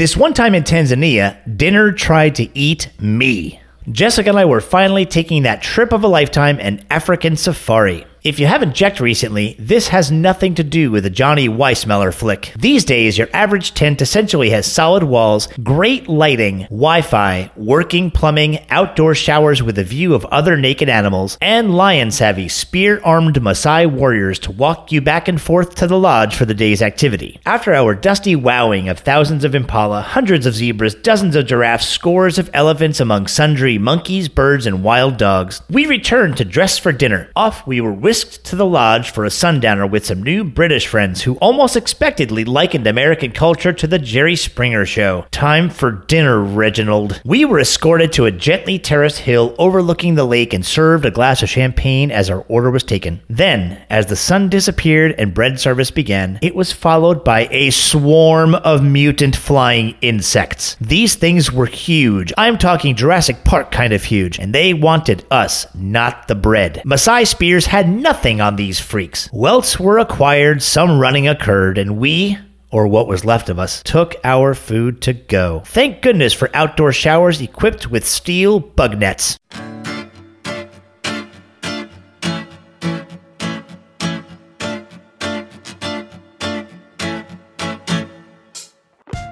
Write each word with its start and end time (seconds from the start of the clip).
This 0.00 0.16
one 0.16 0.32
time 0.32 0.54
in 0.54 0.62
Tanzania, 0.62 1.36
dinner 1.58 1.92
tried 1.92 2.36
to 2.36 2.48
eat 2.58 2.88
me. 2.98 3.60
Jessica 3.92 4.30
and 4.30 4.38
I 4.38 4.46
were 4.46 4.62
finally 4.62 5.04
taking 5.04 5.42
that 5.42 5.60
trip 5.60 5.92
of 5.92 6.02
a 6.02 6.08
lifetime 6.08 6.58
an 6.58 6.86
African 6.88 7.36
safari. 7.36 8.06
If 8.22 8.38
you 8.38 8.46
haven't 8.46 8.74
checked 8.74 9.00
recently, 9.00 9.56
this 9.58 9.88
has 9.88 10.10
nothing 10.10 10.54
to 10.56 10.62
do 10.62 10.90
with 10.90 11.06
a 11.06 11.10
Johnny 11.10 11.48
Weissmuller 11.48 12.12
flick. 12.12 12.52
These 12.54 12.84
days, 12.84 13.16
your 13.16 13.28
average 13.32 13.72
tent 13.72 14.02
essentially 14.02 14.50
has 14.50 14.70
solid 14.70 15.04
walls, 15.04 15.48
great 15.62 16.06
lighting, 16.06 16.64
Wi 16.64 17.00
Fi, 17.00 17.50
working 17.56 18.10
plumbing, 18.10 18.58
outdoor 18.68 19.14
showers 19.14 19.62
with 19.62 19.78
a 19.78 19.84
view 19.84 20.12
of 20.14 20.26
other 20.26 20.58
naked 20.58 20.90
animals, 20.90 21.38
and 21.40 21.74
lion 21.74 22.10
savvy, 22.10 22.46
spear 22.46 23.00
armed 23.02 23.36
Maasai 23.36 23.90
warriors 23.90 24.38
to 24.40 24.52
walk 24.52 24.92
you 24.92 25.00
back 25.00 25.26
and 25.26 25.40
forth 25.40 25.74
to 25.76 25.86
the 25.86 25.98
lodge 25.98 26.36
for 26.36 26.44
the 26.44 26.52
day's 26.52 26.82
activity. 26.82 27.40
After 27.46 27.72
our 27.72 27.94
dusty 27.94 28.36
wowing 28.36 28.90
of 28.90 28.98
thousands 28.98 29.44
of 29.44 29.54
impala, 29.54 30.02
hundreds 30.02 30.44
of 30.44 30.54
zebras, 30.54 30.94
dozens 30.94 31.36
of 31.36 31.46
giraffes, 31.46 31.88
scores 31.88 32.38
of 32.38 32.50
elephants 32.52 33.00
among 33.00 33.28
sundry 33.28 33.78
monkeys, 33.78 34.28
birds, 34.28 34.66
and 34.66 34.84
wild 34.84 35.16
dogs, 35.16 35.62
we 35.70 35.86
returned 35.86 36.36
to 36.36 36.44
dress 36.44 36.76
for 36.76 36.92
dinner. 36.92 37.30
Off 37.34 37.66
we 37.66 37.80
were 37.80 38.09
whisked 38.10 38.42
to 38.42 38.56
the 38.56 38.66
lodge 38.66 39.12
for 39.12 39.24
a 39.24 39.30
sundowner 39.30 39.86
with 39.86 40.04
some 40.04 40.20
new 40.20 40.42
British 40.42 40.88
friends 40.88 41.22
who 41.22 41.36
almost 41.36 41.76
expectedly 41.76 42.44
likened 42.44 42.84
American 42.84 43.30
culture 43.30 43.72
to 43.72 43.86
the 43.86 44.00
Jerry 44.00 44.34
Springer 44.34 44.84
show. 44.84 45.24
Time 45.30 45.70
for 45.70 45.92
dinner, 45.92 46.40
Reginald. 46.40 47.22
We 47.24 47.44
were 47.44 47.60
escorted 47.60 48.12
to 48.14 48.24
a 48.24 48.32
gently 48.32 48.80
terraced 48.80 49.20
hill 49.20 49.54
overlooking 49.60 50.16
the 50.16 50.24
lake 50.24 50.52
and 50.52 50.66
served 50.66 51.06
a 51.06 51.12
glass 51.12 51.40
of 51.44 51.50
champagne 51.50 52.10
as 52.10 52.28
our 52.28 52.40
order 52.48 52.72
was 52.72 52.82
taken. 52.82 53.20
Then, 53.28 53.80
as 53.88 54.06
the 54.06 54.16
sun 54.16 54.48
disappeared 54.48 55.14
and 55.16 55.32
bread 55.32 55.60
service 55.60 55.92
began, 55.92 56.40
it 56.42 56.56
was 56.56 56.72
followed 56.72 57.22
by 57.22 57.46
a 57.52 57.70
swarm 57.70 58.56
of 58.56 58.82
mutant 58.82 59.36
flying 59.36 59.94
insects. 60.00 60.76
These 60.80 61.14
things 61.14 61.52
were 61.52 61.66
huge. 61.66 62.32
I'm 62.36 62.58
talking 62.58 62.96
Jurassic 62.96 63.44
Park 63.44 63.70
kind 63.70 63.92
of 63.92 64.02
huge, 64.02 64.40
and 64.40 64.52
they 64.52 64.74
wanted 64.74 65.24
us, 65.30 65.72
not 65.76 66.26
the 66.26 66.34
bread. 66.34 66.82
Maasai 66.84 67.24
spears 67.24 67.66
had 67.66 67.99
nothing 68.00 68.40
on 68.40 68.56
these 68.56 68.80
freaks. 68.80 69.28
Welts 69.32 69.78
were 69.78 69.98
acquired, 69.98 70.62
some 70.62 70.98
running 70.98 71.28
occurred, 71.28 71.78
and 71.78 71.98
we, 71.98 72.38
or 72.70 72.86
what 72.86 73.06
was 73.06 73.24
left 73.24 73.48
of 73.48 73.58
us, 73.58 73.82
took 73.82 74.16
our 74.24 74.54
food 74.54 75.02
to 75.02 75.12
go. 75.12 75.62
Thank 75.66 76.02
goodness 76.02 76.32
for 76.32 76.50
outdoor 76.54 76.92
showers 76.92 77.40
equipped 77.40 77.90
with 77.90 78.06
steel 78.06 78.60
bug 78.60 78.98
nets. 78.98 79.38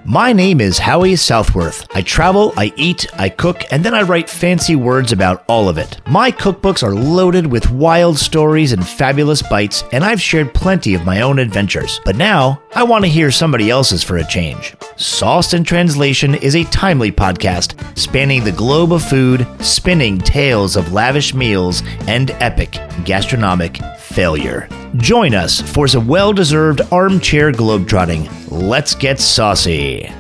My 0.09 0.33
name 0.33 0.63
is 0.63 0.79
Howie 0.79 1.17
Southworth. 1.17 1.87
I 1.95 2.01
travel, 2.01 2.55
I 2.57 2.73
eat, 2.77 3.07
I 3.21 3.29
cook, 3.29 3.63
and 3.71 3.85
then 3.85 3.93
I 3.93 4.01
write 4.01 4.31
fancy 4.31 4.75
words 4.75 5.13
about 5.13 5.45
all 5.49 5.69
of 5.69 5.77
it. 5.77 6.01
My 6.07 6.33
cookbooks 6.33 6.83
are 6.83 6.95
loaded 6.95 7.47
with 7.47 7.71
wild 7.71 8.17
stories 8.17 8.73
and 8.73 8.89
fabulous 8.89 9.43
bites, 9.43 9.85
and 9.93 10.03
I've 10.03 10.23
shared 10.23 10.55
plenty 10.55 10.95
of 10.95 11.05
my 11.05 11.21
own 11.21 11.39
adventures. 11.39 12.01
But 12.07 12.17
now, 12.17 12.63
I 12.75 12.85
want 12.85 13.05
to 13.05 13.11
hear 13.11 13.31
somebody 13.31 13.69
else's 13.69 14.03
for 14.03 14.17
a 14.17 14.27
change. 14.27 14.75
Sauced 14.97 15.53
in 15.53 15.63
Translation 15.63 16.37
is 16.37 16.57
a 16.57 16.65
timely 16.65 17.13
podcast 17.13 17.77
spanning 17.99 18.45
the 18.45 18.53
globe 18.53 18.95
of 18.95 19.05
food, 19.05 19.47
spinning 19.61 20.17
tales 20.17 20.75
of 20.75 20.91
lavish 20.91 21.35
meals, 21.35 21.83
and 22.07 22.31
epic 22.41 22.81
gastronomic 23.05 23.77
failure. 23.99 24.71
Join 24.97 25.35
us 25.35 25.61
for 25.61 25.87
some 25.87 26.07
well 26.07 26.33
deserved 26.33 26.81
armchair 26.91 27.53
globetrotting. 27.53 28.31
Let's 28.51 28.95
get 28.95 29.21
saucy. 29.21 30.11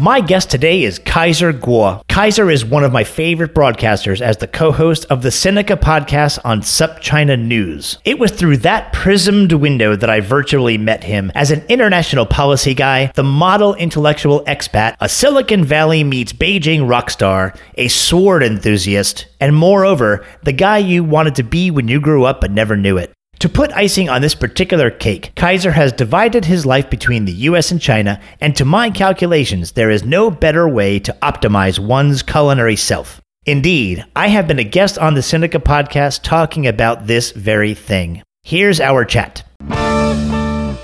My 0.00 0.20
guest 0.20 0.48
today 0.48 0.84
is 0.84 1.00
Kaiser 1.00 1.52
Kuo. 1.52 2.06
Kaiser 2.06 2.48
is 2.48 2.64
one 2.64 2.84
of 2.84 2.92
my 2.92 3.02
favorite 3.02 3.52
broadcasters 3.52 4.20
as 4.20 4.36
the 4.36 4.46
co-host 4.46 5.04
of 5.06 5.22
the 5.22 5.30
Sinica 5.30 5.74
podcast 5.74 6.38
on 6.44 6.60
SupChina 6.60 7.36
News. 7.36 7.98
It 8.04 8.20
was 8.20 8.30
through 8.30 8.58
that 8.58 8.92
prismed 8.92 9.52
window 9.54 9.96
that 9.96 10.08
I 10.08 10.20
virtually 10.20 10.78
met 10.78 11.02
him 11.02 11.32
as 11.34 11.50
an 11.50 11.64
international 11.68 12.26
policy 12.26 12.74
guy, 12.74 13.10
the 13.16 13.24
model 13.24 13.74
intellectual 13.74 14.44
expat, 14.44 14.94
a 15.00 15.08
Silicon 15.08 15.64
Valley 15.64 16.04
meets 16.04 16.32
Beijing 16.32 16.88
rock 16.88 17.10
star, 17.10 17.52
a 17.74 17.88
sword 17.88 18.44
enthusiast, 18.44 19.26
and 19.40 19.56
moreover, 19.56 20.24
the 20.44 20.52
guy 20.52 20.78
you 20.78 21.02
wanted 21.02 21.34
to 21.34 21.42
be 21.42 21.72
when 21.72 21.88
you 21.88 22.00
grew 22.00 22.22
up 22.22 22.40
but 22.40 22.52
never 22.52 22.76
knew 22.76 22.98
it. 22.98 23.12
To 23.40 23.48
put 23.48 23.72
icing 23.72 24.08
on 24.08 24.20
this 24.20 24.34
particular 24.34 24.90
cake, 24.90 25.30
Kaiser 25.36 25.70
has 25.70 25.92
divided 25.92 26.44
his 26.44 26.66
life 26.66 26.90
between 26.90 27.24
the 27.24 27.32
US 27.32 27.70
and 27.70 27.80
China, 27.80 28.20
and 28.40 28.56
to 28.56 28.64
my 28.64 28.90
calculations, 28.90 29.72
there 29.72 29.90
is 29.90 30.04
no 30.04 30.28
better 30.28 30.68
way 30.68 30.98
to 30.98 31.16
optimize 31.22 31.78
one's 31.78 32.22
culinary 32.24 32.74
self. 32.74 33.20
Indeed, 33.46 34.04
I 34.16 34.26
have 34.28 34.48
been 34.48 34.58
a 34.58 34.64
guest 34.64 34.98
on 34.98 35.14
the 35.14 35.20
Sinica 35.20 35.62
podcast 35.62 36.22
talking 36.24 36.66
about 36.66 37.06
this 37.06 37.30
very 37.30 37.74
thing. 37.74 38.22
Here's 38.42 38.80
our 38.80 39.04
chat. 39.04 39.44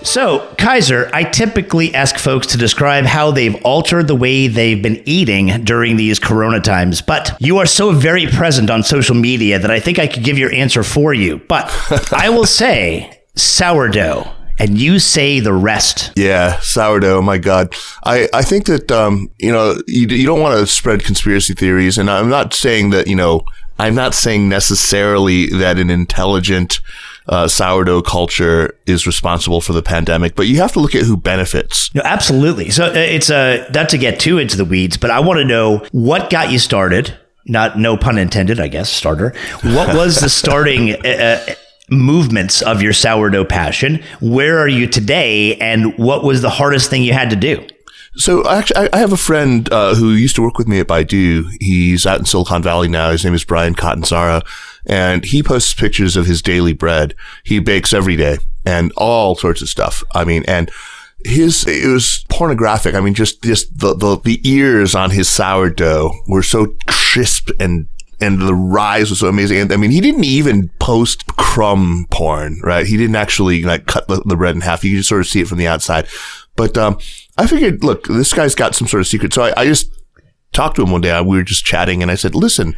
So, 0.04 0.54
Kaiser, 0.58 1.10
I 1.14 1.24
typically 1.24 1.94
ask 1.94 2.18
folks 2.18 2.46
to 2.48 2.58
describe 2.58 3.06
how 3.06 3.30
they've 3.30 3.56
altered 3.64 4.06
the 4.06 4.14
way 4.14 4.48
they've 4.48 4.80
been 4.80 5.02
eating 5.06 5.64
during 5.64 5.96
these 5.96 6.18
corona 6.18 6.60
times, 6.60 7.00
but 7.00 7.34
you 7.40 7.56
are 7.56 7.64
so 7.64 7.90
very 7.90 8.26
present 8.26 8.68
on 8.68 8.82
social 8.82 9.14
media 9.14 9.58
that 9.58 9.70
I 9.70 9.80
think 9.80 9.98
I 9.98 10.06
could 10.06 10.22
give 10.22 10.38
your 10.38 10.52
answer 10.52 10.82
for 10.82 11.14
you. 11.14 11.38
But 11.48 11.72
I 12.12 12.28
will 12.28 12.44
say 12.44 13.18
sourdough 13.34 14.30
and 14.58 14.78
you 14.78 14.98
say 14.98 15.40
the 15.40 15.54
rest. 15.54 16.12
Yeah, 16.16 16.60
sourdough. 16.60 17.22
My 17.22 17.38
God, 17.38 17.74
I 18.04 18.28
I 18.32 18.42
think 18.42 18.66
that 18.66 18.92
um 18.92 19.30
you 19.38 19.50
know 19.50 19.74
you 19.86 20.06
you 20.06 20.26
don't 20.26 20.40
want 20.40 20.58
to 20.60 20.66
spread 20.66 21.02
conspiracy 21.02 21.54
theories, 21.54 21.98
and 21.98 22.10
I'm 22.10 22.28
not 22.28 22.52
saying 22.52 22.90
that 22.90 23.06
you 23.06 23.16
know 23.16 23.42
I'm 23.78 23.94
not 23.94 24.14
saying 24.14 24.48
necessarily 24.48 25.46
that 25.46 25.78
an 25.78 25.90
intelligent 25.90 26.80
uh, 27.28 27.48
sourdough 27.48 28.02
culture 28.02 28.76
is 28.86 29.06
responsible 29.06 29.60
for 29.60 29.72
the 29.72 29.82
pandemic, 29.82 30.34
but 30.34 30.46
you 30.46 30.58
have 30.58 30.72
to 30.72 30.80
look 30.80 30.94
at 30.94 31.02
who 31.02 31.16
benefits. 31.16 31.94
No, 31.94 32.02
absolutely. 32.04 32.70
So 32.70 32.86
uh, 32.86 32.92
it's 32.94 33.30
a 33.30 33.66
uh, 33.66 33.70
not 33.72 33.88
to 33.90 33.98
get 33.98 34.20
too 34.20 34.38
into 34.38 34.56
the 34.56 34.64
weeds, 34.64 34.96
but 34.96 35.10
I 35.10 35.20
want 35.20 35.38
to 35.38 35.44
know 35.44 35.86
what 35.92 36.30
got 36.30 36.50
you 36.50 36.58
started. 36.58 37.16
Not 37.46 37.78
no 37.78 37.96
pun 37.96 38.16
intended, 38.16 38.58
I 38.58 38.68
guess. 38.68 38.88
Starter. 38.90 39.34
What 39.62 39.94
was 39.94 40.20
the 40.20 40.28
starting? 40.28 40.92
Uh, 41.04 41.42
uh, 41.48 41.54
movements 41.90 42.62
of 42.62 42.80
your 42.80 42.94
sourdough 42.94 43.44
passion. 43.44 44.02
Where 44.20 44.58
are 44.58 44.68
you 44.68 44.86
today, 44.86 45.56
and 45.56 45.96
what 45.98 46.24
was 46.24 46.40
the 46.42 46.50
hardest 46.50 46.88
thing 46.88 47.02
you 47.02 47.12
had 47.12 47.30
to 47.30 47.36
do? 47.36 47.66
So 48.16 48.48
actually, 48.48 48.92
I 48.92 48.98
have 48.98 49.12
a 49.12 49.16
friend 49.16 49.70
uh, 49.72 49.94
who 49.94 50.10
used 50.10 50.36
to 50.36 50.42
work 50.42 50.56
with 50.56 50.68
me 50.68 50.80
at 50.80 50.86
Baidu. 50.86 51.46
He's 51.60 52.06
out 52.06 52.20
in 52.20 52.24
Silicon 52.24 52.62
Valley 52.62 52.88
now. 52.88 53.10
His 53.10 53.24
name 53.24 53.34
is 53.34 53.44
Bryan 53.44 53.74
Catanzaro, 53.74 54.42
and 54.86 55.24
he 55.24 55.42
posts 55.42 55.74
pictures 55.74 56.16
of 56.16 56.26
his 56.26 56.40
daily 56.40 56.72
bread. 56.72 57.14
He 57.42 57.58
bakes 57.58 57.92
every 57.92 58.16
day 58.16 58.38
and 58.64 58.92
all 58.96 59.34
sorts 59.34 59.62
of 59.62 59.68
stuff. 59.68 60.02
I 60.14 60.24
mean, 60.24 60.44
and 60.46 60.70
his 61.24 61.66
it 61.66 61.88
was 61.88 62.24
pornographic. 62.28 62.94
I 62.94 63.00
mean, 63.00 63.14
just 63.14 63.42
just 63.42 63.78
the 63.78 63.94
the, 63.94 64.18
the 64.18 64.40
ears 64.48 64.94
on 64.94 65.10
his 65.10 65.28
sourdough 65.28 66.12
were 66.28 66.42
so 66.42 66.74
crisp 66.86 67.50
and 67.58 67.88
and 68.20 68.40
the 68.40 68.54
rise 68.54 69.10
was 69.10 69.20
so 69.20 69.28
amazing. 69.28 69.58
And 69.58 69.72
I 69.72 69.76
mean, 69.76 69.90
he 69.90 70.00
didn't 70.00 70.24
even 70.24 70.68
post 70.78 71.26
crumb 71.36 72.06
porn, 72.10 72.60
right? 72.62 72.86
He 72.86 72.96
didn't 72.96 73.16
actually 73.16 73.62
like 73.64 73.86
cut 73.86 74.06
the, 74.08 74.22
the 74.24 74.36
bread 74.36 74.54
in 74.54 74.60
half. 74.60 74.84
You 74.84 74.92
could 74.92 74.98
just 74.98 75.08
sort 75.08 75.20
of 75.20 75.26
see 75.26 75.40
it 75.40 75.48
from 75.48 75.58
the 75.58 75.66
outside. 75.66 76.06
But 76.56 76.78
um, 76.78 76.98
I 77.36 77.46
figured, 77.46 77.82
look, 77.82 78.06
this 78.06 78.32
guy's 78.32 78.54
got 78.54 78.74
some 78.74 78.86
sort 78.86 79.00
of 79.00 79.06
secret. 79.06 79.32
So 79.32 79.42
I, 79.42 79.52
I 79.56 79.64
just 79.66 79.90
talked 80.52 80.76
to 80.76 80.82
him 80.82 80.90
one 80.90 81.00
day. 81.00 81.20
We 81.20 81.36
were 81.36 81.42
just 81.42 81.64
chatting, 81.64 82.00
and 82.00 82.10
I 82.10 82.14
said, 82.14 82.34
"Listen, 82.34 82.74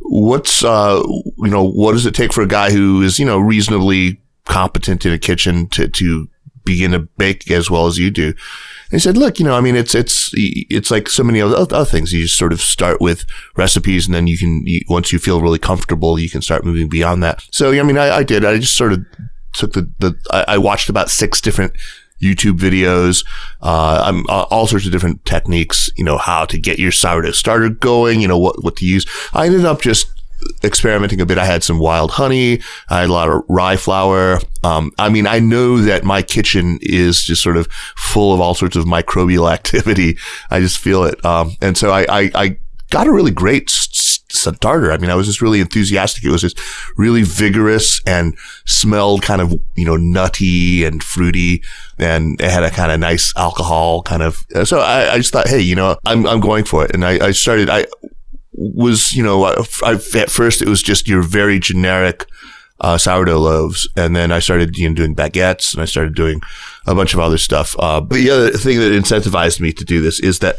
what's 0.00 0.64
uh, 0.64 1.02
you 1.38 1.50
know, 1.50 1.64
what 1.64 1.92
does 1.92 2.06
it 2.06 2.14
take 2.14 2.32
for 2.32 2.42
a 2.42 2.48
guy 2.48 2.70
who 2.70 3.02
is 3.02 3.18
you 3.18 3.26
know 3.26 3.38
reasonably 3.38 4.20
competent 4.44 5.04
in 5.04 5.12
a 5.12 5.18
kitchen 5.18 5.66
to 5.70 5.88
to 5.88 6.28
begin 6.64 6.92
to 6.92 7.00
bake 7.00 7.50
as 7.50 7.70
well 7.70 7.86
as 7.86 7.98
you 7.98 8.10
do?" 8.10 8.28
And 8.28 8.92
he 8.92 8.98
said, 9.00 9.16
"Look, 9.16 9.38
you 9.38 9.44
know, 9.44 9.56
I 9.56 9.60
mean, 9.60 9.76
it's 9.76 9.94
it's 9.94 10.30
it's 10.34 10.90
like 10.90 11.08
so 11.08 11.24
many 11.24 11.40
other, 11.40 11.56
other 11.56 11.84
things. 11.84 12.12
You 12.12 12.22
just 12.22 12.38
sort 12.38 12.52
of 12.52 12.62
start 12.62 13.00
with 13.00 13.26
recipes, 13.56 14.06
and 14.06 14.14
then 14.14 14.26
you 14.26 14.38
can 14.38 14.66
you, 14.66 14.80
once 14.88 15.12
you 15.12 15.18
feel 15.18 15.42
really 15.42 15.58
comfortable, 15.58 16.18
you 16.18 16.30
can 16.30 16.42
start 16.42 16.64
moving 16.64 16.88
beyond 16.88 17.22
that." 17.24 17.44
So, 17.50 17.72
I 17.72 17.82
mean, 17.82 17.98
I, 17.98 18.18
I 18.18 18.22
did. 18.22 18.44
I 18.44 18.58
just 18.58 18.76
sort 18.76 18.92
of 18.92 19.04
took 19.52 19.72
the 19.72 19.90
the 19.98 20.16
I, 20.30 20.44
I 20.54 20.58
watched 20.58 20.88
about 20.88 21.10
six 21.10 21.40
different 21.40 21.72
YouTube 22.20 22.58
videos, 22.58 23.26
uh, 23.62 24.22
uh, 24.28 24.46
all 24.50 24.66
sorts 24.66 24.86
of 24.86 24.92
different 24.92 25.24
techniques, 25.24 25.90
you 25.96 26.04
know, 26.04 26.18
how 26.18 26.44
to 26.46 26.58
get 26.58 26.78
your 26.78 26.92
sourdough 26.92 27.32
starter 27.32 27.68
going, 27.68 28.20
you 28.20 28.28
know, 28.28 28.38
what, 28.38 28.62
what 28.62 28.76
to 28.76 28.86
use. 28.86 29.06
I 29.32 29.46
ended 29.46 29.64
up 29.64 29.82
just 29.82 30.10
experimenting 30.64 31.20
a 31.20 31.26
bit. 31.26 31.38
I 31.38 31.44
had 31.44 31.62
some 31.62 31.78
wild 31.78 32.12
honey. 32.12 32.60
I 32.88 33.00
had 33.00 33.08
a 33.08 33.12
lot 33.12 33.28
of 33.28 33.42
rye 33.48 33.76
flour. 33.76 34.40
Um, 34.64 34.92
I 34.98 35.08
mean, 35.08 35.26
I 35.26 35.38
know 35.38 35.78
that 35.78 36.04
my 36.04 36.22
kitchen 36.22 36.78
is 36.82 37.22
just 37.22 37.42
sort 37.42 37.56
of 37.56 37.66
full 37.96 38.34
of 38.34 38.40
all 38.40 38.54
sorts 38.54 38.76
of 38.76 38.84
microbial 38.84 39.50
activity. 39.52 40.18
I 40.50 40.60
just 40.60 40.78
feel 40.78 41.04
it. 41.04 41.24
Um, 41.24 41.52
and 41.60 41.76
so 41.76 41.90
I, 41.90 42.06
I, 42.08 42.30
I 42.34 42.58
got 42.90 43.06
a 43.06 43.12
really 43.12 43.30
great 43.30 43.70
starter. 44.36 44.92
I 44.92 44.98
mean, 44.98 45.10
I 45.10 45.14
was 45.14 45.26
just 45.26 45.40
really 45.40 45.60
enthusiastic. 45.60 46.24
It 46.24 46.30
was 46.30 46.40
just 46.40 46.58
really 46.96 47.22
vigorous 47.22 48.00
and 48.06 48.36
smelled 48.64 49.22
kind 49.22 49.40
of, 49.40 49.52
you 49.74 49.84
know, 49.84 49.96
nutty 49.96 50.84
and 50.84 51.02
fruity 51.02 51.62
and 51.98 52.40
it 52.40 52.50
had 52.50 52.62
a 52.62 52.70
kind 52.70 52.92
of 52.92 53.00
nice 53.00 53.32
alcohol 53.36 54.02
kind 54.02 54.22
of. 54.22 54.44
So 54.64 54.80
I, 54.80 55.14
I 55.14 55.16
just 55.18 55.32
thought, 55.32 55.48
hey, 55.48 55.60
you 55.60 55.74
know, 55.74 55.96
I'm, 56.04 56.26
I'm 56.26 56.40
going 56.40 56.64
for 56.64 56.84
it. 56.84 56.92
And 56.94 57.04
I, 57.04 57.26
I 57.26 57.30
started, 57.32 57.70
I 57.70 57.86
was, 58.52 59.12
you 59.12 59.22
know, 59.22 59.44
I, 59.44 59.92
at 59.92 60.30
first 60.30 60.62
it 60.62 60.68
was 60.68 60.82
just 60.82 61.08
your 61.08 61.22
very 61.22 61.58
generic, 61.58 62.26
uh, 62.80 62.98
sourdough 62.98 63.38
loaves. 63.38 63.88
And 63.96 64.14
then 64.14 64.32
I 64.32 64.38
started, 64.38 64.76
you 64.76 64.88
know, 64.88 64.94
doing 64.94 65.14
baguettes 65.14 65.72
and 65.72 65.82
I 65.82 65.86
started 65.86 66.14
doing 66.14 66.40
a 66.86 66.94
bunch 66.94 67.14
of 67.14 67.20
other 67.20 67.38
stuff. 67.38 67.74
Uh, 67.78 68.00
but 68.00 68.16
the 68.16 68.30
other 68.30 68.50
thing 68.50 68.78
that 68.78 68.92
incentivized 68.92 69.60
me 69.60 69.72
to 69.72 69.84
do 69.84 70.00
this 70.00 70.20
is 70.20 70.40
that 70.40 70.56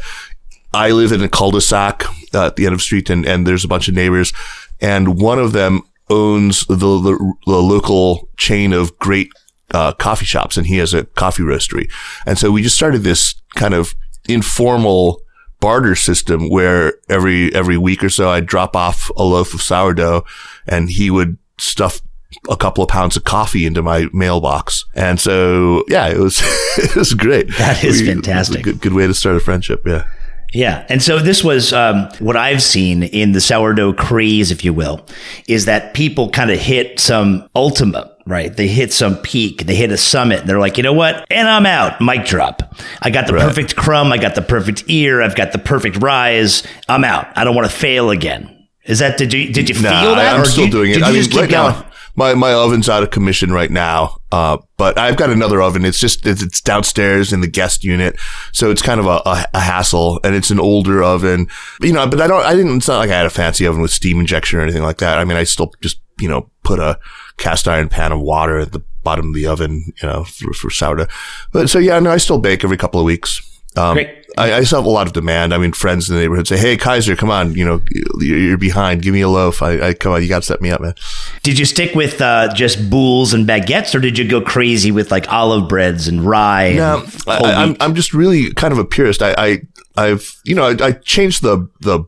I 0.74 0.90
live 0.90 1.12
in 1.12 1.22
a 1.22 1.28
cul-de-sac 1.28 2.04
uh, 2.34 2.46
at 2.46 2.56
the 2.56 2.66
end 2.66 2.72
of 2.72 2.78
the 2.78 2.84
street 2.84 3.10
and, 3.10 3.26
and 3.26 3.46
there's 3.46 3.64
a 3.64 3.68
bunch 3.68 3.88
of 3.88 3.94
neighbors 3.94 4.32
and 4.80 5.20
one 5.20 5.38
of 5.38 5.52
them 5.52 5.82
owns 6.10 6.66
the, 6.66 6.76
the, 6.76 7.34
the 7.46 7.62
local 7.62 8.28
chain 8.36 8.72
of 8.72 8.98
great 8.98 9.30
uh, 9.72 9.92
coffee 9.92 10.24
shops 10.24 10.56
and 10.56 10.66
he 10.66 10.78
has 10.78 10.94
a 10.94 11.04
coffee 11.04 11.42
roastery. 11.42 11.90
And 12.26 12.38
so 12.38 12.50
we 12.50 12.62
just 12.62 12.76
started 12.76 13.02
this 13.02 13.40
kind 13.54 13.74
of 13.74 13.94
informal 14.28 15.20
barter 15.60 15.94
system 15.94 16.48
where 16.48 16.94
every, 17.08 17.54
every 17.54 17.76
week 17.76 18.02
or 18.02 18.08
so 18.08 18.30
I'd 18.30 18.46
drop 18.46 18.76
off 18.76 19.10
a 19.16 19.24
loaf 19.24 19.54
of 19.54 19.60
sourdough 19.60 20.24
and 20.66 20.88
he 20.88 21.10
would 21.10 21.36
stuff 21.58 22.00
a 22.48 22.56
couple 22.56 22.84
of 22.84 22.90
pounds 22.90 23.16
of 23.16 23.24
coffee 23.24 23.66
into 23.66 23.82
my 23.82 24.06
mailbox. 24.12 24.84
And 24.94 25.18
so, 25.18 25.84
yeah, 25.88 26.08
it 26.08 26.18
was, 26.18 26.40
it 26.78 26.94
was 26.94 27.14
great. 27.14 27.48
That 27.58 27.82
is 27.82 28.00
we, 28.00 28.08
fantastic. 28.08 28.62
Good, 28.62 28.80
good 28.80 28.92
way 28.92 29.06
to 29.06 29.14
start 29.14 29.36
a 29.36 29.40
friendship. 29.40 29.82
Yeah. 29.86 30.04
Yeah. 30.52 30.86
And 30.88 31.02
so 31.02 31.18
this 31.18 31.44
was 31.44 31.72
um, 31.72 32.08
what 32.20 32.36
I've 32.36 32.62
seen 32.62 33.02
in 33.02 33.32
the 33.32 33.40
sourdough 33.40 33.94
craze, 33.94 34.50
if 34.50 34.64
you 34.64 34.72
will, 34.72 35.04
is 35.46 35.66
that 35.66 35.94
people 35.94 36.30
kind 36.30 36.50
of 36.50 36.58
hit 36.58 36.98
some 36.98 37.48
ultimate, 37.54 38.10
right? 38.26 38.56
They 38.56 38.66
hit 38.66 38.92
some 38.92 39.16
peak, 39.18 39.66
they 39.66 39.74
hit 39.74 39.92
a 39.92 39.98
summit, 39.98 40.40
and 40.40 40.48
they're 40.48 40.58
like, 40.58 40.78
you 40.78 40.82
know 40.82 40.94
what? 40.94 41.26
And 41.30 41.48
I'm 41.48 41.66
out. 41.66 42.00
Mic 42.00 42.24
drop. 42.24 42.74
I 43.02 43.10
got 43.10 43.26
the 43.26 43.34
right. 43.34 43.42
perfect 43.42 43.76
crumb. 43.76 44.10
I 44.10 44.16
got 44.16 44.34
the 44.34 44.42
perfect 44.42 44.84
ear. 44.88 45.20
I've 45.20 45.36
got 45.36 45.52
the 45.52 45.58
perfect 45.58 45.98
rise. 46.02 46.62
I'm 46.88 47.04
out. 47.04 47.26
I 47.36 47.44
don't 47.44 47.54
want 47.54 47.70
to 47.70 47.76
fail 47.76 48.10
again. 48.10 48.54
Is 48.84 49.00
that 49.00 49.18
did 49.18 49.34
you 49.34 49.52
did 49.52 49.68
you 49.68 49.74
nah, 49.82 50.00
feel 50.00 50.14
that? 50.14 50.34
I'm 50.34 50.46
still 50.46 50.64
you, 50.64 50.70
doing 50.70 50.90
it. 50.92 51.02
I 51.02 51.12
mean, 51.12 51.30
right 51.36 51.50
now, 51.50 51.87
my 52.18 52.34
my 52.34 52.52
oven's 52.52 52.88
out 52.88 53.04
of 53.04 53.10
commission 53.10 53.52
right 53.52 53.70
now. 53.70 54.18
Uh, 54.32 54.58
but 54.76 54.98
I've 54.98 55.16
got 55.16 55.30
another 55.30 55.62
oven. 55.62 55.84
It's 55.84 56.00
just 56.00 56.26
it's, 56.26 56.42
it's, 56.42 56.60
downstairs 56.60 57.32
in 57.32 57.40
the 57.40 57.46
guest 57.46 57.84
unit, 57.84 58.18
so 58.52 58.70
it's 58.70 58.82
kind 58.82 59.00
of 59.00 59.06
a, 59.06 59.22
a, 59.24 59.46
a, 59.54 59.60
hassle, 59.60 60.20
and 60.24 60.34
it's 60.34 60.50
an 60.50 60.58
older 60.58 61.02
oven. 61.02 61.46
You 61.80 61.92
know, 61.92 62.06
but 62.06 62.20
I 62.20 62.26
don't. 62.26 62.44
I 62.44 62.54
didn't. 62.54 62.76
It's 62.78 62.88
not 62.88 62.98
like 62.98 63.10
I 63.10 63.16
had 63.16 63.26
a 63.26 63.30
fancy 63.30 63.66
oven 63.66 63.80
with 63.80 63.92
steam 63.92 64.18
injection 64.18 64.58
or 64.58 64.62
anything 64.62 64.82
like 64.82 64.98
that. 64.98 65.18
I 65.18 65.24
mean, 65.24 65.36
I 65.38 65.44
still 65.44 65.72
just 65.80 66.00
you 66.18 66.28
know 66.28 66.50
put 66.64 66.80
a 66.80 66.98
cast 67.38 67.68
iron 67.68 67.88
pan 67.88 68.10
of 68.10 68.20
water 68.20 68.58
at 68.58 68.72
the 68.72 68.82
bottom 69.04 69.28
of 69.28 69.34
the 69.34 69.46
oven, 69.46 69.92
you 70.02 70.08
know, 70.08 70.24
for, 70.24 70.52
for 70.52 70.70
sourdough. 70.70 71.06
But 71.52 71.70
so 71.70 71.78
yeah, 71.78 72.00
no, 72.00 72.10
I 72.10 72.16
still 72.16 72.38
bake 72.38 72.64
every 72.64 72.76
couple 72.76 73.00
of 73.00 73.06
weeks. 73.06 73.40
Um, 73.76 73.94
Great. 73.94 74.17
I, 74.38 74.58
I 74.58 74.62
still 74.62 74.78
have 74.78 74.86
a 74.86 74.90
lot 74.90 75.06
of 75.06 75.12
demand. 75.12 75.52
I 75.52 75.58
mean, 75.58 75.72
friends 75.72 76.08
in 76.08 76.14
the 76.14 76.22
neighborhood 76.22 76.46
say, 76.46 76.56
"Hey, 76.56 76.76
Kaiser, 76.76 77.16
come 77.16 77.30
on, 77.30 77.54
you 77.54 77.64
know, 77.64 77.82
you're 78.20 78.56
behind. 78.56 79.02
Give 79.02 79.12
me 79.12 79.20
a 79.20 79.28
loaf. 79.28 79.62
I, 79.62 79.88
I 79.88 79.94
come 79.94 80.12
on, 80.12 80.22
you 80.22 80.28
got 80.28 80.42
to 80.42 80.46
set 80.46 80.60
me 80.60 80.70
up, 80.70 80.80
man." 80.80 80.94
Did 81.42 81.58
you 81.58 81.64
stick 81.64 81.94
with 81.94 82.20
uh, 82.20 82.52
just 82.54 82.88
boules 82.88 83.34
and 83.34 83.46
baguettes, 83.46 83.94
or 83.94 84.00
did 84.00 84.16
you 84.16 84.28
go 84.28 84.40
crazy 84.40 84.90
with 84.90 85.10
like 85.10 85.30
olive 85.32 85.68
breads 85.68 86.08
and 86.08 86.24
rye? 86.24 86.74
No, 86.74 87.04
I, 87.26 87.36
am 87.36 87.70
I'm, 87.70 87.76
I'm 87.80 87.94
just 87.94 88.14
really 88.14 88.52
kind 88.54 88.72
of 88.72 88.78
a 88.78 88.84
purist. 88.84 89.22
I, 89.22 89.34
I 89.36 89.62
I've 89.96 90.40
you 90.44 90.54
know 90.54 90.68
I, 90.68 90.76
I 90.86 90.92
changed 90.92 91.42
the 91.42 91.68
the 91.80 92.04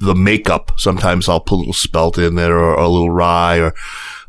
the 0.00 0.14
makeup. 0.14 0.72
Sometimes 0.76 1.28
I'll 1.28 1.40
put 1.40 1.56
a 1.56 1.58
little 1.58 1.72
spelt 1.72 2.18
in 2.18 2.34
there 2.34 2.56
or, 2.56 2.74
or 2.74 2.84
a 2.84 2.88
little 2.88 3.10
rye 3.10 3.58
or 3.58 3.74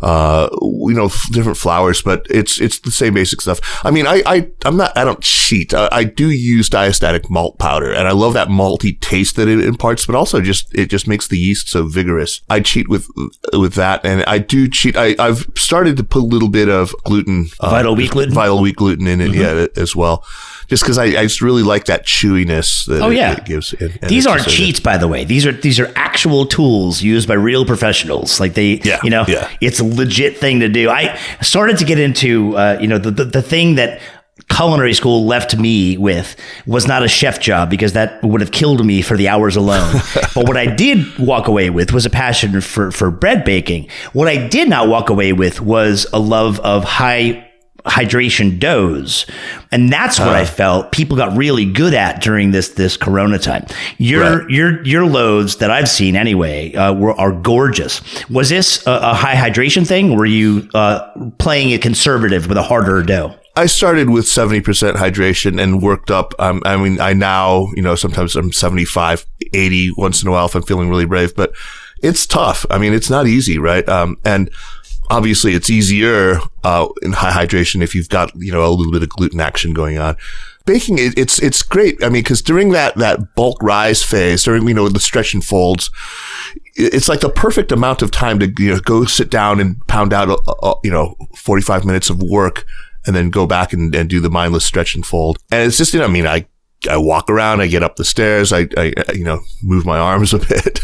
uh, 0.01 0.49
you 0.61 0.93
know, 0.93 1.09
different 1.31 1.57
flours, 1.57 2.01
but 2.01 2.25
it's, 2.29 2.61
it's 2.61 2.79
the 2.79 2.91
same 2.91 3.13
basic 3.15 3.41
stuff. 3.41 3.59
I 3.83 3.91
mean, 3.91 4.05
I, 4.05 4.21
I, 4.25 4.49
I'm 4.65 4.77
not, 4.77 4.95
I 4.97 5.03
don't 5.03 5.21
cheat. 5.21 5.73
I, 5.73 5.89
I 5.91 6.03
do 6.03 6.29
use 6.29 6.69
diastatic 6.69 7.29
malt 7.29 7.57
powder 7.57 7.91
and 7.91 8.07
I 8.07 8.11
love 8.11 8.33
that 8.33 8.47
malty 8.47 8.99
taste 8.99 9.35
that 9.37 9.47
it 9.47 9.59
imparts, 9.59 10.05
but 10.05 10.15
also 10.15 10.41
just, 10.41 10.73
it 10.75 10.89
just 10.89 11.07
makes 11.07 11.27
the 11.27 11.37
yeast 11.37 11.69
so 11.69 11.87
vigorous. 11.87 12.41
I 12.49 12.59
cheat 12.59 12.87
with, 12.89 13.07
with 13.53 13.73
that 13.73 14.05
and 14.05 14.23
I 14.25 14.37
do 14.37 14.69
cheat. 14.69 14.95
I, 14.95 15.15
I've 15.17 15.47
started 15.55 15.97
to 15.97 16.03
put 16.03 16.21
a 16.21 16.25
little 16.25 16.49
bit 16.49 16.69
of 16.69 16.93
gluten, 17.03 17.47
uh, 17.59 17.69
vital 17.69 17.95
wheat 17.95 18.11
gluten, 18.11 18.33
vital 18.33 18.61
wheat 18.61 18.75
gluten 18.75 19.07
in 19.07 19.21
it, 19.21 19.31
mm-hmm. 19.31 19.59
yeah, 19.59 19.81
as 19.81 19.95
well 19.95 20.23
just 20.67 20.83
because 20.83 20.97
I, 20.97 21.05
I 21.05 21.23
just 21.23 21.41
really 21.41 21.63
like 21.63 21.85
that 21.85 22.05
chewiness 22.05 22.85
that 22.87 23.01
oh, 23.01 23.09
it, 23.09 23.15
yeah. 23.15 23.37
it 23.37 23.45
gives. 23.45 23.73
And, 23.73 23.97
and 24.01 24.09
these 24.09 24.27
aren't 24.27 24.47
cheats, 24.47 24.79
by 24.79 24.97
the 24.97 25.07
way. 25.07 25.23
These 25.23 25.45
are 25.45 25.51
these 25.51 25.79
are 25.79 25.91
actual 25.95 26.45
tools 26.45 27.01
used 27.01 27.27
by 27.27 27.35
real 27.35 27.65
professionals. 27.65 28.39
Like 28.39 28.53
they, 28.53 28.79
yeah, 28.83 28.99
you 29.03 29.09
know, 29.09 29.25
yeah. 29.27 29.49
it's 29.61 29.79
a 29.79 29.85
legit 29.85 30.37
thing 30.37 30.59
to 30.59 30.69
do. 30.69 30.89
I 30.89 31.17
started 31.41 31.77
to 31.79 31.85
get 31.85 31.99
into, 31.99 32.55
uh, 32.57 32.77
you 32.81 32.87
know, 32.87 32.97
the, 32.97 33.11
the, 33.11 33.25
the 33.25 33.41
thing 33.41 33.75
that 33.75 34.01
culinary 34.49 34.93
school 34.93 35.25
left 35.25 35.57
me 35.57 35.97
with 35.97 36.35
was 36.65 36.87
not 36.87 37.03
a 37.03 37.07
chef 37.07 37.39
job 37.39 37.69
because 37.69 37.93
that 37.93 38.21
would 38.23 38.41
have 38.41 38.51
killed 38.51 38.85
me 38.85 39.01
for 39.01 39.17
the 39.17 39.27
hours 39.27 39.55
alone. 39.55 39.93
but 40.35 40.47
what 40.47 40.57
I 40.57 40.67
did 40.67 41.17
walk 41.17 41.47
away 41.47 41.69
with 41.69 41.91
was 41.91 42.05
a 42.05 42.09
passion 42.09 42.61
for, 42.61 42.91
for 42.91 43.11
bread 43.11 43.43
baking. 43.43 43.89
What 44.13 44.27
I 44.27 44.47
did 44.47 44.69
not 44.69 44.87
walk 44.87 45.09
away 45.09 45.33
with 45.33 45.61
was 45.61 46.05
a 46.13 46.19
love 46.19 46.59
of 46.59 46.83
high 46.83 47.46
hydration 47.87 48.59
doughs. 48.59 49.25
And 49.71 49.91
that's 49.91 50.19
what 50.19 50.29
uh, 50.29 50.33
I 50.33 50.45
felt 50.45 50.91
people 50.91 51.17
got 51.17 51.35
really 51.35 51.65
good 51.65 51.93
at 51.93 52.21
during 52.21 52.51
this, 52.51 52.69
this 52.69 52.97
Corona 52.97 53.39
time. 53.39 53.65
Your, 53.97 54.39
right. 54.39 54.49
your, 54.49 54.83
your 54.85 55.05
loads 55.05 55.57
that 55.57 55.71
I've 55.71 55.89
seen 55.89 56.15
anyway, 56.15 56.73
uh, 56.73 56.93
were, 56.93 57.13
are 57.13 57.31
gorgeous. 57.31 58.01
Was 58.29 58.49
this 58.49 58.85
a, 58.87 58.91
a 58.91 59.13
high 59.13 59.35
hydration 59.35 59.85
thing? 59.85 60.15
Were 60.15 60.25
you, 60.25 60.69
uh, 60.73 61.11
playing 61.37 61.71
it 61.71 61.81
conservative 61.81 62.47
with 62.47 62.57
a 62.57 62.63
harder 62.63 63.03
dough? 63.03 63.35
I 63.57 63.65
started 63.65 64.11
with 64.11 64.25
70% 64.25 64.61
hydration 64.97 65.59
and 65.59 65.81
worked 65.81 66.11
up. 66.11 66.35
Um, 66.37 66.61
I 66.63 66.77
mean, 66.77 67.01
I 67.01 67.13
now, 67.13 67.69
you 67.75 67.81
know, 67.81 67.95
sometimes 67.95 68.35
I'm 68.35 68.51
75, 68.51 69.25
80 69.51 69.91
once 69.97 70.21
in 70.21 70.27
a 70.27 70.31
while 70.31 70.45
if 70.45 70.53
I'm 70.53 70.61
feeling 70.61 70.89
really 70.89 71.05
brave, 71.05 71.35
but 71.35 71.53
it's 72.03 72.27
tough. 72.27 72.67
I 72.69 72.77
mean, 72.77 72.93
it's 72.93 73.09
not 73.09 73.25
easy, 73.25 73.57
right? 73.57 73.87
Um, 73.89 74.17
and 74.23 74.51
obviously 75.09 75.53
it's 75.53 75.69
easier 75.69 76.39
uh, 76.63 76.87
in 77.01 77.13
high 77.13 77.45
hydration 77.45 77.81
if 77.81 77.95
you've 77.95 78.09
got 78.09 78.31
you 78.35 78.51
know 78.51 78.65
a 78.65 78.69
little 78.69 78.91
bit 78.91 79.03
of 79.03 79.09
gluten 79.09 79.39
action 79.39 79.73
going 79.73 79.97
on. 79.97 80.15
Baking 80.65 80.97
it, 80.97 81.17
it's 81.17 81.41
it's 81.41 81.63
great. 81.63 82.03
I 82.03 82.09
mean, 82.09 82.23
because 82.23 82.41
during 82.41 82.71
that 82.71 82.95
that 82.97 83.35
bulk 83.35 83.61
rise 83.63 84.03
phase, 84.03 84.43
during 84.43 84.67
you 84.67 84.73
know 84.73 84.89
the 84.89 84.99
stretch 84.99 85.33
and 85.33 85.43
folds, 85.43 85.89
it's 86.75 87.07
like 87.07 87.21
the 87.21 87.29
perfect 87.29 87.71
amount 87.71 88.01
of 88.01 88.11
time 88.11 88.39
to 88.39 88.53
you 88.59 88.73
know 88.73 88.79
go 88.79 89.05
sit 89.05 89.29
down 89.29 89.59
and 89.59 89.85
pound 89.87 90.11
out 90.13 90.29
a, 90.29 90.65
a, 90.65 90.75
you 90.83 90.91
know 90.91 91.15
forty 91.35 91.61
five 91.61 91.85
minutes 91.85 92.09
of 92.09 92.21
work 92.21 92.65
and 93.05 93.15
then 93.15 93.29
go 93.29 93.47
back 93.47 93.71
and, 93.71 93.95
and 93.95 94.09
do 94.09 94.19
the 94.19 94.29
mindless 94.29 94.65
stretch 94.65 94.93
and 94.93 95.05
fold. 95.05 95.37
And 95.51 95.65
it's 95.65 95.77
just 95.77 95.93
you 95.93 95.99
know 95.99 96.05
I 96.05 96.09
mean 96.09 96.27
I 96.27 96.45
I 96.89 96.97
walk 96.97 97.29
around, 97.29 97.61
I 97.61 97.67
get 97.67 97.83
up 97.83 97.95
the 97.95 98.05
stairs, 98.05 98.53
I, 98.53 98.67
I 98.77 98.93
you 99.13 99.23
know, 99.23 99.41
move 99.63 99.85
my 99.85 99.97
arms 99.97 100.33
a 100.33 100.39
bit. 100.49 100.79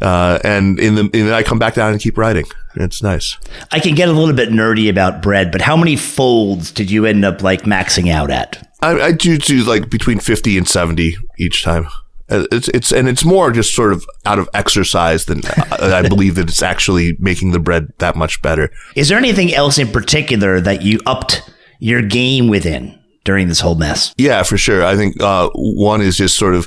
Uh, 0.00 0.38
and 0.44 0.78
in 0.78 0.94
the, 0.94 1.02
and 1.02 1.12
then 1.12 1.32
I 1.32 1.42
come 1.42 1.58
back 1.58 1.74
down 1.74 1.92
and 1.92 2.00
keep 2.00 2.18
writing. 2.18 2.46
It's 2.76 3.02
nice. 3.02 3.36
I 3.72 3.80
can 3.80 3.94
get 3.94 4.08
a 4.08 4.12
little 4.12 4.34
bit 4.34 4.50
nerdy 4.50 4.88
about 4.88 5.22
bread, 5.22 5.50
but 5.50 5.60
how 5.60 5.76
many 5.76 5.96
folds 5.96 6.70
did 6.70 6.90
you 6.90 7.04
end 7.06 7.24
up 7.24 7.42
like 7.42 7.62
maxing 7.62 8.10
out 8.10 8.30
at? 8.30 8.68
I, 8.82 9.00
I 9.00 9.12
do 9.12 9.38
do 9.38 9.62
like 9.64 9.90
between 9.90 10.20
50 10.20 10.56
and 10.56 10.68
70 10.68 11.16
each 11.38 11.62
time. 11.62 11.88
Uh, 12.30 12.46
it's, 12.52 12.68
it's, 12.68 12.92
and 12.92 13.08
it's 13.08 13.24
more 13.24 13.50
just 13.50 13.74
sort 13.74 13.92
of 13.92 14.06
out 14.24 14.38
of 14.38 14.48
exercise 14.54 15.24
than 15.24 15.40
uh, 15.44 16.00
I 16.04 16.08
believe 16.08 16.36
that 16.36 16.48
it's 16.48 16.62
actually 16.62 17.16
making 17.18 17.50
the 17.50 17.58
bread 17.58 17.92
that 17.98 18.14
much 18.14 18.40
better. 18.40 18.70
Is 18.94 19.08
there 19.08 19.18
anything 19.18 19.52
else 19.52 19.78
in 19.78 19.88
particular 19.88 20.60
that 20.60 20.82
you 20.82 21.00
upped 21.06 21.50
your 21.80 22.02
game 22.02 22.46
within? 22.46 22.99
During 23.24 23.48
this 23.48 23.60
whole 23.60 23.74
mess? 23.74 24.14
Yeah, 24.16 24.42
for 24.42 24.56
sure. 24.56 24.84
I 24.84 24.96
think 24.96 25.20
uh, 25.22 25.50
one 25.54 26.00
is 26.00 26.16
just 26.16 26.36
sort 26.36 26.54
of 26.54 26.66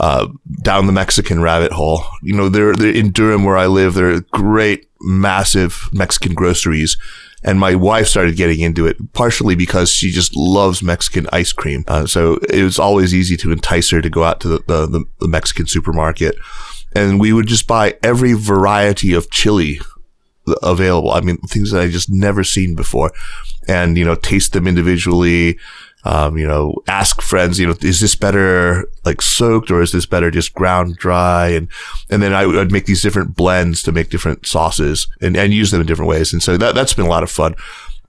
uh, 0.00 0.28
down 0.62 0.86
the 0.86 0.92
Mexican 0.92 1.42
rabbit 1.42 1.72
hole. 1.72 2.04
You 2.22 2.34
know, 2.34 2.48
they're 2.48 2.72
in 2.72 3.10
Durham 3.10 3.44
where 3.44 3.56
I 3.56 3.66
live. 3.66 3.94
There 3.94 4.10
are 4.10 4.20
great, 4.32 4.88
massive 5.00 5.88
Mexican 5.92 6.34
groceries. 6.34 6.96
And 7.44 7.60
my 7.60 7.76
wife 7.76 8.08
started 8.08 8.36
getting 8.36 8.60
into 8.60 8.86
it 8.86 9.12
partially 9.12 9.54
because 9.54 9.90
she 9.90 10.10
just 10.10 10.36
loves 10.36 10.82
Mexican 10.82 11.28
ice 11.32 11.52
cream. 11.52 11.84
Uh, 11.86 12.06
so 12.06 12.38
it 12.48 12.64
was 12.64 12.80
always 12.80 13.14
easy 13.14 13.36
to 13.38 13.52
entice 13.52 13.90
her 13.90 14.02
to 14.02 14.10
go 14.10 14.24
out 14.24 14.40
to 14.40 14.48
the, 14.48 14.58
the, 14.66 15.04
the 15.20 15.28
Mexican 15.28 15.66
supermarket. 15.66 16.36
And 16.96 17.20
we 17.20 17.32
would 17.32 17.46
just 17.46 17.68
buy 17.68 17.96
every 18.02 18.32
variety 18.32 19.14
of 19.14 19.30
chili 19.30 19.80
available. 20.62 21.12
I 21.12 21.20
mean, 21.20 21.38
things 21.38 21.70
that 21.70 21.82
I 21.82 21.88
just 21.88 22.10
never 22.10 22.42
seen 22.42 22.74
before 22.74 23.12
and, 23.68 23.96
you 23.96 24.04
know, 24.04 24.16
taste 24.16 24.52
them 24.52 24.66
individually 24.66 25.58
um, 26.08 26.38
you 26.38 26.46
know, 26.46 26.74
ask 26.88 27.20
friends, 27.20 27.60
you 27.60 27.66
know, 27.66 27.74
is 27.82 28.00
this 28.00 28.14
better 28.14 28.88
like 29.04 29.20
soaked 29.20 29.70
or 29.70 29.82
is 29.82 29.92
this 29.92 30.06
better 30.06 30.30
just 30.30 30.54
ground 30.54 30.96
dry? 30.96 31.48
And, 31.48 31.68
and 32.08 32.22
then 32.22 32.32
I 32.32 32.46
would 32.46 32.72
make 32.72 32.86
these 32.86 33.02
different 33.02 33.36
blends 33.36 33.82
to 33.82 33.92
make 33.92 34.08
different 34.08 34.46
sauces 34.46 35.06
and, 35.20 35.36
and 35.36 35.52
use 35.52 35.70
them 35.70 35.82
in 35.82 35.86
different 35.86 36.08
ways. 36.08 36.32
And 36.32 36.42
so 36.42 36.56
that, 36.56 36.74
that's 36.74 36.94
been 36.94 37.04
a 37.04 37.10
lot 37.10 37.22
of 37.22 37.30
fun. 37.30 37.56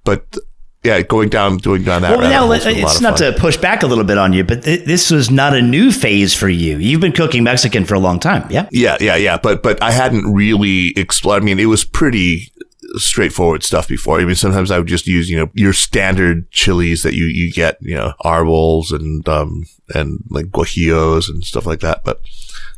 But 0.05 0.37
yeah, 0.81 1.01
going 1.01 1.27
down, 1.27 1.57
going 1.57 1.83
down 1.83 2.03
that. 2.03 2.17
Well, 2.17 2.29
now 2.29 2.47
hole's 2.47 2.63
been 2.63 2.77
a 2.77 2.83
lot 2.83 2.91
it's 2.91 3.01
not 3.01 3.19
fun. 3.19 3.33
to 3.33 3.37
push 3.37 3.57
back 3.57 3.83
a 3.83 3.87
little 3.87 4.05
bit 4.05 4.17
on 4.17 4.31
you, 4.31 4.45
but 4.45 4.63
th- 4.63 4.85
this 4.85 5.11
was 5.11 5.29
not 5.29 5.53
a 5.53 5.61
new 5.61 5.91
phase 5.91 6.33
for 6.33 6.47
you. 6.47 6.77
You've 6.77 7.01
been 7.01 7.11
cooking 7.11 7.43
Mexican 7.43 7.83
for 7.83 7.95
a 7.95 7.99
long 7.99 8.17
time, 8.17 8.49
yeah. 8.49 8.69
Yeah, 8.71 8.95
yeah, 9.01 9.17
yeah. 9.17 9.37
But 9.37 9.61
but 9.61 9.83
I 9.83 9.91
hadn't 9.91 10.33
really 10.33 10.93
explored. 10.97 11.41
I 11.41 11.45
mean, 11.45 11.59
it 11.59 11.65
was 11.65 11.83
pretty 11.83 12.49
straightforward 12.95 13.63
stuff 13.63 13.87
before. 13.87 14.19
I 14.19 14.25
mean, 14.25 14.35
sometimes 14.35 14.71
I 14.71 14.77
would 14.77 14.87
just 14.87 15.07
use 15.07 15.29
you 15.29 15.37
know 15.37 15.49
your 15.53 15.73
standard 15.73 16.49
chilies 16.51 17.03
that 17.03 17.13
you 17.13 17.25
you 17.25 17.51
get, 17.51 17.77
you 17.81 17.95
know, 17.95 18.13
arbols 18.21 18.91
and 18.91 19.27
um 19.27 19.65
and 19.93 20.23
like 20.29 20.47
guajillos 20.47 21.29
and 21.29 21.43
stuff 21.43 21.65
like 21.65 21.79
that. 21.81 22.03
But 22.03 22.21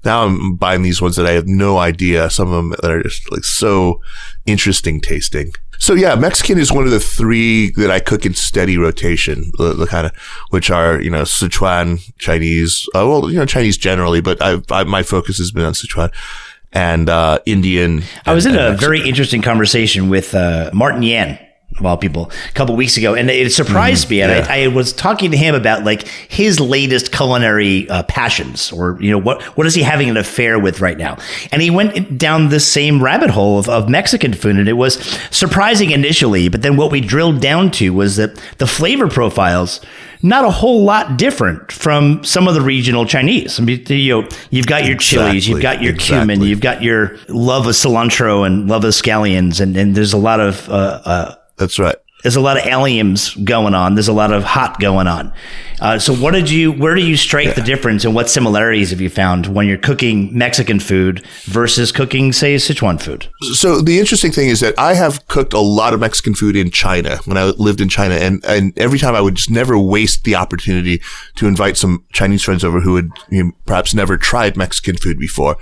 now 0.03 0.25
I'm 0.25 0.56
buying 0.56 0.82
these 0.82 1.01
ones 1.01 1.15
that 1.15 1.25
I 1.25 1.32
have 1.32 1.48
no 1.48 1.77
idea. 1.77 2.30
Some 2.30 2.48
of 2.48 2.53
them 2.53 2.70
that 2.82 2.91
are 2.91 3.03
just 3.03 3.32
like 3.32 3.44
so 3.44 4.01
interesting 4.46 5.00
tasting. 5.00 5.53
So 5.77 5.96
yeah, 5.96 6.13
Mexican 6.13 6.60
is 6.60 6.72
one 6.72 6.86
of 6.86 6.91
the 6.91 7.00
three 7.00 7.72
that 7.72 7.89
I 7.89 8.00
cook 8.00 8.24
in 8.24 8.36
steady 8.36 8.77
rotation, 8.77 9.51
the, 9.58 9.74
the 9.74 9.88
kind 9.88 10.06
of, 10.06 10.15
which 10.51 10.70
are, 10.70 11.01
you 11.01 11.10
know, 11.10 11.24
Sichuan, 11.24 12.00
Chinese, 12.20 12.88
uh, 12.94 13.08
well, 13.08 13.32
you 13.32 13.38
know, 13.38 13.48
Chinese 13.48 13.77
generally, 13.77 14.22
but 14.22 14.39
I, 14.44 14.62
I, 14.70 14.84
my 14.84 15.01
focus 15.01 15.39
has 15.39 15.51
been 15.51 15.65
on 15.65 15.74
Sichuan 15.74 16.13
and, 16.74 17.10
uh, 17.10 17.40
Indian. 17.46 18.04
I 18.25 18.34
was 18.34 18.46
in 18.46 18.51
and- 18.56 18.62
a 18.62 18.70
and 18.72 18.80
very 18.80 19.08
interesting 19.08 19.42
conversation 19.42 20.10
with 20.10 20.34
uh, 20.36 20.70
Martin 20.74 21.04
Yan, 21.04 21.38
of 21.82 21.86
all 21.86 21.98
people, 21.98 22.32
a 22.48 22.54
couple 22.54 22.76
weeks 22.76 22.96
ago, 22.96 23.16
and 23.16 23.30
it 23.30 23.52
surprised 23.52 24.10
me. 24.10 24.22
And 24.22 24.32
yeah. 24.32 24.46
I, 24.50 24.64
I 24.64 24.68
was 24.68 24.94
talking 24.94 25.32
to 25.32 25.38
him 25.38 25.56
about 25.56 25.84
like 25.84 26.08
his 26.30 26.60
latest 26.60 27.12
culinary 27.12 27.90
uh, 27.90 28.04
passions, 28.04 28.72
or 28.72 28.98
you 29.02 29.12
know, 29.12 29.18
what 29.18 29.42
what 29.58 29.68
is 29.68 29.74
he 29.74 29.82
having 29.82 30.10
an 30.10 30.18
affair 30.18 30.60
with 30.60 30.80
right 30.80 30.98
now? 30.98 31.18
And 31.52 31.62
he 31.62 31.70
went 31.70 32.18
down 32.18 32.50
this 32.50 32.72
same 32.72 33.04
rabbit 33.04 33.32
hole 33.32 33.60
of, 33.60 33.68
of 33.68 33.90
Mexican 33.90 34.34
food, 34.34 34.58
and 34.58 34.70
it 34.70 34.74
was 34.74 34.94
surprising 35.32 35.92
initially, 35.92 36.48
but 36.48 36.62
then 36.62 36.78
what 36.78 36.92
we 36.92 37.02
drilled 37.02 37.42
down 37.42 37.72
to 37.72 37.90
was 37.90 38.16
that 38.16 38.40
the 38.60 38.68
flavor 38.68 39.08
profiles. 39.08 39.82
Not 40.24 40.46
a 40.46 40.52
whole 40.52 40.84
lot 40.84 41.18
different 41.18 41.72
from 41.72 42.24
some 42.24 42.48
of 42.48 42.54
the 42.54 42.62
regional 42.62 43.08
Chinese. 43.08 43.60
I 43.60 43.64
mean, 43.64 43.84
you 43.88 44.22
know, 44.22 44.30
you've 44.52 44.68
got 44.68 44.86
your 44.86 44.96
chilies, 44.96 45.48
you've 45.48 45.64
got 45.64 45.82
your 45.82 45.96
cumin, 45.96 46.30
exactly. 46.30 46.50
you've 46.50 46.62
got 46.62 46.84
your 46.84 47.18
love 47.28 47.66
of 47.66 47.74
cilantro 47.74 48.46
and 48.46 48.68
love 48.68 48.84
of 48.84 48.92
scallions, 48.92 49.60
and, 49.60 49.76
and 49.76 49.96
there's 49.96 50.14
a 50.14 50.18
lot 50.18 50.40
of 50.40 50.70
uh, 50.70 51.02
uh, 51.04 51.36
That's 51.62 51.77
right. 51.77 51.96
there's 52.24 52.36
a 52.36 52.41
lot 52.41 52.58
of 52.58 52.63
alliums 52.63 53.44
going 53.46 53.75
on. 53.75 53.94
There's 53.96 54.08
a 54.08 54.13
lot 54.13 54.34
of 54.34 54.44
hot 54.44 54.80
going 54.80 55.08
on. 55.08 55.32
Uh, 55.80 56.00
so, 56.00 56.13
what 56.13 56.32
did 56.32 56.50
you? 56.50 56.72
Where 56.72 56.96
do 56.96 57.01
you 57.01 57.15
strike 57.15 57.56
the 57.56 57.62
difference, 57.62 58.03
and 58.03 58.13
what 58.15 58.30
similarities 58.30 58.89
have 58.89 59.00
you 59.00 59.10
found 59.10 59.48
when 59.48 59.68
you're 59.68 59.77
cooking 59.77 60.36
Mexican 60.36 60.80
food 60.80 61.25
versus 61.46 61.91
cooking, 61.91 62.34
say, 62.34 62.56
Sichuan 62.56 63.01
food? 63.01 63.27
So 63.53 63.82
the 63.82 64.00
interesting 64.00 64.32
thing 64.32 64.50
is 64.50 64.60
that 64.60 64.77
I 64.77 64.94
have 64.96 65.27
cooked 65.27 65.53
a 65.53 65.60
lot 65.60 65.94
of 65.94 66.00
Mexican 66.00 66.34
food 66.36 66.56
in 66.56 66.72
China 66.72 67.18
when 67.25 67.38
I 67.38 67.46
lived 67.46 67.82
in 67.82 67.89
China, 67.89 68.15
and 68.15 68.44
and 68.46 68.77
every 68.77 69.00
time 69.00 69.15
I 69.15 69.22
would 69.22 69.36
just 69.36 69.50
never 69.51 69.77
waste 69.77 70.24
the 70.24 70.36
opportunity 70.36 71.01
to 71.36 71.48
invite 71.48 71.77
some 71.77 72.06
Chinese 72.12 72.44
friends 72.44 72.63
over 72.63 72.82
who 72.82 72.96
had 72.96 73.10
you 73.30 73.44
know, 73.44 73.51
perhaps 73.65 73.94
never 73.94 74.18
tried 74.18 74.58
Mexican 74.58 74.98
food 74.98 75.20
before, 75.20 75.58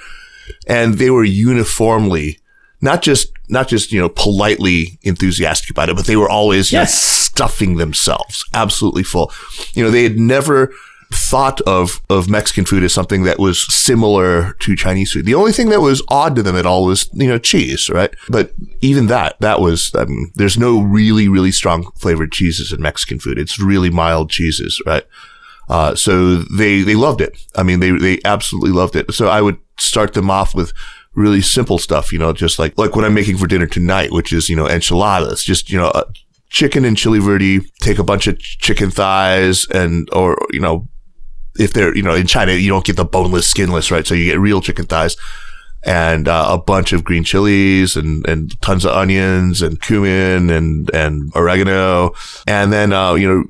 and 0.67 0.95
they 0.95 1.09
were 1.09 1.25
uniformly 1.25 2.39
not 2.81 3.01
just 3.01 3.31
not 3.49 3.67
just 3.67 3.91
you 3.91 3.99
know 3.99 4.09
politely 4.09 4.99
enthusiastic 5.03 5.69
about 5.71 5.89
it, 5.89 5.95
but 5.95 6.05
they 6.05 6.15
were 6.15 6.29
always 6.29 6.71
you 6.71 6.77
know, 6.77 6.81
Yes. 6.83 7.01
stuffing 7.03 7.77
themselves 7.77 8.45
absolutely 8.53 9.03
full. 9.03 9.31
You 9.73 9.83
know, 9.83 9.91
they 9.91 10.03
had 10.03 10.17
never 10.17 10.71
thought 11.11 11.59
of 11.61 12.01
of 12.09 12.29
Mexican 12.29 12.65
food 12.65 12.83
as 12.83 12.93
something 12.93 13.23
that 13.23 13.39
was 13.39 13.65
similar 13.73 14.53
to 14.59 14.75
Chinese 14.75 15.11
food. 15.11 15.25
The 15.25 15.33
only 15.33 15.51
thing 15.51 15.69
that 15.69 15.81
was 15.81 16.03
odd 16.09 16.35
to 16.35 16.43
them 16.43 16.55
at 16.55 16.67
all 16.67 16.85
was 16.85 17.09
you 17.13 17.27
know 17.27 17.39
cheese, 17.39 17.89
right? 17.89 18.13
But 18.29 18.53
even 18.81 19.07
that 19.07 19.39
that 19.39 19.59
was 19.59 19.91
I 19.95 20.05
mean, 20.05 20.31
there's 20.35 20.57
no 20.57 20.81
really 20.81 21.27
really 21.27 21.51
strong 21.51 21.89
flavored 21.97 22.31
cheeses 22.31 22.71
in 22.71 22.81
Mexican 22.81 23.19
food. 23.19 23.39
It's 23.39 23.59
really 23.59 23.89
mild 23.89 24.29
cheeses, 24.29 24.79
right? 24.85 25.03
Uh, 25.67 25.93
so 25.93 26.37
they, 26.57 26.81
they 26.81 26.95
loved 26.95 27.21
it. 27.21 27.37
I 27.55 27.61
mean, 27.61 27.79
they, 27.79 27.91
they 27.91 28.19
absolutely 28.25 28.71
loved 28.71 28.95
it. 28.95 29.13
So 29.13 29.27
I 29.27 29.39
would 29.39 29.59
start 29.77 30.15
them 30.15 30.31
off 30.31 30.55
with 30.55 30.73
really 31.19 31.41
simple 31.41 31.77
stuff, 31.77 32.13
you 32.13 32.17
know, 32.17 32.31
just 32.31 32.57
like, 32.57 32.77
like 32.77 32.95
what 32.95 33.03
I'm 33.03 33.13
making 33.13 33.37
for 33.37 33.45
dinner 33.45 33.67
tonight, 33.67 34.11
which 34.11 34.31
is, 34.31 34.49
you 34.49 34.55
know, 34.55 34.67
enchiladas, 34.67 35.43
just, 35.43 35.69
you 35.69 35.77
know, 35.77 35.87
uh, 35.87 36.05
chicken 36.49 36.85
and 36.85 36.97
chili 36.97 37.19
verde, 37.19 37.59
take 37.81 37.99
a 37.99 38.03
bunch 38.03 38.25
of 38.25 38.39
chicken 38.39 38.89
thighs 38.89 39.67
and, 39.69 40.07
or, 40.13 40.37
you 40.51 40.61
know, 40.61 40.87
if 41.59 41.73
they're, 41.73 41.95
you 41.95 42.01
know, 42.01 42.15
in 42.15 42.25
China, 42.25 42.53
you 42.53 42.69
don't 42.69 42.85
get 42.85 42.95
the 42.95 43.03
boneless, 43.03 43.47
skinless, 43.47 43.91
right? 43.91 44.07
So 44.07 44.15
you 44.15 44.31
get 44.31 44.39
real 44.39 44.61
chicken 44.61 44.85
thighs 44.85 45.17
and 45.83 46.27
uh, 46.27 46.47
a 46.49 46.57
bunch 46.57 46.93
of 46.93 47.03
green 47.03 47.25
chilies 47.25 47.97
and, 47.97 48.25
and 48.27 48.59
tons 48.61 48.85
of 48.85 48.91
onions 48.91 49.61
and 49.61 49.81
cumin 49.81 50.49
and, 50.49 50.89
and 50.93 51.31
oregano. 51.35 52.13
And 52.47 52.71
then, 52.71 52.93
uh, 52.93 53.15
you 53.15 53.27
know, 53.27 53.43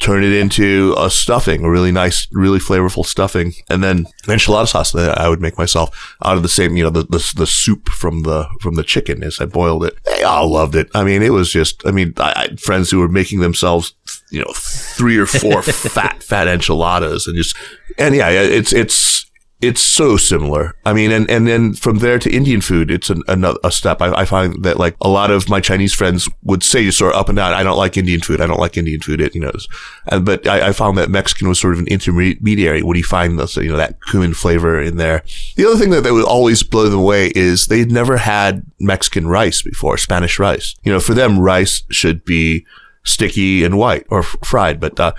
turn 0.00 0.24
it 0.24 0.32
into 0.32 0.94
a 0.98 1.10
stuffing, 1.10 1.64
a 1.64 1.70
really 1.70 1.92
nice, 1.92 2.26
really 2.32 2.58
flavorful 2.58 3.04
stuffing. 3.04 3.52
And 3.68 3.82
then 3.82 4.06
enchilada 4.24 4.68
sauce 4.68 4.92
that 4.92 5.18
I 5.18 5.28
would 5.28 5.40
make 5.40 5.58
myself 5.58 6.16
out 6.24 6.36
of 6.36 6.42
the 6.42 6.48
same, 6.48 6.76
you 6.76 6.84
know, 6.84 6.90
the, 6.90 7.04
the, 7.04 7.32
the 7.36 7.46
soup 7.46 7.88
from 7.88 8.22
the, 8.22 8.48
from 8.60 8.74
the 8.74 8.82
chicken 8.82 9.22
as 9.22 9.40
I 9.40 9.46
boiled 9.46 9.84
it. 9.84 9.96
They 10.04 10.22
all 10.22 10.48
loved 10.48 10.74
it. 10.74 10.88
I 10.94 11.04
mean, 11.04 11.22
it 11.22 11.32
was 11.32 11.50
just, 11.50 11.86
I 11.86 11.90
mean, 11.90 12.14
I, 12.16 12.32
I 12.36 12.40
had 12.42 12.60
friends 12.60 12.90
who 12.90 12.98
were 12.98 13.08
making 13.08 13.40
themselves, 13.40 13.94
you 14.30 14.40
know, 14.40 14.52
three 14.54 15.18
or 15.18 15.26
four 15.26 15.62
fat, 15.62 16.22
fat 16.22 16.48
enchiladas 16.48 17.26
and 17.26 17.36
just, 17.36 17.56
and 17.98 18.14
yeah, 18.14 18.28
it's, 18.30 18.72
it's, 18.72 19.29
it's 19.60 19.82
so 19.82 20.16
similar. 20.16 20.74
I 20.86 20.92
mean, 20.92 21.10
and, 21.12 21.30
and 21.30 21.46
then 21.46 21.74
from 21.74 21.98
there 21.98 22.18
to 22.18 22.30
Indian 22.30 22.60
food, 22.60 22.90
it's 22.90 23.10
an, 23.10 23.22
another 23.28 23.58
a 23.62 23.70
step. 23.70 24.00
I, 24.00 24.12
I 24.12 24.24
find 24.24 24.62
that 24.64 24.78
like 24.78 24.96
a 25.00 25.08
lot 25.08 25.30
of 25.30 25.48
my 25.48 25.60
Chinese 25.60 25.92
friends 25.92 26.28
would 26.44 26.62
say 26.62 26.90
sort 26.90 27.14
of 27.14 27.20
up 27.20 27.28
and 27.28 27.36
down, 27.36 27.52
I 27.52 27.62
don't 27.62 27.76
like 27.76 27.96
Indian 27.96 28.20
food. 28.20 28.40
I 28.40 28.46
don't 28.46 28.60
like 28.60 28.76
Indian 28.76 29.00
food. 29.00 29.20
It, 29.20 29.34
you 29.34 29.40
know, 29.40 29.52
and, 30.06 30.24
but 30.24 30.46
I, 30.46 30.68
I 30.68 30.72
found 30.72 30.96
that 30.96 31.10
Mexican 31.10 31.48
was 31.48 31.60
sort 31.60 31.74
of 31.74 31.80
an 31.80 31.88
intermediary. 31.88 32.82
When 32.82 32.96
you 32.96 33.04
find 33.04 33.38
those, 33.38 33.56
you 33.56 33.68
know, 33.68 33.76
that 33.76 34.02
cumin 34.06 34.34
flavor 34.34 34.80
in 34.80 34.96
there. 34.96 35.22
The 35.56 35.66
other 35.66 35.76
thing 35.76 35.90
that, 35.90 36.02
that 36.04 36.14
would 36.14 36.24
always 36.24 36.62
blow 36.62 36.88
them 36.88 37.00
away 37.00 37.32
is 37.34 37.66
they'd 37.66 37.92
never 37.92 38.16
had 38.16 38.64
Mexican 38.78 39.26
rice 39.26 39.62
before, 39.62 39.98
Spanish 39.98 40.38
rice. 40.38 40.74
You 40.84 40.92
know, 40.92 41.00
for 41.00 41.12
them, 41.12 41.38
rice 41.38 41.82
should 41.90 42.24
be 42.24 42.64
sticky 43.04 43.64
and 43.64 43.78
white 43.78 44.06
or 44.10 44.20
f- 44.20 44.36
fried, 44.44 44.80
but, 44.80 44.98
uh, 45.00 45.12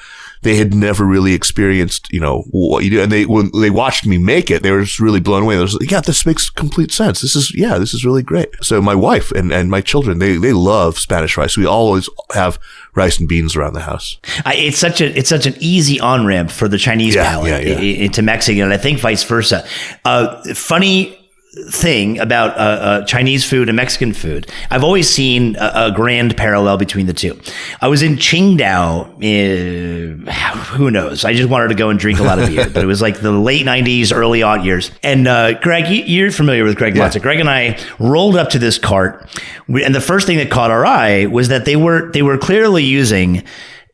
they 0.44 0.56
had 0.56 0.74
never 0.74 1.06
really 1.06 1.34
experienced, 1.34 2.12
you 2.12 2.20
know, 2.20 2.44
what 2.50 2.84
you 2.84 2.90
do. 2.90 3.02
And 3.02 3.12
they, 3.12 3.26
when 3.26 3.52
they 3.60 3.70
watched 3.70 4.06
me 4.06 4.18
make 4.18 4.50
it, 4.50 4.64
they 4.64 4.72
were 4.72 4.82
just 4.82 5.00
really 5.00 5.20
blown 5.20 5.44
away. 5.44 5.56
They 5.56 5.62
was 5.62 5.76
like, 5.76 5.92
yeah, 5.92 6.02
this 6.02 6.26
makes 6.26 6.50
complete 6.50 6.92
sense. 6.92 7.22
This 7.22 7.36
is, 7.36 7.54
yeah, 7.56 7.78
this 7.78 7.94
is 7.94 8.04
really 8.04 8.24
great. 8.24 8.50
So 8.62 8.82
my 8.82 8.96
wife 8.96 9.32
and, 9.32 9.52
and 9.52 9.70
my 9.70 9.82
children, 9.82 10.20
they, 10.20 10.38
they 10.38 10.54
love 10.54 10.98
Spanish 10.98 11.38
rice. 11.38 11.58
We 11.58 11.66
always 11.66 12.10
have 12.34 12.60
rice 12.96 13.20
and 13.20 13.28
beans 13.28 13.56
around 13.56 13.74
the 13.74 13.82
house. 13.82 14.18
I, 14.46 14.56
it's 14.56 14.78
such 14.78 15.00
a 15.00 15.18
it's 15.18 15.30
such 15.30 15.46
an 15.46 15.56
easy 15.60 16.00
on 16.00 16.26
ramp 16.26 16.52
for 16.52 16.68
the 16.68 16.78
Chinese 16.78 17.16
Yeah, 17.16 17.24
palate 17.30 17.66
yeah, 17.66 17.80
yeah. 17.80 18.04
into 18.06 18.22
Mexican, 18.22 18.64
and 18.64 18.74
I 18.74 18.78
think 18.78 19.00
vice 19.00 19.24
versa. 19.24 19.66
Uh, 20.04 20.42
funny 20.54 21.18
thing 21.70 22.18
about 22.20 22.52
uh, 22.52 22.60
uh, 22.62 23.06
Chinese 23.06 23.48
food 23.48 23.68
and 23.68 23.76
Mexican 23.76 24.14
food, 24.14 24.50
I've 24.70 24.84
always 24.84 25.10
seen 25.10 25.58
a, 25.58 25.72
a 25.76 25.92
grand 25.92 26.38
parallel 26.38 26.78
between 26.78 27.08
the 27.08 27.14
two. 27.14 27.40
I 27.82 27.90
was 27.90 28.02
in 28.02 28.16
Qingdao. 28.16 29.18
Uh, 29.18 30.32
who 30.76 30.90
knows? 30.90 31.26
I 31.26 31.34
just 31.34 31.50
wanted 31.50 31.68
to 31.70 31.76
go 31.76 31.90
and 31.90 32.00
drink 32.00 32.20
a 32.20 32.24
lot 32.24 32.40
of 32.40 32.48
beer, 32.48 32.70
but 32.70 32.84
it 32.84 32.88
was 32.88 33.02
like 33.02 33.20
the 33.20 33.32
late 33.32 33.66
'90s, 33.66 34.16
early 34.16 34.44
aught 34.44 34.64
years. 34.64 34.92
And 35.04 35.28
uh, 35.28 35.60
Greg, 35.60 35.88
you, 35.88 36.04
you're 36.04 36.32
familiar 36.32 36.64
with 36.64 36.78
Greg 36.78 36.94
Matza. 36.94 37.22
Greg 37.22 37.40
and 37.40 37.50
I 37.50 37.78
rolled 38.00 38.38
up 38.38 38.50
to 38.52 38.60
this 38.60 38.78
cart, 38.78 39.30
and 39.68 39.94
the 39.94 40.02
first 40.02 40.28
thing 40.28 40.38
that 40.38 40.50
caught 40.50 40.72
our 40.72 40.86
eye 40.86 41.26
was 41.26 41.50
that 41.50 41.66
they 41.66 41.76
were 41.76 42.12
they 42.12 42.22
were 42.22 42.38
clearly 42.38 42.84
using 42.84 43.44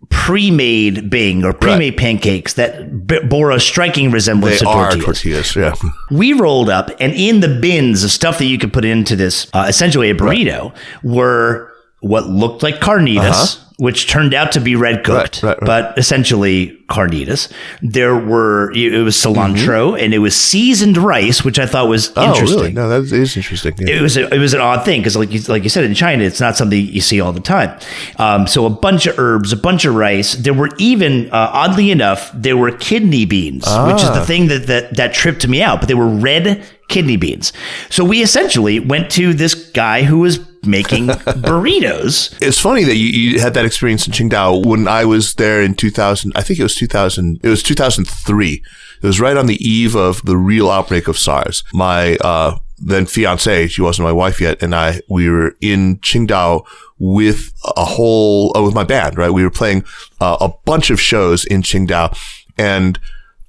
pre-made 0.09 1.09
bing 1.09 1.43
or 1.45 1.53
pre-made 1.53 1.95
pancakes 1.97 2.53
that 2.55 3.07
b- 3.07 3.19
bore 3.21 3.51
a 3.51 3.59
striking 3.59 4.11
resemblance 4.11 4.59
They 4.59 4.65
to 4.65 4.69
are 4.69 4.91
tortillas. 4.91 5.51
tortillas. 5.51 5.55
Yeah. 5.55 5.73
We 6.11 6.33
rolled 6.33 6.69
up, 6.69 6.89
and 6.99 7.13
in 7.13 7.39
the 7.41 7.59
bins 7.59 8.03
of 8.03 8.11
stuff 8.11 8.37
that 8.39 8.45
you 8.45 8.57
could 8.57 8.71
put 8.73 8.85
into 8.85 9.15
this, 9.15 9.47
uh, 9.53 9.65
essentially 9.67 10.09
a 10.09 10.15
burrito, 10.15 10.73
were 11.03 11.71
what 11.99 12.27
looked 12.27 12.63
like 12.63 12.75
carnitas, 12.79 13.59
which 13.77 14.07
turned 14.09 14.33
out 14.33 14.51
to 14.53 14.59
be 14.59 14.75
red 14.75 15.03
cooked. 15.03 15.43
Right, 15.43 15.49
right, 15.49 15.61
right. 15.61 15.65
but 15.65 15.97
essentially 15.97 16.75
carnitas. 16.89 17.51
There 17.81 18.15
were 18.15 18.71
it 18.71 19.03
was 19.03 19.15
cilantro 19.15 19.99
and 20.01 20.13
it 20.13 20.19
was 20.19 20.35
seasoned 20.35 20.97
rice, 20.97 21.43
which 21.43 21.59
I 21.59 21.65
thought 21.65 21.87
was 21.87 22.09
Mm-hmm. 22.09 22.19
Oh, 22.19 22.33
interesting 22.33 22.57
really? 22.59 22.73
No, 22.73 22.89
that 22.89 23.03
is 23.13 23.35
interesting. 23.37 23.73
Yeah. 23.79 23.97
it 23.97 24.01
was 24.01 24.17
a, 24.17 24.33
it 24.33 24.39
was 24.39 24.53
an 24.53 24.61
odd 24.61 24.83
thing 24.85 25.01
because 25.01 25.15
like 25.15 25.31
you, 25.31 25.41
like 25.47 25.63
you 25.63 25.69
said 25.69 25.83
in 25.83 25.93
China 25.93 26.23
it's 26.23 26.39
not 26.39 26.55
something 26.55 26.79
you 26.79 27.01
see 27.01 27.21
all 27.21 27.31
the 27.33 27.39
time. 27.39 27.77
Um, 28.17 28.47
so 28.47 28.65
a 28.65 28.69
bunch 28.69 29.05
of 29.05 29.19
herbs, 29.19 29.51
a 29.53 29.57
bunch 29.57 29.85
of 29.85 29.93
rice. 29.93 30.33
There 30.33 30.53
were 30.53 30.69
even 30.79 31.27
uh, 31.27 31.51
oddly 31.53 31.91
enough 31.91 32.31
there 32.33 32.57
were 32.57 32.71
kidney 32.71 33.25
beans, 33.25 33.65
which 33.85 34.01
is 34.01 34.09
the 34.09 34.25
thing 34.25 34.47
that, 34.47 34.67
that 34.67 34.95
that 34.95 35.13
tripped 35.13 35.47
me 35.47 35.61
out. 35.61 35.79
But 35.81 35.87
they 35.87 35.93
were 35.95 36.07
red 36.07 36.65
kidney 36.87 37.17
beans. 37.17 37.51
So 37.89 38.03
we 38.05 38.21
essentially 38.23 38.79
went 38.79 39.11
to 39.11 39.33
this 39.33 39.53
guy 39.71 40.03
who 40.03 40.19
was 40.19 40.39
making 40.67 41.07
burritos. 41.07 42.37
It's 42.41 42.59
funny 42.59 42.83
that 42.83 42.95
you, 42.95 43.07
you 43.07 43.39
had 43.39 43.53
that 43.53 43.65
experience 43.65 44.05
in 44.07 44.13
Qingdao 44.13 44.65
when 44.65 44.87
I 44.87 45.05
was 45.05 45.35
there 45.35 45.61
in 45.61 45.73
2000. 45.73 46.33
I 46.35 46.41
think 46.41 46.59
it 46.59 46.63
was 46.63 46.75
2000. 46.75 47.39
It 47.43 47.49
was 47.49 47.63
2003. 47.63 48.63
It 49.01 49.05
was 49.05 49.19
right 49.19 49.37
on 49.37 49.45
the 49.45 49.63
eve 49.65 49.95
of 49.95 50.21
the 50.23 50.37
real 50.37 50.69
outbreak 50.69 51.07
of 51.07 51.17
SARS. 51.17 51.63
My 51.73 52.17
uh, 52.17 52.57
then 52.77 53.05
fiance, 53.05 53.67
she 53.67 53.81
wasn't 53.81 54.05
my 54.05 54.11
wife 54.11 54.39
yet, 54.39 54.61
and 54.61 54.75
I 54.75 55.01
we 55.09 55.29
were 55.29 55.55
in 55.61 55.97
Qingdao 55.97 56.65
with 56.99 57.53
a 57.75 57.85
whole 57.85 58.55
uh, 58.55 58.61
with 58.61 58.75
my 58.75 58.83
band. 58.83 59.17
Right, 59.17 59.31
we 59.31 59.43
were 59.43 59.49
playing 59.49 59.83
uh, 60.21 60.37
a 60.39 60.49
bunch 60.65 60.89
of 60.89 61.01
shows 61.01 61.45
in 61.45 61.63
Qingdao, 61.63 62.17
and 62.57 62.99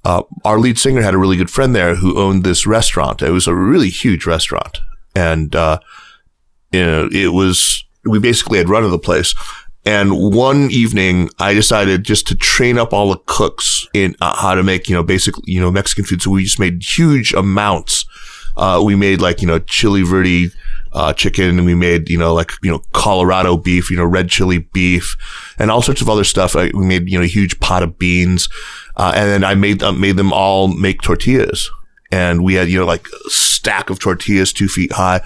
uh, 0.03 0.23
our 0.43 0.59
lead 0.59 0.79
singer 0.79 1.01
had 1.01 1.13
a 1.13 1.19
really 1.19 1.37
good 1.37 1.51
friend 1.51 1.75
there 1.75 1.95
who 1.95 2.17
owned 2.17 2.43
this 2.43 2.65
restaurant. 2.65 3.21
It 3.21 3.31
was 3.31 3.47
a 3.47 3.55
really 3.55 3.89
huge 3.89 4.25
restaurant, 4.25 4.79
and 5.15 5.55
uh, 5.55 5.79
you 6.71 6.85
know 6.85 7.09
it 7.11 7.33
was 7.33 7.85
we 8.05 8.19
basically 8.19 8.57
had 8.57 8.69
run 8.69 8.83
of 8.83 8.91
the 8.91 8.99
place. 8.99 9.33
And 9.85 10.35
one 10.35 10.69
evening, 10.71 11.29
I 11.39 11.53
decided 11.53 12.03
just 12.03 12.27
to 12.27 12.35
train 12.35 12.77
up 12.77 12.93
all 12.93 13.09
the 13.09 13.21
cooks 13.25 13.87
in 13.93 14.15
uh, 14.19 14.35
how 14.35 14.53
to 14.53 14.61
make, 14.61 14.89
you 14.89 14.95
know, 14.95 15.03
basically, 15.03 15.43
you 15.51 15.59
know, 15.59 15.71
Mexican 15.71 16.03
food. 16.03 16.21
So 16.21 16.31
we 16.31 16.43
just 16.43 16.59
made 16.59 16.83
huge 16.83 17.33
amounts. 17.33 18.05
Uh, 18.57 18.81
we 18.83 18.95
made 18.95 19.21
like, 19.21 19.41
you 19.41 19.47
know, 19.47 19.59
chili 19.59 20.03
verde, 20.03 20.51
uh, 20.91 21.13
chicken 21.13 21.57
and 21.57 21.65
we 21.65 21.75
made, 21.75 22.09
you 22.09 22.17
know, 22.17 22.33
like, 22.33 22.51
you 22.61 22.69
know, 22.69 22.81
Colorado 22.93 23.55
beef, 23.55 23.89
you 23.89 23.97
know, 23.97 24.05
red 24.05 24.27
chili 24.29 24.59
beef 24.59 25.15
and 25.57 25.71
all 25.71 25.81
sorts 25.81 26.01
of 26.01 26.09
other 26.09 26.23
stuff. 26.23 26.55
we 26.55 26.71
made, 26.73 27.09
you 27.09 27.17
know, 27.17 27.23
a 27.23 27.27
huge 27.27 27.59
pot 27.59 27.81
of 27.81 27.97
beans. 27.97 28.49
Uh, 28.97 29.13
and 29.15 29.29
then 29.29 29.43
I 29.43 29.55
made, 29.55 29.81
uh, 29.81 29.93
made 29.93 30.17
them 30.17 30.33
all 30.33 30.67
make 30.67 31.01
tortillas. 31.01 31.71
And 32.11 32.43
we 32.43 32.55
had, 32.55 32.69
you 32.69 32.79
know, 32.79 32.85
like 32.85 33.07
a 33.07 33.29
stack 33.29 33.89
of 33.89 33.99
tortillas 33.99 34.51
two 34.51 34.67
feet 34.67 34.91
high. 34.91 35.21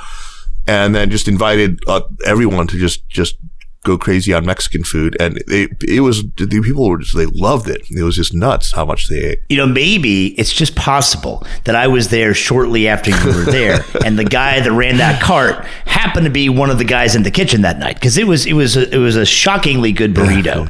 And 0.68 0.96
then 0.96 1.10
just 1.10 1.28
invited 1.28 1.80
uh, 1.88 2.02
everyone 2.26 2.68
to 2.68 2.78
just, 2.78 3.08
just 3.10 3.38
go 3.84 3.98
crazy 3.98 4.34
on 4.34 4.46
Mexican 4.46 4.84
food, 4.84 5.16
and 5.20 5.38
it, 5.48 5.72
it 5.84 6.00
was 6.00 6.24
the 6.38 6.48
people 6.48 6.90
were 6.90 6.98
just, 6.98 7.16
they 7.16 7.26
loved 7.28 7.68
it. 7.70 7.82
It 7.92 8.04
was 8.04 8.16
just 8.16 8.34
nuts 8.34 8.72
how 8.72 8.86
much 8.86 9.08
they 9.08 9.20
ate. 9.20 9.40
You 9.50 9.58
know, 9.58 9.68
maybe 9.68 10.28
it's 10.40 10.54
just 10.54 10.76
possible 10.76 11.46
that 11.66 11.76
I 11.76 11.88
was 11.88 12.10
there 12.10 12.34
shortly 12.34 12.88
after 12.88 13.12
you 13.12 13.26
were 13.26 13.44
there, 13.44 13.84
and 14.06 14.18
the 14.18 14.24
guy 14.24 14.60
that 14.60 14.72
ran 14.72 14.98
that 14.98 15.22
cart 15.22 15.66
happened 15.86 16.26
to 16.26 16.32
be 16.32 16.50
one 16.50 16.70
of 16.70 16.78
the 16.78 16.86
guys 16.86 17.16
in 17.16 17.24
the 17.24 17.32
kitchen 17.32 17.62
that 17.62 17.78
night 17.78 17.96
because 17.96 18.18
it 18.18 18.26
was 18.26 18.46
it 18.46 18.54
was 18.54 18.76
a, 18.78 18.94
it 18.94 18.98
was 19.00 19.16
a 19.16 19.26
shockingly 19.26 19.92
good 19.92 20.14
burrito. 20.14 20.68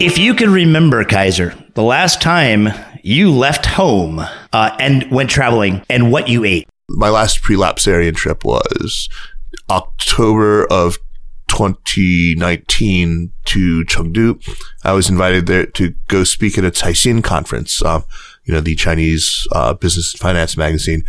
if 0.00 0.18
you 0.18 0.34
can 0.34 0.52
remember, 0.52 1.04
Kaiser, 1.04 1.54
the 1.74 1.82
last 1.82 2.22
time 2.22 2.68
you 3.02 3.32
left 3.32 3.66
home 3.66 4.20
uh, 4.52 4.76
and 4.78 5.10
went 5.10 5.28
traveling, 5.28 5.82
and 5.90 6.12
what 6.12 6.28
you 6.28 6.44
ate. 6.44 6.68
My 6.96 7.08
last 7.08 7.42
prelapsarian 7.42 8.14
trip 8.14 8.44
was 8.44 9.08
October 9.70 10.66
of 10.66 10.98
2019 11.48 13.32
to 13.44 13.84
Chengdu. 13.84 14.42
I 14.84 14.92
was 14.92 15.10
invited 15.10 15.46
there 15.46 15.66
to 15.66 15.94
go 16.08 16.24
speak 16.24 16.56
at 16.56 16.64
a 16.64 16.70
Caixin 16.70 17.22
conference, 17.22 17.84
um, 17.84 18.04
you 18.44 18.54
know, 18.54 18.60
the 18.60 18.74
Chinese 18.74 19.46
uh, 19.52 19.74
business 19.74 20.14
and 20.14 20.20
finance 20.20 20.56
magazine. 20.56 21.04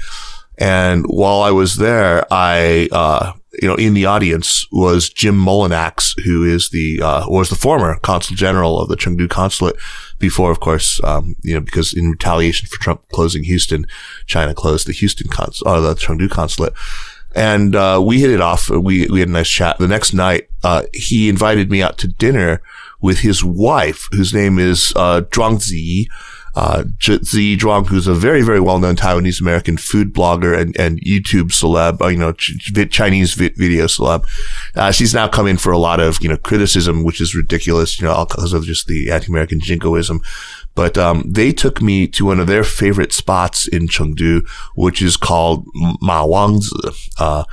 And 0.57 1.05
while 1.07 1.41
I 1.41 1.51
was 1.51 1.77
there, 1.77 2.25
I, 2.31 2.89
uh, 2.91 3.33
you 3.61 3.67
know, 3.67 3.75
in 3.75 3.93
the 3.93 4.05
audience 4.05 4.67
was 4.71 5.09
Jim 5.09 5.35
Mullinax, 5.35 6.21
who 6.23 6.43
is 6.43 6.69
the, 6.69 7.01
uh, 7.01 7.23
was 7.27 7.49
the 7.49 7.55
former 7.55 7.97
consul 7.99 8.35
general 8.35 8.79
of 8.79 8.89
the 8.89 8.97
Chengdu 8.97 9.29
consulate 9.29 9.77
before, 10.23 10.51
of 10.51 10.59
course, 10.59 11.03
um, 11.03 11.35
you 11.43 11.53
know, 11.53 11.59
because 11.59 11.93
in 11.93 12.09
retaliation 12.09 12.67
for 12.67 12.79
Trump 12.79 13.01
closing 13.09 13.43
Houston, 13.43 13.85
China 14.25 14.53
closed 14.53 14.87
the 14.87 14.93
Houston 14.93 15.27
consul, 15.27 15.67
or 15.67 15.81
the 15.81 15.93
Chengdu 15.95 16.29
consulate 16.29 16.73
and 17.35 17.75
uh, 17.75 18.01
we 18.03 18.21
hit 18.21 18.29
it 18.29 18.41
off. 18.41 18.69
We 18.69 19.07
we 19.07 19.19
had 19.19 19.29
a 19.29 19.31
nice 19.31 19.49
chat. 19.49 19.77
The 19.79 19.87
next 19.87 20.13
night, 20.13 20.49
uh, 20.63 20.83
he 20.93 21.29
invited 21.29 21.71
me 21.71 21.81
out 21.81 21.97
to 21.99 22.07
dinner 22.07 22.61
with 23.01 23.19
his 23.19 23.43
wife, 23.43 24.07
whose 24.11 24.33
name 24.33 24.59
is 24.59 24.93
uh, 24.95 25.21
Zhuang 25.21 25.59
Zi. 25.59 26.09
Uh, 26.55 26.83
Zi 27.01 27.57
Zhuang, 27.57 27.87
who's 27.87 28.05
a 28.05 28.13
very, 28.13 28.43
very 28.43 28.59
well-known 28.59 28.95
Taiwanese 28.95 29.41
American 29.41 29.75
food 29.75 30.13
blogger 30.13 30.55
and, 30.55 30.77
and 30.79 31.01
YouTube 31.01 31.49
celeb, 31.51 31.99
uh, 31.99 32.07
you 32.07 32.17
know, 32.17 32.33
ch- 32.33 32.59
Chinese 32.91 33.33
vi- 33.33 33.53
video 33.55 33.85
celeb. 33.85 34.23
Uh, 34.75 34.91
she's 34.91 35.15
now 35.15 35.27
come 35.27 35.47
in 35.47 35.57
for 35.57 35.71
a 35.71 35.79
lot 35.79 35.99
of, 35.99 36.21
you 36.21 36.29
know, 36.29 36.37
criticism, 36.37 37.03
which 37.03 37.19
is 37.19 37.33
ridiculous, 37.33 37.99
you 37.99 38.05
know, 38.05 38.25
because 38.25 38.53
of 38.53 38.65
just 38.65 38.85
the 38.85 39.11
anti-American 39.11 39.59
jingoism. 39.59 40.21
But 40.75 40.97
um, 40.97 41.23
they 41.25 41.51
took 41.51 41.81
me 41.81 42.07
to 42.09 42.25
one 42.25 42.39
of 42.39 42.47
their 42.47 42.63
favorite 42.63 43.13
spots 43.13 43.67
in 43.67 43.87
Chengdu, 43.87 44.47
which 44.75 45.01
is 45.01 45.17
called 45.17 45.65
Ma 46.01 46.23
Wangzi. 46.23 47.09
Uh, 47.19 47.45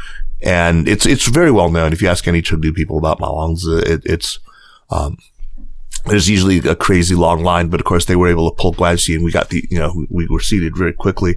and 0.43 0.89
it's 0.89 1.05
it's 1.05 1.27
very 1.27 1.51
well 1.51 1.71
known. 1.71 1.93
If 1.93 2.01
you 2.01 2.09
ask 2.09 2.27
any 2.27 2.41
Chengdu 2.41 2.75
people 2.75 2.99
about 2.99 3.21
Ma 3.21 3.31
Wangzi, 3.31 3.83
it, 3.83 4.03
it's 4.05 4.39
um, 4.91 5.19
there's 6.07 6.29
usually 6.29 6.59
a 6.59 6.75
crazy 6.75 7.15
long 7.15 7.43
line, 7.43 7.69
but 7.69 7.81
of 7.81 7.87
course 7.87 8.05
they 8.05 8.17
were 8.17 8.29
able 8.29 8.51
to 8.51 8.57
pull 8.61 8.73
Guanxi 8.73 9.15
and 9.15 9.25
we 9.25 9.33
got 9.33 9.51
the, 9.51 9.65
you 9.71 9.79
know, 9.79 10.07
we 10.11 10.27
were 10.29 10.41
seated 10.41 10.77
very 10.77 10.93
quickly. 10.93 11.37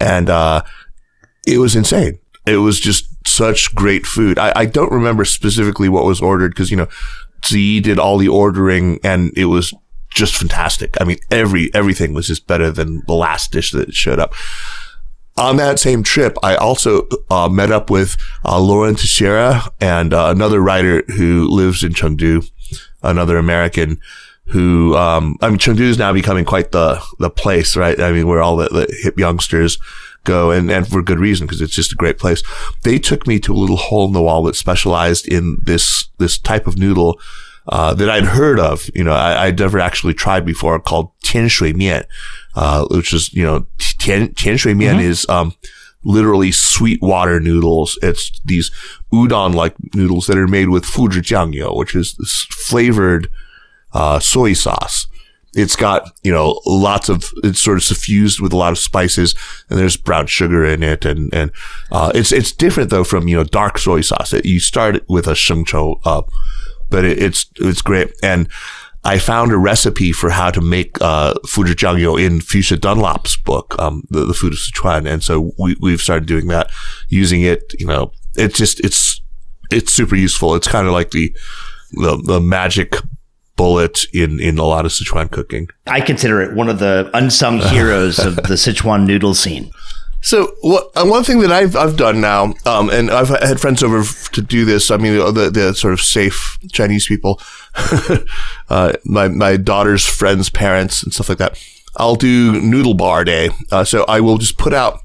And, 0.00 0.28
uh, 0.28 0.62
it 1.46 1.58
was 1.58 1.76
insane. 1.76 2.18
It 2.46 2.56
was 2.56 2.80
just 2.80 3.06
such 3.26 3.74
great 3.74 4.06
food. 4.06 4.38
I, 4.38 4.52
I 4.56 4.66
don't 4.66 4.92
remember 4.92 5.24
specifically 5.24 5.88
what 5.88 6.04
was 6.04 6.20
ordered 6.20 6.50
because, 6.50 6.70
you 6.70 6.76
know, 6.76 6.88
Zi 7.44 7.80
did 7.80 7.98
all 7.98 8.18
the 8.18 8.28
ordering 8.28 8.98
and 9.04 9.32
it 9.36 9.46
was 9.46 9.72
just 10.10 10.36
fantastic. 10.36 10.96
I 11.00 11.04
mean, 11.04 11.18
every, 11.30 11.74
everything 11.74 12.14
was 12.14 12.26
just 12.26 12.46
better 12.46 12.70
than 12.70 13.02
the 13.06 13.14
last 13.14 13.52
dish 13.52 13.72
that 13.72 13.94
showed 13.94 14.18
up. 14.18 14.34
On 15.36 15.56
that 15.56 15.80
same 15.80 16.04
trip, 16.04 16.36
I 16.44 16.54
also 16.54 17.08
uh, 17.28 17.48
met 17.48 17.72
up 17.72 17.90
with 17.90 18.16
uh, 18.44 18.60
Lauren 18.60 18.94
Teixeira 18.94 19.64
and 19.80 20.14
uh, 20.14 20.26
another 20.28 20.60
writer 20.60 21.02
who 21.16 21.48
lives 21.48 21.82
in 21.82 21.92
Chengdu, 21.92 22.48
another 23.02 23.36
American 23.36 24.00
who, 24.46 24.94
um, 24.96 25.36
I 25.40 25.48
mean, 25.48 25.58
Chengdu 25.58 25.80
is 25.80 25.98
now 25.98 26.12
becoming 26.12 26.44
quite 26.44 26.72
the, 26.72 27.02
the 27.18 27.30
place, 27.30 27.76
right? 27.76 27.98
I 27.98 28.12
mean, 28.12 28.26
where 28.26 28.42
all 28.42 28.56
the, 28.56 28.68
the 28.68 28.94
hip 29.02 29.18
youngsters 29.18 29.78
go 30.24 30.50
and, 30.50 30.70
and 30.70 30.86
for 30.86 31.02
good 31.02 31.18
reason 31.18 31.46
because 31.46 31.60
it's 31.60 31.74
just 31.74 31.92
a 31.92 31.96
great 31.96 32.18
place. 32.18 32.42
They 32.82 32.98
took 32.98 33.26
me 33.26 33.38
to 33.40 33.52
a 33.52 33.56
little 33.56 33.76
hole 33.76 34.06
in 34.06 34.12
the 34.12 34.22
wall 34.22 34.42
that 34.44 34.56
specialized 34.56 35.26
in 35.28 35.58
this, 35.62 36.08
this 36.18 36.38
type 36.38 36.66
of 36.66 36.78
noodle 36.78 37.18
uh, 37.68 37.94
that 37.94 38.10
I'd 38.10 38.24
heard 38.24 38.60
of. 38.60 38.88
You 38.94 39.04
know, 39.04 39.12
I, 39.12 39.46
would 39.46 39.58
never 39.58 39.78
actually 39.78 40.14
tried 40.14 40.44
before 40.44 40.78
called 40.80 41.10
Tian 41.22 41.48
Shui 41.48 41.72
Mian, 41.72 42.04
uh, 42.54 42.86
which 42.90 43.14
is, 43.14 43.32
you 43.32 43.44
know, 43.44 43.66
Tian, 43.78 44.34
Tian 44.34 44.56
Shui 44.56 44.74
Mian 44.74 44.96
mm-hmm. 44.96 45.10
is, 45.10 45.28
um, 45.28 45.54
literally 46.04 46.52
sweet 46.52 47.00
water 47.02 47.40
noodles. 47.40 47.98
It's 48.02 48.40
these 48.44 48.70
udon 49.12 49.54
like 49.54 49.74
noodles 49.94 50.26
that 50.26 50.38
are 50.38 50.48
made 50.48 50.68
with 50.68 50.84
fuzhijiangyo, 50.84 51.76
which 51.76 51.94
is 51.94 52.14
flavored, 52.50 53.28
uh, 53.92 54.18
soy 54.20 54.52
sauce. 54.52 55.06
It's 55.56 55.76
got, 55.76 56.10
you 56.24 56.32
know, 56.32 56.60
lots 56.66 57.08
of, 57.08 57.32
it's 57.44 57.60
sort 57.60 57.76
of 57.76 57.84
suffused 57.84 58.40
with 58.40 58.52
a 58.52 58.56
lot 58.56 58.72
of 58.72 58.78
spices 58.78 59.36
and 59.70 59.78
there's 59.78 59.96
brown 59.96 60.26
sugar 60.26 60.64
in 60.64 60.82
it. 60.82 61.04
And, 61.04 61.32
and, 61.32 61.52
uh, 61.92 62.10
it's, 62.12 62.32
it's 62.32 62.50
different 62.50 62.90
though 62.90 63.04
from, 63.04 63.28
you 63.28 63.36
know, 63.36 63.44
dark 63.44 63.78
soy 63.78 64.00
sauce. 64.00 64.32
You 64.32 64.58
start 64.58 65.08
with 65.08 65.28
a 65.28 65.34
shengchou, 65.34 66.00
uh, 66.04 66.22
but 66.90 67.04
it, 67.04 67.22
it's 67.22 67.46
it's 67.56 67.82
great. 67.82 68.14
And 68.22 68.48
I 69.04 69.18
found 69.18 69.52
a 69.52 69.58
recipe 69.58 70.12
for 70.12 70.30
how 70.30 70.50
to 70.50 70.60
make 70.60 70.96
uh, 71.00 71.34
fuzhijiangyo 71.46 72.24
in 72.24 72.40
Fuchsia 72.40 72.76
Dunlop's 72.76 73.36
book, 73.36 73.74
um, 73.78 74.04
the, 74.10 74.24
the 74.24 74.34
Food 74.34 74.54
of 74.54 74.58
Sichuan, 74.58 75.06
and 75.06 75.22
so 75.22 75.52
we 75.58 75.76
we've 75.80 76.00
started 76.00 76.26
doing 76.26 76.48
that, 76.48 76.70
using 77.08 77.42
it. 77.42 77.74
You 77.78 77.86
know, 77.86 78.12
it's 78.34 78.56
just 78.56 78.80
it's 78.80 79.20
it's 79.70 79.92
super 79.92 80.16
useful. 80.16 80.54
It's 80.54 80.68
kind 80.68 80.86
of 80.86 80.92
like 80.92 81.10
the 81.10 81.36
the, 81.92 82.16
the 82.16 82.40
magic 82.40 82.96
bullet 83.56 84.04
in 84.12 84.40
in 84.40 84.58
a 84.58 84.64
lot 84.64 84.86
of 84.86 84.92
Sichuan 84.92 85.30
cooking. 85.30 85.68
I 85.86 86.00
consider 86.00 86.40
it 86.40 86.54
one 86.54 86.68
of 86.68 86.78
the 86.78 87.10
unsung 87.14 87.58
heroes 87.58 88.18
of 88.18 88.36
the 88.36 88.42
Sichuan 88.54 89.06
noodle 89.06 89.34
scene. 89.34 89.70
So 90.24 90.56
what, 90.62 90.90
uh, 90.96 91.04
one 91.04 91.22
thing 91.22 91.40
that 91.40 91.52
I've 91.52 91.76
I've 91.76 91.98
done 91.98 92.22
now, 92.22 92.54
um, 92.64 92.88
and 92.88 93.10
I've 93.10 93.28
had 93.28 93.60
friends 93.60 93.82
over 93.82 94.02
to 94.32 94.40
do 94.40 94.64
this. 94.64 94.90
I 94.90 94.96
mean, 94.96 95.12
the 95.34 95.50
the 95.50 95.74
sort 95.74 95.92
of 95.92 96.00
safe 96.00 96.58
Chinese 96.72 97.06
people, 97.06 97.38
uh, 98.70 98.94
my 99.04 99.28
my 99.28 99.58
daughter's 99.58 100.06
friends' 100.06 100.48
parents 100.48 101.02
and 101.02 101.12
stuff 101.12 101.28
like 101.28 101.38
that. 101.38 101.62
I'll 101.98 102.14
do 102.14 102.58
noodle 102.58 102.94
bar 102.94 103.24
day. 103.24 103.50
Uh, 103.70 103.84
so 103.84 104.04
I 104.04 104.20
will 104.20 104.38
just 104.38 104.56
put 104.56 104.72
out 104.72 105.00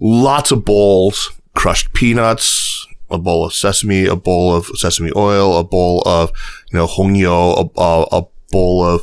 lots 0.00 0.50
of 0.50 0.64
bowls, 0.64 1.30
crushed 1.54 1.92
peanuts, 1.94 2.84
a 3.08 3.16
bowl 3.16 3.46
of 3.46 3.52
sesame, 3.52 4.06
a 4.06 4.16
bowl 4.16 4.56
of 4.56 4.66
sesame 4.66 5.12
oil, 5.14 5.56
a 5.56 5.62
bowl 5.62 6.02
of 6.04 6.32
you 6.72 6.80
know 6.80 6.88
hongyo, 6.88 7.70
a, 7.76 7.80
a, 7.80 8.22
a 8.22 8.26
bowl 8.50 8.84
of 8.84 9.02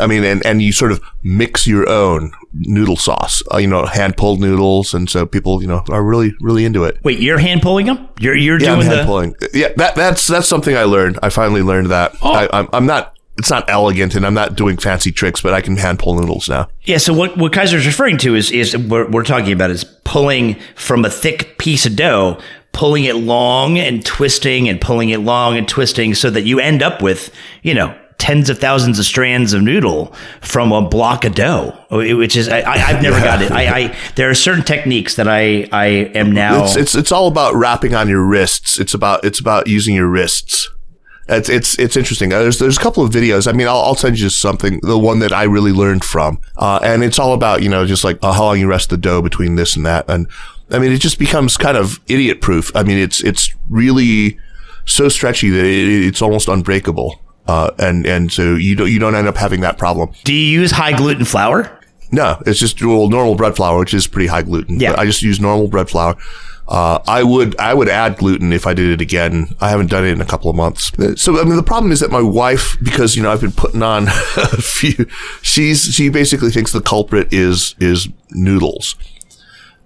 I 0.00 0.06
mean, 0.06 0.24
and, 0.24 0.44
and 0.44 0.62
you 0.62 0.72
sort 0.72 0.92
of 0.92 1.00
mix 1.22 1.66
your 1.66 1.88
own 1.88 2.32
noodle 2.52 2.96
sauce, 2.96 3.42
uh, 3.52 3.58
you 3.58 3.66
know, 3.66 3.86
hand 3.86 4.16
pulled 4.16 4.40
noodles. 4.40 4.94
And 4.94 5.08
so 5.08 5.26
people, 5.26 5.60
you 5.60 5.68
know, 5.68 5.84
are 5.90 6.02
really, 6.02 6.34
really 6.40 6.64
into 6.64 6.84
it. 6.84 6.98
Wait, 7.04 7.18
you're 7.20 7.38
hand 7.38 7.62
pulling 7.62 7.86
them? 7.86 8.08
You're, 8.18 8.34
you're 8.34 8.60
yeah, 8.60 8.74
doing 8.74 8.88
I'm 8.88 8.94
hand 8.96 9.06
pulling. 9.06 9.34
Yeah. 9.52 9.68
That, 9.76 9.94
that's, 9.94 10.26
that's 10.26 10.48
something 10.48 10.76
I 10.76 10.84
learned. 10.84 11.18
I 11.22 11.28
finally 11.28 11.62
learned 11.62 11.90
that. 11.90 12.16
Oh. 12.22 12.32
I, 12.32 12.48
I'm, 12.58 12.68
I'm 12.72 12.86
not, 12.86 13.16
it's 13.36 13.50
not 13.50 13.68
elegant 13.70 14.14
and 14.14 14.26
I'm 14.26 14.34
not 14.34 14.56
doing 14.56 14.76
fancy 14.76 15.12
tricks, 15.12 15.40
but 15.40 15.54
I 15.54 15.60
can 15.60 15.76
hand 15.76 15.98
pull 15.98 16.18
noodles 16.18 16.48
now. 16.48 16.68
Yeah. 16.82 16.98
So 16.98 17.12
what, 17.12 17.36
what 17.36 17.52
Kaiser's 17.52 17.86
referring 17.86 18.18
to 18.18 18.34
is, 18.34 18.50
is 18.50 18.76
what 18.76 19.12
we're 19.12 19.24
talking 19.24 19.52
about 19.52 19.70
is 19.70 19.84
pulling 20.04 20.56
from 20.74 21.04
a 21.04 21.10
thick 21.10 21.56
piece 21.58 21.86
of 21.86 21.94
dough, 21.94 22.40
pulling 22.72 23.04
it 23.04 23.14
long 23.14 23.78
and 23.78 24.04
twisting 24.04 24.68
and 24.68 24.80
pulling 24.80 25.10
it 25.10 25.20
long 25.20 25.56
and 25.56 25.68
twisting 25.68 26.14
so 26.14 26.30
that 26.30 26.42
you 26.42 26.58
end 26.58 26.82
up 26.82 27.00
with, 27.00 27.32
you 27.62 27.74
know, 27.74 27.96
tens 28.28 28.50
of 28.50 28.58
thousands 28.58 28.98
of 28.98 29.06
strands 29.06 29.54
of 29.54 29.62
noodle 29.62 30.12
from 30.42 30.70
a 30.70 30.86
block 30.86 31.24
of 31.24 31.34
dough, 31.34 31.74
which 31.90 32.36
is 32.36 32.46
I, 32.46 32.76
have 32.76 33.02
never 33.02 33.18
got 33.20 33.40
it. 33.40 33.50
I, 33.50 33.78
I, 33.78 33.96
there 34.16 34.28
are 34.28 34.34
certain 34.34 34.62
techniques 34.62 35.16
that 35.16 35.26
I 35.26 35.66
I 35.72 35.86
am 36.14 36.32
now. 36.32 36.64
It's, 36.64 36.76
it's 36.76 36.94
it's 36.94 37.10
all 37.10 37.26
about 37.26 37.54
wrapping 37.54 37.94
on 37.94 38.06
your 38.06 38.22
wrists. 38.22 38.78
It's 38.78 38.92
about 38.92 39.24
it's 39.24 39.40
about 39.40 39.66
using 39.66 39.94
your 39.94 40.08
wrists. 40.08 40.68
It's 41.26 41.48
it's 41.48 41.78
it's 41.78 41.96
interesting. 41.96 42.30
Uh, 42.30 42.40
there's 42.40 42.58
there's 42.58 42.76
a 42.76 42.80
couple 42.80 43.02
of 43.02 43.10
videos. 43.10 43.48
I 43.48 43.52
mean, 43.52 43.66
I'll, 43.66 43.80
I'll 43.80 43.94
send 43.94 44.20
you 44.20 44.28
something. 44.28 44.80
The 44.82 44.98
one 44.98 45.20
that 45.20 45.32
I 45.32 45.44
really 45.44 45.72
learned 45.72 46.04
from, 46.04 46.38
uh, 46.58 46.80
and 46.82 47.02
it's 47.02 47.18
all 47.18 47.32
about 47.32 47.62
you 47.62 47.70
know 47.70 47.86
just 47.86 48.04
like 48.04 48.18
uh, 48.22 48.32
how 48.32 48.44
long 48.44 48.60
you 48.60 48.68
rest 48.68 48.90
the 48.90 48.98
dough 48.98 49.22
between 49.22 49.54
this 49.54 49.74
and 49.74 49.86
that, 49.86 50.04
and 50.06 50.28
I 50.70 50.78
mean 50.78 50.92
it 50.92 51.00
just 51.00 51.18
becomes 51.18 51.56
kind 51.56 51.78
of 51.78 51.98
idiot 52.08 52.42
proof. 52.42 52.76
I 52.76 52.82
mean 52.82 52.98
it's 52.98 53.24
it's 53.24 53.54
really 53.70 54.38
so 54.84 55.08
stretchy 55.08 55.48
that 55.48 55.64
it, 55.64 56.06
it's 56.06 56.20
almost 56.20 56.48
unbreakable, 56.48 57.20
uh, 57.48 57.70
and 57.78 58.06
and 58.06 58.30
so 58.30 58.54
you 58.54 58.76
don't 58.76 58.92
you 58.92 58.98
don't 58.98 59.14
end 59.14 59.26
up 59.26 59.36
having 59.36 59.62
that 59.62 59.78
problem. 59.78 60.10
Do 60.24 60.32
you 60.32 60.60
use 60.60 60.70
high 60.70 60.96
gluten 60.96 61.24
flour? 61.24 61.74
No, 62.12 62.40
it's 62.46 62.60
just 62.60 62.82
well, 62.82 63.08
normal 63.08 63.34
bread 63.34 63.56
flour, 63.56 63.78
which 63.78 63.92
is 63.92 64.06
pretty 64.06 64.28
high 64.28 64.42
gluten. 64.42 64.78
Yeah, 64.78 64.94
I 64.96 65.04
just 65.04 65.22
use 65.22 65.40
normal 65.40 65.68
bread 65.68 65.90
flour. 65.90 66.16
Uh, 66.68 67.00
I 67.08 67.22
would 67.22 67.58
I 67.58 67.72
would 67.72 67.88
add 67.88 68.18
gluten 68.18 68.52
if 68.52 68.66
I 68.66 68.74
did 68.74 68.90
it 68.90 69.00
again. 69.00 69.54
I 69.60 69.70
haven't 69.70 69.88
done 69.88 70.04
it 70.04 70.10
in 70.10 70.20
a 70.20 70.26
couple 70.26 70.50
of 70.50 70.56
months. 70.56 70.92
So 71.20 71.40
I 71.40 71.44
mean, 71.44 71.56
the 71.56 71.62
problem 71.62 71.90
is 71.90 72.00
that 72.00 72.10
my 72.10 72.20
wife, 72.20 72.76
because 72.82 73.16
you 73.16 73.22
know 73.22 73.32
I've 73.32 73.40
been 73.40 73.52
putting 73.52 73.82
on 73.82 74.08
a 74.36 74.60
few, 74.60 75.06
she's 75.40 75.94
she 75.94 76.10
basically 76.10 76.50
thinks 76.50 76.72
the 76.72 76.82
culprit 76.82 77.32
is 77.32 77.74
is 77.80 78.08
noodles, 78.30 78.94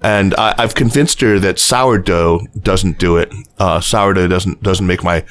and 0.03 0.35
I, 0.35 0.61
have 0.61 0.75
convinced 0.75 1.21
her 1.21 1.38
that 1.38 1.59
sourdough 1.59 2.47
doesn't 2.61 2.99
do 2.99 3.17
it. 3.17 3.33
Uh, 3.59 3.81
sourdough 3.81 4.29
doesn't 4.29 4.62
doesn't 4.62 4.87
make 4.87 5.03
my 5.03 5.25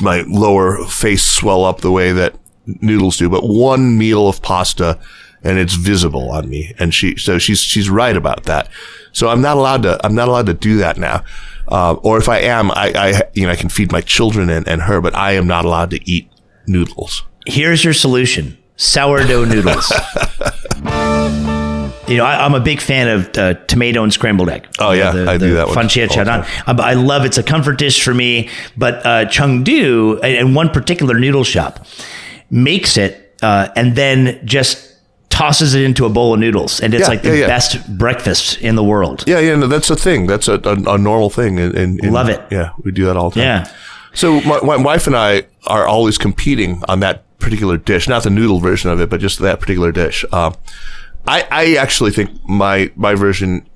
my 0.00 0.22
lower 0.28 0.84
face 0.86 1.24
swell 1.24 1.64
up 1.64 1.80
the 1.80 1.92
way 1.92 2.12
that 2.12 2.34
noodles 2.66 3.16
do. 3.16 3.28
But 3.28 3.44
one 3.44 3.96
meal 3.98 4.28
of 4.28 4.42
pasta 4.42 4.98
and 5.44 5.58
it's 5.58 5.74
visible 5.74 6.30
on 6.30 6.48
me. 6.48 6.74
And 6.78 6.94
she, 6.94 7.16
so 7.16 7.38
she's, 7.38 7.60
she's 7.60 7.90
right 7.90 8.16
about 8.16 8.44
that. 8.44 8.68
So 9.12 9.28
I'm 9.28 9.40
not 9.40 9.56
allowed 9.56 9.82
to, 9.82 10.04
I'm 10.04 10.14
not 10.14 10.28
allowed 10.28 10.46
to 10.46 10.54
do 10.54 10.78
that 10.78 10.96
now. 10.96 11.24
Uh, 11.68 11.94
or 11.94 12.18
if 12.18 12.28
I 12.28 12.38
am, 12.38 12.70
I, 12.70 12.92
I, 12.94 13.22
you 13.34 13.46
know, 13.46 13.52
I 13.52 13.56
can 13.56 13.68
feed 13.68 13.92
my 13.92 14.00
children 14.00 14.50
and, 14.50 14.66
and 14.68 14.82
her, 14.82 15.00
but 15.00 15.14
I 15.14 15.32
am 15.32 15.46
not 15.46 15.64
allowed 15.64 15.90
to 15.90 16.10
eat 16.10 16.30
noodles. 16.66 17.24
Here's 17.46 17.84
your 17.84 17.94
solution. 17.94 18.58
Sourdough 18.76 19.44
noodles. 19.46 19.92
you 22.08 22.16
know, 22.16 22.24
I, 22.24 22.44
am 22.44 22.54
a 22.54 22.60
big 22.60 22.80
fan 22.80 23.08
of 23.08 23.38
uh, 23.38 23.54
tomato 23.66 24.02
and 24.02 24.12
scrambled 24.12 24.48
egg. 24.48 24.66
Oh 24.78 24.92
yeah, 24.92 25.12
the, 25.12 25.30
I 25.30 25.36
the 25.36 25.46
do 25.46 25.54
that 25.54 25.68
one. 25.68 25.88
Fan 25.88 26.44
um, 26.66 26.80
I 26.80 26.94
love 26.94 27.24
it's 27.24 27.38
a 27.38 27.42
comfort 27.42 27.78
dish 27.78 28.02
for 28.02 28.14
me. 28.14 28.48
But 28.76 29.06
uh, 29.06 29.26
Chengdu 29.26 30.22
and 30.22 30.54
one 30.54 30.70
particular 30.70 31.18
noodle 31.18 31.44
shop 31.44 31.86
makes 32.50 32.96
it 32.96 33.36
uh, 33.42 33.68
and 33.76 33.96
then 33.96 34.40
just 34.44 34.90
tosses 35.28 35.74
it 35.74 35.82
into 35.82 36.04
a 36.04 36.10
bowl 36.10 36.34
of 36.34 36.40
noodles, 36.40 36.80
and 36.80 36.92
it's 36.94 37.02
yeah, 37.02 37.08
like 37.08 37.22
the 37.22 37.30
yeah, 37.30 37.34
yeah. 37.34 37.46
best 37.46 37.98
breakfast 37.98 38.58
in 38.58 38.76
the 38.76 38.84
world. 38.84 39.24
Yeah, 39.26 39.38
yeah, 39.40 39.56
no, 39.56 39.66
that's 39.66 39.90
a 39.90 39.96
thing. 39.96 40.26
That's 40.26 40.46
a, 40.48 40.54
a, 40.54 40.94
a 40.94 40.98
normal 40.98 41.30
thing. 41.30 41.58
And, 41.58 41.74
and, 41.74 42.12
love 42.12 42.28
it. 42.28 42.40
Yeah, 42.50 42.70
we 42.84 42.92
do 42.92 43.06
that 43.06 43.16
all 43.16 43.30
the 43.30 43.40
time. 43.40 43.44
Yeah. 43.44 43.72
So 44.14 44.40
my, 44.42 44.60
my 44.60 44.76
wife 44.76 45.06
and 45.06 45.16
I 45.16 45.46
are 45.66 45.86
always 45.86 46.18
competing 46.18 46.82
on 46.86 47.00
that 47.00 47.24
particular 47.38 47.78
dish, 47.78 48.08
not 48.08 48.22
the 48.22 48.30
noodle 48.30 48.60
version 48.60 48.90
of 48.90 49.00
it, 49.00 49.08
but 49.08 49.20
just 49.20 49.38
that 49.38 49.58
particular 49.58 49.90
dish. 49.90 50.24
Um, 50.32 50.54
I, 51.26 51.46
I 51.50 51.74
actually 51.76 52.10
think 52.10 52.30
my 52.48 52.90
my 52.96 53.14
version 53.14 53.66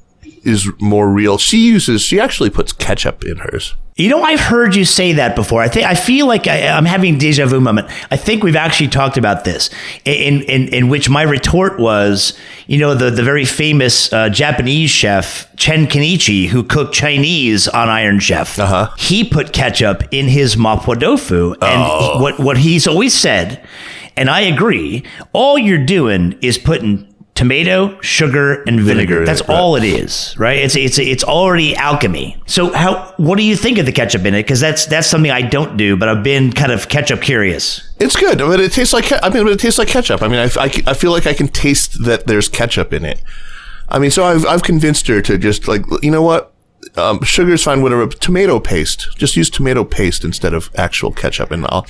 is 0.46 0.70
more 0.80 1.10
real. 1.10 1.38
She 1.38 1.58
uses 1.66 2.02
she 2.02 2.20
actually 2.20 2.50
puts 2.50 2.72
ketchup 2.72 3.24
in 3.24 3.38
hers. 3.38 3.74
You 3.96 4.10
know, 4.10 4.22
I've 4.22 4.40
heard 4.40 4.76
you 4.76 4.84
say 4.84 5.14
that 5.14 5.34
before. 5.34 5.62
I 5.62 5.68
think 5.68 5.86
I 5.86 5.94
feel 5.94 6.26
like 6.26 6.46
I, 6.46 6.56
am 6.58 6.84
having 6.84 7.16
deja 7.16 7.46
vu 7.46 7.60
moment. 7.60 7.88
I 8.10 8.16
think 8.18 8.42
we've 8.44 8.54
actually 8.54 8.88
talked 8.88 9.16
about 9.16 9.44
this, 9.44 9.70
in 10.04 10.42
in, 10.42 10.68
in 10.68 10.88
which 10.88 11.08
my 11.08 11.22
retort 11.22 11.78
was, 11.78 12.38
you 12.66 12.78
know, 12.78 12.94
the 12.94 13.10
the 13.10 13.22
very 13.22 13.46
famous 13.46 14.12
uh, 14.12 14.28
Japanese 14.28 14.90
chef 14.90 15.48
Chen 15.56 15.86
Kenichi, 15.86 16.48
who 16.48 16.62
cooked 16.62 16.92
Chinese 16.92 17.68
on 17.68 17.88
Iron 17.88 18.20
Chef. 18.20 18.58
Uh-huh. 18.58 18.90
He 18.98 19.24
put 19.24 19.54
ketchup 19.54 20.02
in 20.10 20.28
his 20.28 20.56
mapo 20.56 21.00
tofu, 21.00 21.52
and 21.52 21.82
oh. 21.82 22.20
what 22.20 22.38
what 22.38 22.58
he's 22.58 22.86
always 22.86 23.14
said, 23.14 23.66
and 24.14 24.28
I 24.28 24.42
agree. 24.42 25.04
All 25.32 25.58
you're 25.58 25.84
doing 25.84 26.38
is 26.42 26.58
putting 26.58 27.15
tomato, 27.36 28.00
sugar, 28.00 28.62
and 28.64 28.80
vinegar. 28.80 29.24
That's 29.24 29.46
right. 29.46 29.56
all 29.56 29.76
it 29.76 29.84
is, 29.84 30.34
right? 30.38 30.58
It's 30.58 30.74
it's 30.74 30.98
it's 30.98 31.22
already 31.22 31.76
alchemy. 31.76 32.42
So 32.46 32.72
how 32.72 33.14
what 33.18 33.36
do 33.36 33.44
you 33.44 33.54
think 33.54 33.78
of 33.78 33.86
the 33.86 33.92
ketchup 33.92 34.24
in 34.24 34.34
it? 34.34 34.42
Because 34.42 34.58
that's 34.58 34.86
that's 34.86 35.06
something 35.06 35.30
I 35.30 35.42
don't 35.42 35.76
do, 35.76 35.96
but 35.96 36.08
I've 36.08 36.24
been 36.24 36.50
kind 36.52 36.72
of 36.72 36.88
ketchup 36.88 37.20
curious. 37.20 37.88
It's 38.00 38.16
good. 38.16 38.42
I 38.42 38.48
mean, 38.48 38.60
it 38.60 38.72
tastes 38.72 38.92
like 38.92 39.12
I 39.22 39.28
mean, 39.28 39.46
it 39.46 39.60
tastes 39.60 39.78
like 39.78 39.88
ketchup. 39.88 40.22
I 40.22 40.28
mean, 40.28 40.40
I, 40.40 40.48
I, 40.60 40.70
I 40.88 40.94
feel 40.94 41.12
like 41.12 41.26
I 41.26 41.34
can 41.34 41.48
taste 41.48 42.04
that 42.04 42.26
there's 42.26 42.48
ketchup 42.48 42.92
in 42.92 43.04
it. 43.04 43.22
I 43.88 44.00
mean, 44.00 44.10
so 44.10 44.24
I've 44.24 44.44
I've 44.46 44.62
convinced 44.62 45.06
her 45.06 45.22
to 45.22 45.38
just 45.38 45.68
like 45.68 45.84
you 46.02 46.10
know 46.10 46.22
what. 46.22 46.52
Um, 46.96 47.20
sugar's 47.24 47.64
fine, 47.64 47.82
whatever. 47.82 48.06
Tomato 48.06 48.60
paste. 48.60 49.08
Just 49.18 49.36
use 49.36 49.50
tomato 49.50 49.82
paste 49.82 50.24
instead 50.24 50.54
of 50.54 50.70
actual 50.76 51.10
ketchup, 51.10 51.50
and 51.50 51.66
I'll. 51.68 51.84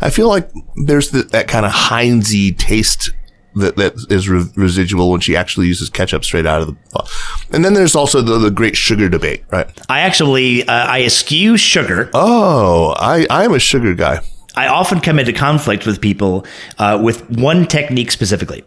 I 0.00 0.10
feel 0.10 0.28
like 0.28 0.50
there's 0.84 1.10
the, 1.12 1.22
that 1.22 1.46
kind 1.46 1.64
of 1.64 1.72
Heinzy 1.72 2.52
taste 2.52 3.10
that 3.56 3.76
that 3.76 3.94
is 4.10 4.28
re- 4.28 4.44
residual 4.56 5.10
when 5.10 5.20
she 5.20 5.36
actually 5.36 5.66
uses 5.66 5.90
ketchup 5.90 6.24
straight 6.24 6.46
out 6.46 6.62
of 6.62 6.68
the. 6.68 6.76
And 7.52 7.64
then 7.64 7.74
there's 7.74 7.94
also 7.94 8.22
the, 8.22 8.38
the 8.38 8.50
great 8.50 8.76
sugar 8.76 9.08
debate, 9.08 9.44
right? 9.50 9.68
I 9.88 10.00
actually 10.00 10.66
uh, 10.66 10.86
I 10.86 11.02
eschew 11.02 11.56
sugar. 11.56 12.10
Oh, 12.14 12.94
I 12.98 13.26
I 13.30 13.44
am 13.44 13.54
a 13.54 13.58
sugar 13.58 13.94
guy. 13.94 14.20
I 14.56 14.66
often 14.66 15.00
come 15.00 15.18
into 15.18 15.32
conflict 15.32 15.86
with 15.86 16.00
people 16.00 16.44
uh, 16.78 16.98
with 17.02 17.28
one 17.30 17.66
technique 17.66 18.10
specifically. 18.10 18.64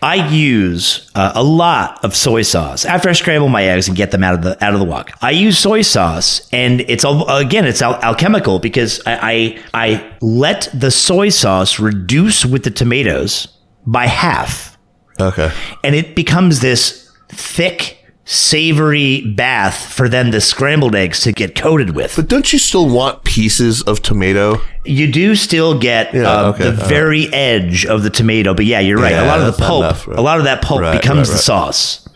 I 0.00 0.28
use 0.28 1.10
uh, 1.14 1.32
a 1.34 1.42
lot 1.42 2.02
of 2.04 2.16
soy 2.16 2.42
sauce 2.42 2.84
after 2.84 3.08
I 3.08 3.12
scramble 3.12 3.48
my 3.48 3.64
eggs 3.64 3.88
and 3.88 3.96
get 3.96 4.10
them 4.10 4.24
out 4.24 4.34
of 4.34 4.42
the 4.42 4.64
out 4.64 4.72
of 4.72 4.80
the 4.80 4.86
wok. 4.86 5.10
I 5.20 5.32
use 5.32 5.58
soy 5.58 5.82
sauce, 5.82 6.48
and 6.52 6.80
it's 6.82 7.04
all, 7.04 7.28
again 7.28 7.66
it's 7.66 7.82
al- 7.82 8.02
alchemical 8.02 8.58
because 8.58 9.00
I, 9.06 9.58
I 9.74 9.86
I 9.90 10.16
let 10.20 10.68
the 10.72 10.90
soy 10.90 11.28
sauce 11.28 11.78
reduce 11.78 12.46
with 12.46 12.64
the 12.64 12.70
tomatoes 12.70 13.48
by 13.88 14.06
half. 14.06 14.78
Okay. 15.18 15.50
And 15.82 15.94
it 15.94 16.14
becomes 16.14 16.60
this 16.60 17.10
thick, 17.28 17.96
savory 18.24 19.22
bath 19.22 19.92
for 19.92 20.08
then 20.08 20.30
the 20.30 20.40
scrambled 20.40 20.94
eggs 20.94 21.22
to 21.22 21.32
get 21.32 21.54
coated 21.54 21.94
with. 21.94 22.14
But 22.14 22.28
don't 22.28 22.52
you 22.52 22.58
still 22.58 22.88
want 22.88 23.24
pieces 23.24 23.82
of 23.82 24.02
tomato? 24.02 24.60
You 24.84 25.10
do 25.10 25.34
still 25.34 25.78
get 25.78 26.12
yeah, 26.12 26.30
uh, 26.30 26.50
okay. 26.50 26.64
the 26.64 26.72
very 26.72 27.24
right. 27.24 27.34
edge 27.34 27.86
of 27.86 28.02
the 28.02 28.10
tomato, 28.10 28.54
but 28.54 28.66
yeah, 28.66 28.80
you're 28.80 28.98
right. 28.98 29.12
Yeah, 29.12 29.24
a 29.24 29.26
lot 29.26 29.40
of 29.40 29.56
the 29.56 29.62
pulp, 29.62 29.84
enough, 29.84 30.06
right. 30.06 30.18
a 30.18 30.22
lot 30.22 30.38
of 30.38 30.44
that 30.44 30.62
pulp 30.62 30.82
right, 30.82 31.00
becomes 31.00 31.30
the 31.30 31.38
sauce. 31.38 32.06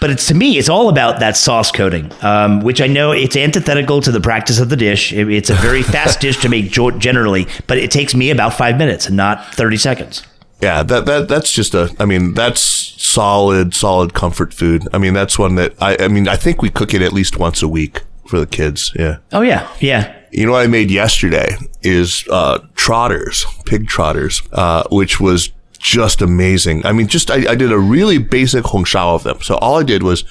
But 0.00 0.10
it's 0.10 0.28
to 0.28 0.34
me, 0.34 0.56
it's 0.56 0.68
all 0.68 0.88
about 0.88 1.18
that 1.18 1.36
sauce 1.36 1.72
coating, 1.72 2.12
um, 2.22 2.60
which 2.60 2.80
I 2.80 2.86
know 2.86 3.10
it's 3.10 3.36
antithetical 3.36 4.00
to 4.02 4.12
the 4.12 4.20
practice 4.20 4.60
of 4.60 4.68
the 4.68 4.76
dish. 4.76 5.12
It, 5.12 5.28
it's 5.28 5.50
a 5.50 5.54
very 5.54 5.82
fast 5.82 6.20
dish 6.20 6.36
to 6.42 6.48
make 6.48 6.70
generally, 6.70 7.48
but 7.66 7.76
it 7.76 7.90
takes 7.90 8.14
me 8.14 8.30
about 8.30 8.54
five 8.54 8.78
minutes 8.78 9.06
and 9.06 9.16
not 9.16 9.52
thirty 9.54 9.76
seconds. 9.76 10.22
Yeah, 10.60 10.82
that 10.82 11.06
that 11.06 11.28
that's 11.28 11.52
just 11.52 11.74
a. 11.74 11.94
I 12.00 12.04
mean, 12.04 12.34
that's 12.34 12.60
solid, 12.60 13.74
solid 13.74 14.12
comfort 14.12 14.52
food. 14.52 14.88
I 14.92 14.98
mean, 14.98 15.14
that's 15.14 15.38
one 15.38 15.54
that 15.54 15.74
I. 15.80 15.96
I 16.00 16.08
mean, 16.08 16.26
I 16.26 16.36
think 16.36 16.62
we 16.62 16.70
cook 16.70 16.94
it 16.94 17.02
at 17.02 17.12
least 17.12 17.38
once 17.38 17.62
a 17.62 17.68
week 17.68 18.02
for 18.26 18.40
the 18.40 18.46
kids. 18.46 18.92
Yeah. 18.96 19.18
Oh 19.32 19.42
yeah, 19.42 19.70
yeah. 19.80 20.14
You 20.30 20.46
know 20.46 20.52
what 20.52 20.62
I 20.62 20.66
made 20.66 20.90
yesterday 20.90 21.56
is 21.82 22.26
uh, 22.30 22.58
trotters, 22.74 23.46
pig 23.66 23.86
trotters, 23.86 24.42
uh, 24.52 24.84
which 24.90 25.20
was 25.20 25.52
just 25.78 26.20
amazing. 26.20 26.84
I 26.84 26.92
mean, 26.92 27.06
just 27.06 27.30
I, 27.30 27.52
I 27.52 27.54
did 27.54 27.72
a 27.72 27.78
really 27.78 28.18
basic 28.18 28.64
hong 28.64 28.84
shao 28.84 29.14
of 29.14 29.22
them. 29.22 29.40
So 29.42 29.56
all 29.56 29.78
I 29.78 29.84
did 29.84 30.02
was 30.02 30.24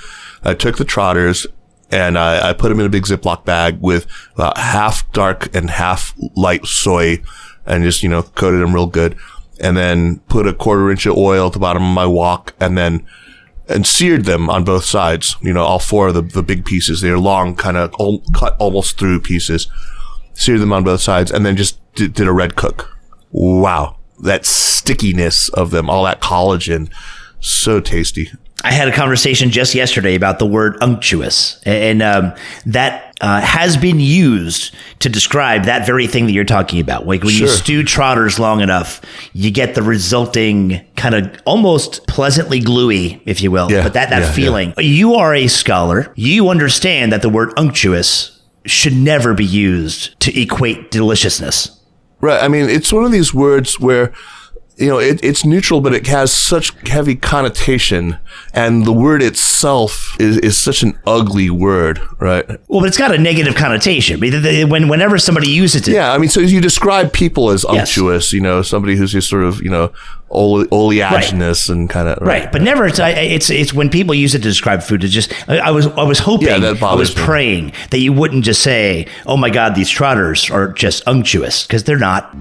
I 0.44 0.54
took 0.54 0.78
the 0.78 0.86
trotters 0.86 1.48
and 1.90 2.18
I, 2.18 2.50
I 2.50 2.54
put 2.54 2.70
them 2.70 2.82
in 2.82 2.86
a 2.86 2.90
big 2.90 3.04
Ziploc 3.04 3.46
bag 3.46 3.80
with 3.80 4.08
uh, 4.36 4.52
half 4.60 5.10
dark 5.14 5.56
and 5.56 5.70
half 5.70 6.14
light 6.36 6.66
soy, 6.66 7.22
and 7.66 7.84
just 7.84 8.04
you 8.04 8.10
know 8.10 8.24
coated 8.24 8.62
them 8.62 8.76
real 8.76 8.88
good 8.88 9.18
and 9.60 9.76
then 9.76 10.20
put 10.28 10.48
a 10.48 10.54
quarter 10.54 10.90
inch 10.92 11.06
of 11.06 11.18
oil 11.18 11.48
at 11.48 11.54
the 11.54 11.60
bottom 11.60 11.84
of 11.84 11.94
my 11.94 12.06
wok 12.06 12.54
and 12.60 12.78
then 12.78 13.06
and 13.70 13.86
seared 13.86 14.26
them 14.26 14.50
on 14.50 14.64
both 14.64 14.86
sides. 14.86 15.36
You 15.42 15.54
know, 15.54 15.64
all 15.64 15.80
four 15.80 16.10
of 16.10 16.14
the, 16.14 16.22
the 16.22 16.44
big 16.44 16.66
pieces. 16.66 17.02
They're 17.02 17.20
long, 17.20 17.56
kind 17.56 17.78
of 17.78 17.94
cut 18.34 18.56
almost 18.60 18.98
through 18.98 19.22
pieces. 19.22 19.70
Seared 20.34 20.62
them 20.62 20.72
on 20.72 20.84
both 20.84 21.02
sides 21.02 21.32
and 21.32 21.46
then 21.46 21.58
just 21.58 21.80
did, 21.96 22.14
did 22.14 22.28
a 22.28 22.34
red 22.34 22.56
cook. 22.56 22.98
Wow. 23.32 23.98
That 24.20 24.46
stickiness 24.46 25.50
of 25.50 25.72
them, 25.72 25.90
all 25.90 26.04
that 26.06 26.22
collagen. 26.22 26.92
So 27.40 27.80
tasty. 27.80 28.32
I 28.64 28.72
had 28.72 28.88
a 28.88 28.92
conversation 28.92 29.52
just 29.52 29.76
yesterday 29.76 30.16
about 30.16 30.40
the 30.40 30.46
word 30.46 30.78
unctuous, 30.82 31.62
and 31.64 32.02
um, 32.02 32.34
that 32.66 33.07
uh, 33.22 33.42
has 33.42 33.78
been 33.78 34.00
used 34.00 34.76
to 35.00 35.10
describe 35.10 35.66
that 35.66 35.86
very 35.86 36.08
thing 36.08 36.26
that 36.26 36.34
you're 36.34 36.44
talking 36.44 36.80
about. 36.80 37.08
Like 37.08 37.24
when 37.24 37.34
sure. 37.34 37.48
you 37.48 37.54
stew 37.54 37.84
trotters 37.84 38.40
long 38.40 38.62
enough, 38.62 39.02
you 39.34 39.52
get 39.52 39.76
the 39.76 39.84
resulting 39.84 40.86
kind 40.96 41.16
of 41.16 41.42
almost 41.46 42.06
pleasantly 42.08 42.60
gluey, 42.60 43.22
if 43.26 43.42
you 43.42 43.52
will. 43.52 43.72
Yeah, 43.72 43.84
but 43.84 43.94
that 43.94 44.10
that 44.10 44.22
yeah, 44.22 44.32
feeling. 44.32 44.74
Yeah. 44.78 44.84
You 44.84 45.16
are 45.16 45.34
a 45.34 45.48
scholar. 45.48 46.14
You 46.16 46.50
understand 46.50 47.12
that 47.12 47.22
the 47.22 47.30
word 47.30 47.54
unctuous 47.58 48.42
should 48.66 48.94
never 48.94 49.34
be 49.34 49.46
used 49.46 50.20
to 50.20 50.40
equate 50.40 50.92
deliciousness. 50.92 51.80
Right. 52.20 52.42
I 52.42 52.48
mean, 52.48 52.70
it's 52.70 52.92
one 52.92 53.06
of 53.06 53.12
these 53.12 53.34
words 53.34 53.80
where, 53.80 54.12
you 54.78 54.88
know, 54.88 55.00
it, 55.00 55.24
it's 55.24 55.44
neutral, 55.46 55.82
but 55.82 55.94
it 55.94 56.06
has 56.08 56.32
such 56.32 56.72
heavy 56.88 57.16
connotation, 57.16 58.18
and 58.54 58.86
the 58.86 58.92
word 58.94 59.22
itself 59.24 60.16
is, 60.20 60.38
is 60.38 60.58
such 60.58 60.84
an 60.84 60.98
ugly 61.06 61.50
word, 61.50 62.00
right? 62.20 62.46
Well, 62.68 62.82
but 62.82 62.88
it's 62.88 62.98
got 62.98 63.14
a 63.14 63.18
negative 63.18 63.56
connotation. 63.56 64.18
I 64.18 64.20
mean, 64.20 64.32
the- 64.32 64.40
the- 64.40 64.64
When 64.66 64.88
whenever 64.88 65.18
somebody 65.18 65.50
uses 65.50 65.88
it, 65.88 65.94
Yeah. 65.94 66.14
I 66.14 66.18
mean, 66.18 66.30
so 66.30 66.40
you 66.42 66.62
describe 66.62 67.12
people 67.14 67.50
as 67.50 67.66
Yes. 67.68 67.80
unctuous, 67.90 68.34
you 68.34 68.42
know, 68.42 68.62
somebody 68.62 68.96
who's 68.96 69.12
just 69.12 69.30
sort 69.30 69.44
of, 69.44 69.62
you 69.64 69.70
know, 69.70 69.92
ole- 70.30 70.66
oleaginous 70.66 71.70
and 71.70 71.90
kind 71.90 72.08
of 72.08 72.18
Right, 72.22 72.52
but 72.52 72.62
never. 72.62 72.86
It's 72.86 73.00
I, 73.00 73.10
it's 73.12 73.50
it's 73.50 73.74
when 73.74 73.90
people 73.90 74.14
use 74.14 74.36
it 74.36 74.40
to 74.40 74.48
describe 74.50 74.84
food. 74.84 75.04
It's 75.04 75.14
just 75.14 75.34
I, 75.48 75.58
I 75.60 75.72
was 75.72 75.88
I 75.88 76.04
was 76.04 76.20
hoping 76.20 76.48
Yeah, 76.50 76.60
that 76.60 76.84
I 76.84 76.96
was 76.96 77.16
me. 77.16 77.24
praying 77.24 77.72
that 77.92 78.00
you 78.00 78.12
wouldn't 78.14 78.44
just 78.46 78.62
say, 78.62 79.08
"Oh 79.26 79.38
my 79.38 79.50
God, 79.50 79.74
these 79.76 79.90
trotters 79.90 80.50
are 80.52 80.68
just 80.74 81.02
unctuous," 81.08 81.64
because 81.66 81.84
they're 81.86 81.98
not. 82.00 82.36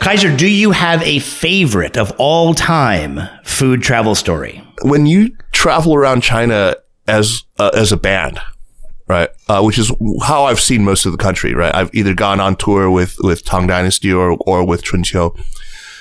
Kaiser, 0.00 0.34
do 0.34 0.48
you 0.48 0.70
have 0.70 1.02
a 1.02 1.18
favorite 1.18 1.96
of 1.96 2.12
all 2.18 2.54
time 2.54 3.20
food 3.44 3.82
travel 3.82 4.14
story? 4.14 4.62
When 4.82 5.06
you 5.06 5.36
travel 5.52 5.94
around 5.94 6.22
China 6.22 6.76
as 7.06 7.42
uh, 7.58 7.70
as 7.74 7.92
a 7.92 7.96
band, 7.96 8.40
right? 9.08 9.28
Uh, 9.48 9.62
which 9.62 9.78
is 9.78 9.92
how 10.22 10.44
I've 10.44 10.60
seen 10.60 10.84
most 10.84 11.04
of 11.04 11.12
the 11.12 11.18
country, 11.18 11.52
right? 11.54 11.74
I've 11.74 11.94
either 11.94 12.14
gone 12.14 12.40
on 12.40 12.56
tour 12.56 12.90
with 12.90 13.16
with 13.20 13.44
Tang 13.44 13.66
Dynasty 13.66 14.12
or 14.12 14.38
or 14.46 14.64
with 14.64 14.84
Chunqiu. 14.84 15.36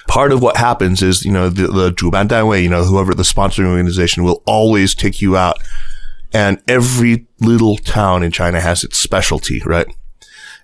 Part 0.08 0.32
of 0.32 0.42
what 0.42 0.56
happens 0.56 1.02
is, 1.02 1.26
you 1.26 1.34
know, 1.34 1.50
the, 1.50 1.68
the 1.68 1.92
Juban 1.92 2.30
Danwei, 2.30 2.64
you 2.64 2.70
know, 2.70 2.86
whoever 2.86 3.14
the 3.14 3.24
sponsoring 3.24 3.66
organization 3.66 4.24
will 4.24 4.42
always 4.46 4.96
take 4.96 5.22
you 5.22 5.36
out. 5.36 5.58
And 6.34 6.62
every 6.68 7.26
little 7.42 7.78
town 7.78 8.24
in 8.24 8.32
China 8.32 8.62
has 8.62 8.84
its 8.86 9.00
specialty, 9.00 9.62
right? 9.66 9.88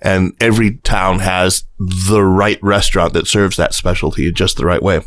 And 0.04 0.36
every 0.42 0.76
town 0.78 1.20
has 1.20 1.64
the 1.80 2.22
right 2.22 2.62
restaurant 2.62 3.14
that 3.14 3.26
serves 3.26 3.56
that 3.56 3.74
specialty 3.74 4.32
just 4.32 4.58
the 4.58 4.66
right 4.66 4.84
way. 4.84 5.02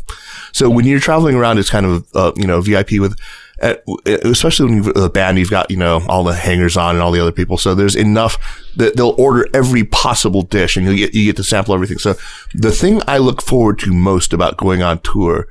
So 0.51 0.69
when 0.69 0.85
you're 0.85 0.99
traveling 0.99 1.35
around, 1.35 1.59
it's 1.59 1.69
kind 1.69 1.85
of 1.85 2.07
uh, 2.15 2.31
you 2.35 2.47
know 2.47 2.59
VIP 2.61 2.93
with, 2.93 3.17
uh, 3.61 3.75
especially 4.05 4.65
when 4.65 4.83
you've 4.83 4.97
a 4.97 5.09
band, 5.09 5.37
you've 5.37 5.51
got 5.51 5.69
you 5.69 5.77
know 5.77 6.01
all 6.09 6.23
the 6.23 6.33
hangers 6.33 6.75
on 6.75 6.95
and 6.95 7.01
all 7.01 7.11
the 7.11 7.21
other 7.21 7.31
people. 7.31 7.57
So 7.57 7.75
there's 7.75 7.95
enough 7.95 8.37
that 8.75 8.97
they'll 8.97 9.15
order 9.19 9.47
every 9.53 9.83
possible 9.83 10.41
dish, 10.41 10.75
and 10.75 10.85
you 10.87 10.95
get 10.95 11.13
you 11.13 11.25
get 11.25 11.37
to 11.37 11.43
sample 11.43 11.75
everything. 11.75 11.99
So 11.99 12.15
the 12.55 12.71
thing 12.71 13.01
I 13.07 13.19
look 13.19 13.41
forward 13.41 13.77
to 13.79 13.93
most 13.93 14.33
about 14.33 14.57
going 14.57 14.81
on 14.81 14.99
tour 14.99 15.47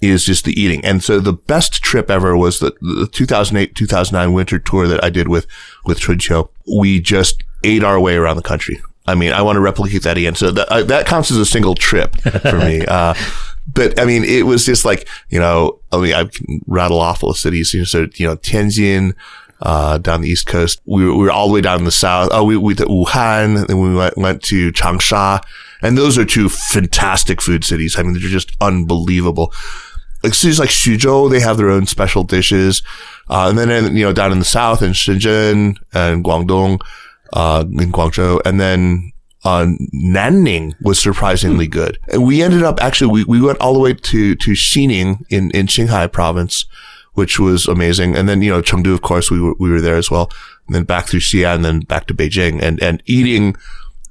is 0.00 0.24
just 0.24 0.44
the 0.44 0.60
eating. 0.60 0.84
And 0.84 1.02
so 1.02 1.18
the 1.18 1.32
best 1.32 1.82
trip 1.82 2.08
ever 2.08 2.36
was 2.36 2.60
the, 2.60 2.72
the 2.80 3.08
2008, 3.12 3.74
2009 3.74 4.32
winter 4.32 4.60
tour 4.60 4.86
that 4.86 5.02
I 5.02 5.10
did 5.10 5.26
with, 5.26 5.44
with 5.84 5.98
Chunqiu. 5.98 6.48
We 6.72 7.00
just 7.00 7.42
ate 7.64 7.82
our 7.82 7.98
way 7.98 8.14
around 8.14 8.36
the 8.36 8.42
country. 8.42 8.80
I 9.08 9.14
mean, 9.14 9.32
I 9.32 9.42
want 9.42 9.56
to 9.56 9.60
replicate 9.60 10.02
that 10.02 10.16
again. 10.16 10.34
So 10.34 10.50
that, 10.50 10.68
uh, 10.68 10.82
that 10.84 11.06
counts 11.06 11.30
as 11.30 11.38
a 11.38 11.46
single 11.46 11.74
trip 11.74 12.16
for 12.20 12.58
me. 12.58 12.84
Uh, 12.98 13.14
but 13.72 14.00
I 14.00 14.06
mean, 14.06 14.24
it 14.24 14.46
was 14.46 14.64
just 14.64 14.84
like, 14.84 15.06
you 15.28 15.38
know, 15.38 15.78
I 15.92 15.98
mean, 15.98 16.14
I 16.14 16.24
can 16.24 16.62
rattle 16.66 16.98
off 17.00 17.22
all 17.22 17.32
the 17.32 17.38
cities, 17.38 17.74
you 17.74 17.80
know, 17.80 17.84
so, 17.84 18.06
you 18.14 18.26
know, 18.26 18.36
Tianjin, 18.36 19.14
uh, 19.60 19.98
down 19.98 20.22
the 20.22 20.28
East 20.28 20.46
Coast. 20.46 20.80
We 20.86 21.04
were, 21.04 21.12
we 21.12 21.24
were 21.24 21.30
all 21.30 21.48
the 21.48 21.54
way 21.54 21.60
down 21.60 21.80
in 21.80 21.84
the 21.84 21.90
South. 21.90 22.30
Oh, 22.32 22.44
we, 22.44 22.56
we 22.56 22.74
to 22.76 22.86
Wuhan, 22.86 23.66
then 23.66 23.78
we 23.78 23.94
went, 23.94 24.16
went 24.16 24.42
to 24.44 24.72
Changsha. 24.72 25.42
And 25.82 25.98
those 25.98 26.16
are 26.16 26.24
two 26.24 26.48
fantastic 26.48 27.42
food 27.42 27.62
cities. 27.62 27.98
I 27.98 28.02
mean, 28.02 28.14
they're 28.14 28.22
just 28.22 28.52
unbelievable 28.60 29.52
like 30.22 30.34
cities 30.34 30.58
like 30.58 30.70
Suzhou, 30.70 31.30
they 31.30 31.40
have 31.40 31.56
their 31.56 31.70
own 31.70 31.86
special 31.86 32.24
dishes. 32.24 32.82
Uh, 33.28 33.48
and 33.50 33.58
then, 33.58 33.96
you 33.96 34.04
know, 34.04 34.12
down 34.12 34.32
in 34.32 34.38
the 34.38 34.44
south 34.44 34.82
in 34.82 34.92
Shenzhen 34.92 35.76
and 35.92 36.24
Guangdong, 36.24 36.80
uh, 37.32 37.64
in 37.66 37.92
Guangzhou. 37.92 38.40
And 38.44 38.60
then, 38.60 39.12
uh, 39.44 39.66
Nanning 39.94 40.74
was 40.82 40.98
surprisingly 40.98 41.66
good. 41.66 41.98
And 42.08 42.26
we 42.26 42.42
ended 42.42 42.64
up 42.64 42.82
actually, 42.82 43.12
we, 43.12 43.24
we 43.24 43.40
went 43.40 43.58
all 43.60 43.72
the 43.72 43.80
way 43.80 43.94
to, 43.94 44.34
to 44.34 44.50
Xining 44.50 45.24
in, 45.30 45.50
in 45.52 45.66
Qinghai 45.66 46.10
province, 46.10 46.66
which 47.14 47.38
was 47.38 47.66
amazing. 47.66 48.16
And 48.16 48.28
then, 48.28 48.42
you 48.42 48.50
know, 48.50 48.62
Chengdu, 48.62 48.92
of 48.92 49.02
course, 49.02 49.30
we 49.30 49.40
were, 49.40 49.54
we 49.58 49.70
were 49.70 49.80
there 49.80 49.96
as 49.96 50.10
well. 50.10 50.30
And 50.66 50.74
then 50.74 50.84
back 50.84 51.06
through 51.06 51.20
Xi'an 51.20 51.56
and 51.56 51.64
then 51.64 51.80
back 51.80 52.06
to 52.08 52.14
Beijing 52.14 52.60
and, 52.62 52.82
and 52.82 53.02
eating, 53.06 53.56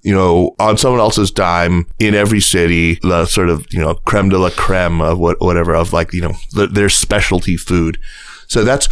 you 0.02 0.14
know, 0.14 0.56
on 0.60 0.78
someone 0.78 1.02
else's 1.02 1.32
dime 1.32 1.88
in 2.00 2.16
every 2.16 2.40
city, 2.40 2.96
the 3.02 3.26
sort 3.26 3.50
of, 3.50 3.66
you 3.72 3.80
know, 3.80 3.96
creme 3.96 4.30
de 4.30 4.38
la 4.38 4.50
creme 4.50 5.02
of 5.02 5.20
what, 5.20 5.40
whatever, 5.42 5.76
of 5.76 5.94
like, 5.94 6.14
you 6.14 6.22
know, 6.22 6.34
the, 6.54 6.68
their 6.68 6.90
specialty 6.90 7.58
food. 7.58 8.00
So 8.48 8.64
that's 8.64 8.88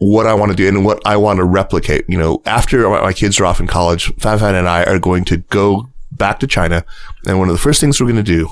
what 0.00 0.26
I 0.26 0.32
want 0.32 0.50
to 0.50 0.56
do 0.56 0.66
and 0.66 0.84
what 0.84 1.00
I 1.06 1.16
want 1.18 1.36
to 1.36 1.44
replicate. 1.44 2.06
You 2.08 2.18
know, 2.18 2.42
after 2.46 2.88
my 2.88 3.12
kids 3.12 3.38
are 3.38 3.44
off 3.44 3.60
in 3.60 3.66
college, 3.66 4.12
Fan 4.16 4.38
Fan 4.38 4.54
and 4.54 4.68
I 4.68 4.82
are 4.84 4.98
going 4.98 5.24
to 5.26 5.36
go 5.36 5.90
back 6.10 6.40
to 6.40 6.46
China. 6.46 6.84
And 7.26 7.38
one 7.38 7.48
of 7.48 7.54
the 7.54 7.60
first 7.60 7.80
things 7.80 8.00
we're 8.00 8.06
going 8.06 8.16
to 8.16 8.22
do 8.22 8.50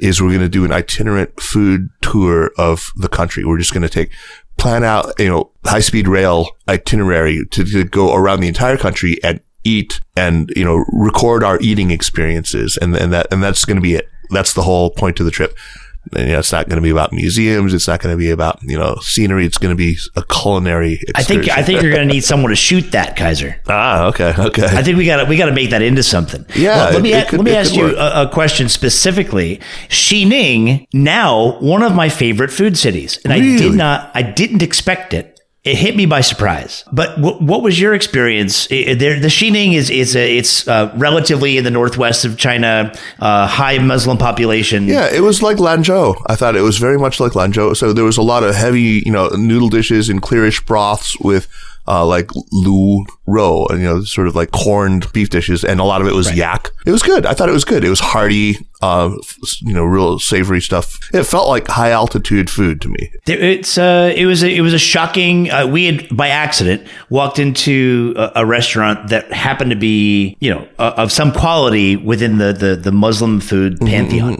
is 0.00 0.22
we're 0.22 0.30
going 0.30 0.40
to 0.40 0.48
do 0.48 0.64
an 0.64 0.72
itinerant 0.72 1.40
food 1.40 1.90
tour 2.00 2.52
of 2.56 2.90
the 2.96 3.08
country. 3.08 3.44
We're 3.44 3.58
just 3.58 3.72
going 3.72 3.82
to 3.82 3.88
take, 3.88 4.10
plan 4.56 4.82
out, 4.82 5.12
you 5.18 5.28
know, 5.28 5.50
high 5.64 5.80
speed 5.80 6.08
rail 6.08 6.56
itinerary 6.66 7.44
to, 7.46 7.64
to 7.64 7.84
go 7.84 8.14
around 8.14 8.40
the 8.40 8.48
entire 8.48 8.78
country 8.78 9.22
and 9.22 9.40
eat 9.64 10.00
and, 10.16 10.50
you 10.56 10.64
know, 10.64 10.84
record 10.92 11.44
our 11.44 11.60
eating 11.60 11.90
experiences. 11.90 12.78
And, 12.80 12.96
and 12.96 13.12
that, 13.12 13.26
and 13.30 13.42
that's 13.42 13.66
going 13.66 13.76
to 13.76 13.82
be 13.82 13.94
it. 13.94 14.08
That's 14.30 14.54
the 14.54 14.62
whole 14.62 14.90
point 14.90 15.20
of 15.20 15.26
the 15.26 15.32
trip. 15.32 15.54
And, 16.14 16.26
you 16.26 16.32
know, 16.32 16.38
it's 16.38 16.52
not 16.52 16.68
going 16.68 16.76
to 16.76 16.82
be 16.82 16.88
about 16.88 17.12
museums. 17.12 17.74
It's 17.74 17.86
not 17.86 18.00
going 18.00 18.14
to 18.14 18.16
be 18.18 18.30
about, 18.30 18.62
you 18.62 18.78
know, 18.78 18.96
scenery. 19.02 19.44
It's 19.44 19.58
going 19.58 19.72
to 19.72 19.76
be 19.76 19.98
a 20.16 20.22
culinary 20.22 21.02
I 21.14 21.22
think. 21.22 21.48
I 21.50 21.62
think 21.62 21.82
you're 21.82 21.92
going 21.92 22.08
to 22.08 22.14
need 22.14 22.24
someone 22.24 22.48
to 22.50 22.56
shoot 22.56 22.92
that, 22.92 23.14
Kaiser. 23.16 23.60
ah, 23.68 24.06
okay. 24.06 24.32
Okay. 24.38 24.64
I 24.66 24.82
think 24.82 24.96
we 24.96 25.04
got 25.04 25.18
to 25.18 25.24
we 25.26 25.36
got 25.36 25.46
to 25.46 25.52
make 25.52 25.68
that 25.70 25.82
into 25.82 26.02
something. 26.02 26.46
Yeah, 26.54 26.76
Well, 26.76 26.92
let 26.94 27.02
me 27.02 27.12
it- 27.12 27.16
it 27.24 27.28
could- 27.28 27.38
let 27.40 27.44
me 27.44 27.54
ask 27.56 27.74
you 27.74 27.94
a, 27.96 28.22
a 28.22 28.28
question 28.28 28.68
specifically. 28.70 29.60
Xining, 29.90 30.86
now 30.94 31.58
one 31.60 31.82
of 31.82 31.94
my 31.94 32.08
favorite 32.08 32.50
food 32.50 32.78
cities, 32.78 33.18
and 33.24 33.32
I 33.32 33.40
did 33.40 33.74
not 33.74 34.10
I 34.14 34.22
didn't 34.22 34.62
expect 34.62 35.12
it. 35.12 35.37
It 35.70 35.76
hit 35.76 35.94
me 35.96 36.06
by 36.06 36.20
surprise. 36.22 36.84
But 36.92 37.16
w- 37.16 37.36
what 37.50 37.62
was 37.62 37.80
your 37.80 37.92
experience? 37.94 38.66
I- 38.70 38.86
I- 38.90 38.94
there, 38.94 39.18
the 39.20 39.28
Xining 39.28 39.74
is 39.74 39.90
is 39.90 40.16
a, 40.16 40.36
it's 40.38 40.66
uh, 40.68 40.90
relatively 40.96 41.56
in 41.58 41.64
the 41.64 41.70
northwest 41.70 42.24
of 42.24 42.36
China, 42.36 42.92
uh, 43.20 43.46
high 43.46 43.78
Muslim 43.78 44.16
population. 44.18 44.86
Yeah, 44.88 45.06
it 45.18 45.22
was 45.22 45.42
like 45.42 45.58
Lanzhou. 45.58 46.14
I 46.26 46.34
thought 46.36 46.56
it 46.56 46.62
was 46.62 46.78
very 46.78 46.98
much 46.98 47.20
like 47.20 47.32
Lanzhou. 47.32 47.76
So 47.76 47.92
there 47.92 48.04
was 48.04 48.16
a 48.18 48.22
lot 48.32 48.42
of 48.44 48.54
heavy, 48.54 49.02
you 49.06 49.12
know, 49.12 49.28
noodle 49.36 49.68
dishes 49.68 50.08
and 50.08 50.22
clearish 50.22 50.64
broths 50.66 51.18
with 51.20 51.46
uh, 51.86 52.04
like 52.06 52.30
lu 52.52 53.04
ro, 53.28 53.66
and 53.66 53.78
you 53.80 53.84
know, 53.84 54.02
sort 54.02 54.26
of 54.26 54.34
like 54.34 54.50
corned 54.50 55.12
beef 55.12 55.28
dishes, 55.30 55.64
and 55.64 55.80
a 55.80 55.84
lot 55.84 56.00
of 56.00 56.06
it 56.06 56.14
was 56.14 56.32
yak. 56.34 56.70
It 56.86 56.90
was 56.92 57.02
good. 57.02 57.26
I 57.26 57.34
thought 57.34 57.48
it 57.48 57.52
was 57.52 57.64
good. 57.64 57.84
It 57.84 57.90
was 57.90 58.00
hearty, 58.00 58.56
uh, 58.82 59.10
you 59.60 59.74
know, 59.74 59.84
real 59.84 60.18
savory 60.18 60.60
stuff. 60.60 60.98
It 61.12 61.24
felt 61.24 61.48
like 61.48 61.68
high 61.68 61.90
altitude 61.90 62.48
food 62.48 62.80
to 62.82 62.88
me. 62.88 63.12
It's 63.26 63.76
uh, 63.76 64.12
it 64.16 64.26
was 64.26 64.42
a, 64.42 64.50
it 64.54 64.60
was 64.62 64.72
a 64.74 64.78
shocking. 64.78 65.50
Uh, 65.50 65.66
we 65.66 65.84
had 65.86 66.16
by 66.16 66.28
accident 66.28 66.86
walked 67.10 67.38
into 67.38 68.14
a, 68.16 68.32
a 68.36 68.46
restaurant 68.46 69.08
that 69.10 69.30
happened 69.32 69.70
to 69.70 69.76
be 69.76 70.36
you 70.40 70.50
know 70.50 70.66
uh, 70.78 70.94
of 70.96 71.12
some 71.12 71.32
quality 71.32 71.96
within 71.96 72.38
the 72.38 72.52
the, 72.52 72.76
the 72.76 72.92
Muslim 72.92 73.40
food 73.40 73.78
pantheon, 73.80 74.34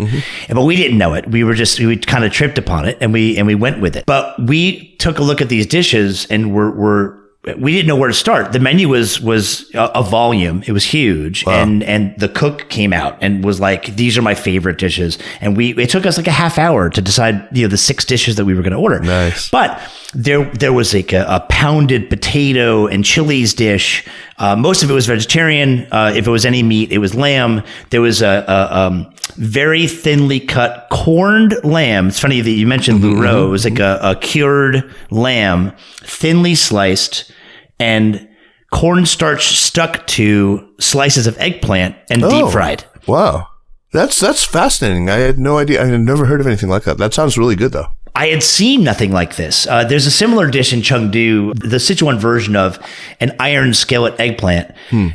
And- 0.48 0.56
but 0.56 0.64
we 0.64 0.76
didn't 0.76 0.98
know 0.98 1.14
it. 1.14 1.26
We 1.30 1.44
were 1.44 1.54
just 1.54 1.78
we 1.80 1.96
kind 1.96 2.24
of 2.24 2.32
tripped 2.32 2.58
upon 2.58 2.86
it 2.86 2.96
and 3.00 3.12
we 3.12 3.36
and 3.36 3.46
we 3.46 3.54
went 3.54 3.80
with 3.80 3.96
it. 3.96 4.06
But 4.06 4.34
we 4.42 4.94
took 4.98 5.18
a 5.18 5.22
look 5.22 5.40
at 5.42 5.48
these 5.48 5.66
dishes 5.66 6.26
and 6.30 6.54
we're 6.54 6.70
we're 6.70 7.18
we 7.58 7.72
didn't 7.72 7.86
know 7.88 7.96
where 7.96 8.08
to 8.08 8.14
start. 8.14 8.52
The 8.52 8.60
menu 8.60 8.77
was 8.86 9.20
was 9.20 9.72
a, 9.74 9.90
a 9.94 10.02
volume. 10.02 10.62
It 10.66 10.72
was 10.72 10.84
huge, 10.84 11.46
and 11.46 11.82
and 11.82 12.18
the 12.18 12.28
cook 12.28 12.68
came 12.68 12.92
out 12.92 13.18
and 13.20 13.44
was 13.44 13.60
like, 13.60 13.96
"These 13.96 14.18
are 14.18 14.22
my 14.22 14.34
favorite 14.34 14.78
dishes." 14.78 15.18
And 15.40 15.56
we 15.56 15.74
it 15.76 15.90
took 15.90 16.06
us 16.06 16.16
like 16.16 16.26
a 16.26 16.32
half 16.32 16.58
hour 16.58 16.90
to 16.90 17.00
decide, 17.00 17.48
you 17.52 17.62
know, 17.62 17.68
the 17.68 17.76
six 17.76 18.04
dishes 18.04 18.36
that 18.36 18.44
we 18.44 18.54
were 18.54 18.62
going 18.62 18.72
to 18.72 18.78
order. 18.78 19.00
Nice. 19.00 19.48
But 19.50 19.80
there 20.14 20.44
there 20.54 20.72
was 20.72 20.94
like 20.94 21.12
a, 21.12 21.24
a 21.28 21.40
pounded 21.48 22.08
potato 22.10 22.86
and 22.86 23.04
chilies 23.04 23.54
dish. 23.54 24.06
Uh, 24.38 24.54
most 24.56 24.82
of 24.82 24.90
it 24.90 24.94
was 24.94 25.06
vegetarian. 25.06 25.86
Uh, 25.90 26.12
if 26.14 26.26
it 26.26 26.30
was 26.30 26.46
any 26.46 26.62
meat, 26.62 26.92
it 26.92 26.98
was 26.98 27.14
lamb. 27.14 27.62
There 27.90 28.00
was 28.00 28.22
a, 28.22 28.44
a 28.46 28.76
um, 28.78 29.12
very 29.36 29.86
thinly 29.86 30.40
cut 30.40 30.86
corned 30.90 31.56
lamb. 31.64 32.08
It's 32.08 32.20
funny 32.20 32.40
that 32.40 32.50
you 32.50 32.66
mentioned 32.66 33.00
Mm-hmm, 33.00 33.20
Lu 33.20 33.22
Ro. 33.22 33.46
It 33.46 33.50
was 33.50 33.64
like 33.64 33.78
a, 33.80 33.98
a 34.02 34.16
cured 34.16 34.94
lamb, 35.10 35.72
thinly 36.02 36.54
sliced, 36.54 37.30
and 37.78 38.27
cornstarch 38.72 39.56
stuck 39.56 40.06
to 40.08 40.68
slices 40.80 41.26
of 41.26 41.38
eggplant 41.38 41.96
and 42.10 42.22
Oh. 42.24 42.30
deep 42.30 42.52
fried. 42.52 42.84
Wow, 43.06 43.48
that's 43.92 44.20
that's 44.20 44.44
fascinating. 44.44 45.08
I 45.10 45.16
had 45.18 45.38
no 45.38 45.58
idea. 45.58 45.82
I 45.82 45.86
had 45.86 46.00
never 46.00 46.26
heard 46.26 46.40
of 46.40 46.46
anything 46.46 46.68
like 46.68 46.84
that. 46.84 46.98
That 46.98 47.14
sounds 47.14 47.38
really 47.38 47.56
good, 47.56 47.72
though. 47.72 47.86
I 48.14 48.28
had 48.28 48.42
seen 48.42 48.82
nothing 48.82 49.12
like 49.12 49.36
this. 49.36 49.66
Uh, 49.68 49.84
there's 49.84 50.06
a 50.06 50.10
similar 50.10 50.50
dish 50.50 50.72
in 50.72 50.80
Chengdu, 50.80 51.54
the 51.60 51.76
Sichuan 51.76 52.18
version 52.18 52.56
of 52.56 52.78
an 53.20 53.36
iron 53.38 53.72
skillet 53.74 54.18
eggplant, 54.18 54.72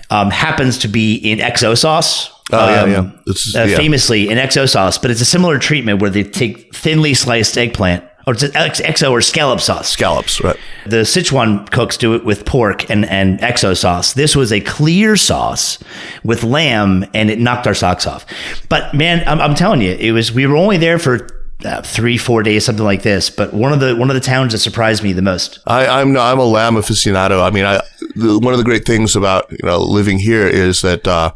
um, 0.10 0.30
happens 0.32 0.78
to 0.80 0.88
be 0.88 1.16
in 1.16 1.40
XO 1.40 1.78
sauce. 1.78 2.28
Hmm. 2.50 2.56
Oh, 2.56 2.70
yeah, 2.70 2.82
um, 2.82 2.92
yeah. 2.92 3.12
It's- 3.28 3.56
uh, 3.56 3.66
yeah. 3.70 3.78
Famously 3.78 4.30
in 4.30 4.38
XO 4.38 4.70
sauce, 4.70 4.98
but 4.98 5.12
it's 5.12 5.20
a 5.22 5.26
similar 5.26 5.58
treatment 5.60 6.02
where 6.02 6.10
they 6.10 6.24
take 6.24 6.74
thinly 6.74 7.14
sliced 7.14 7.58
eggplant, 7.58 8.04
or 8.26 8.34
it's 8.34 8.44
XO 8.44 9.12
or 9.12 9.22
scallop 9.22 9.60
sauce. 9.60 9.90
Scallops, 9.90 10.42
right? 10.42 10.58
The 10.86 10.98
Sichuan 10.98 11.70
cooks 11.72 11.98
do 11.98 12.16
it 12.16 12.26
with 12.26 12.46
pork 12.46 12.90
and, 12.90 13.06
and 13.06 13.40
XO 13.40 13.76
sauce. 13.78 14.14
This 14.14 14.36
was 14.36 14.52
a 14.52 14.62
clear 14.62 15.16
sauce 15.16 15.78
with 16.24 16.44
lamb, 16.44 17.06
and 17.14 17.30
it 17.30 17.40
knocked 17.40 17.68
our 17.68 17.74
socks 17.74 18.08
off. 18.08 18.26
But 18.70 18.94
man, 18.94 19.28
I'm, 19.28 19.40
I'm 19.42 19.56
telling 19.56 19.82
you, 19.82 19.92
it 19.92 20.12
was. 20.12 20.32
We 20.32 20.48
were 20.48 20.56
only 20.56 20.78
there 20.78 21.00
for 21.00 21.28
uh, 21.66 21.82
three, 21.82 22.18
four 22.18 22.44
days, 22.44 22.66
something 22.66 22.86
like 22.86 23.04
this. 23.04 23.30
But 23.30 23.54
one 23.54 23.74
of 23.74 23.80
the 23.80 23.96
one 23.96 24.10
of 24.10 24.16
the 24.16 24.22
towns 24.22 24.54
that 24.54 24.60
surprised 24.60 25.04
me 25.04 25.14
the 25.14 25.22
most. 25.22 25.60
I, 25.66 26.02
I'm 26.02 26.18
I'm 26.18 26.40
a 26.40 26.46
lamb 26.46 26.76
aficionado. 26.76 27.42
I 27.42 27.50
mean, 27.52 27.66
I 27.66 27.82
the, 28.16 28.40
one 28.40 28.54
of 28.54 28.58
the 28.58 28.66
great 28.66 28.86
things 28.86 29.16
about 29.16 29.52
you 29.52 29.60
know 29.64 29.80
living 29.80 30.20
here 30.20 30.48
is 30.48 30.82
that 30.82 31.08
uh, 31.08 31.34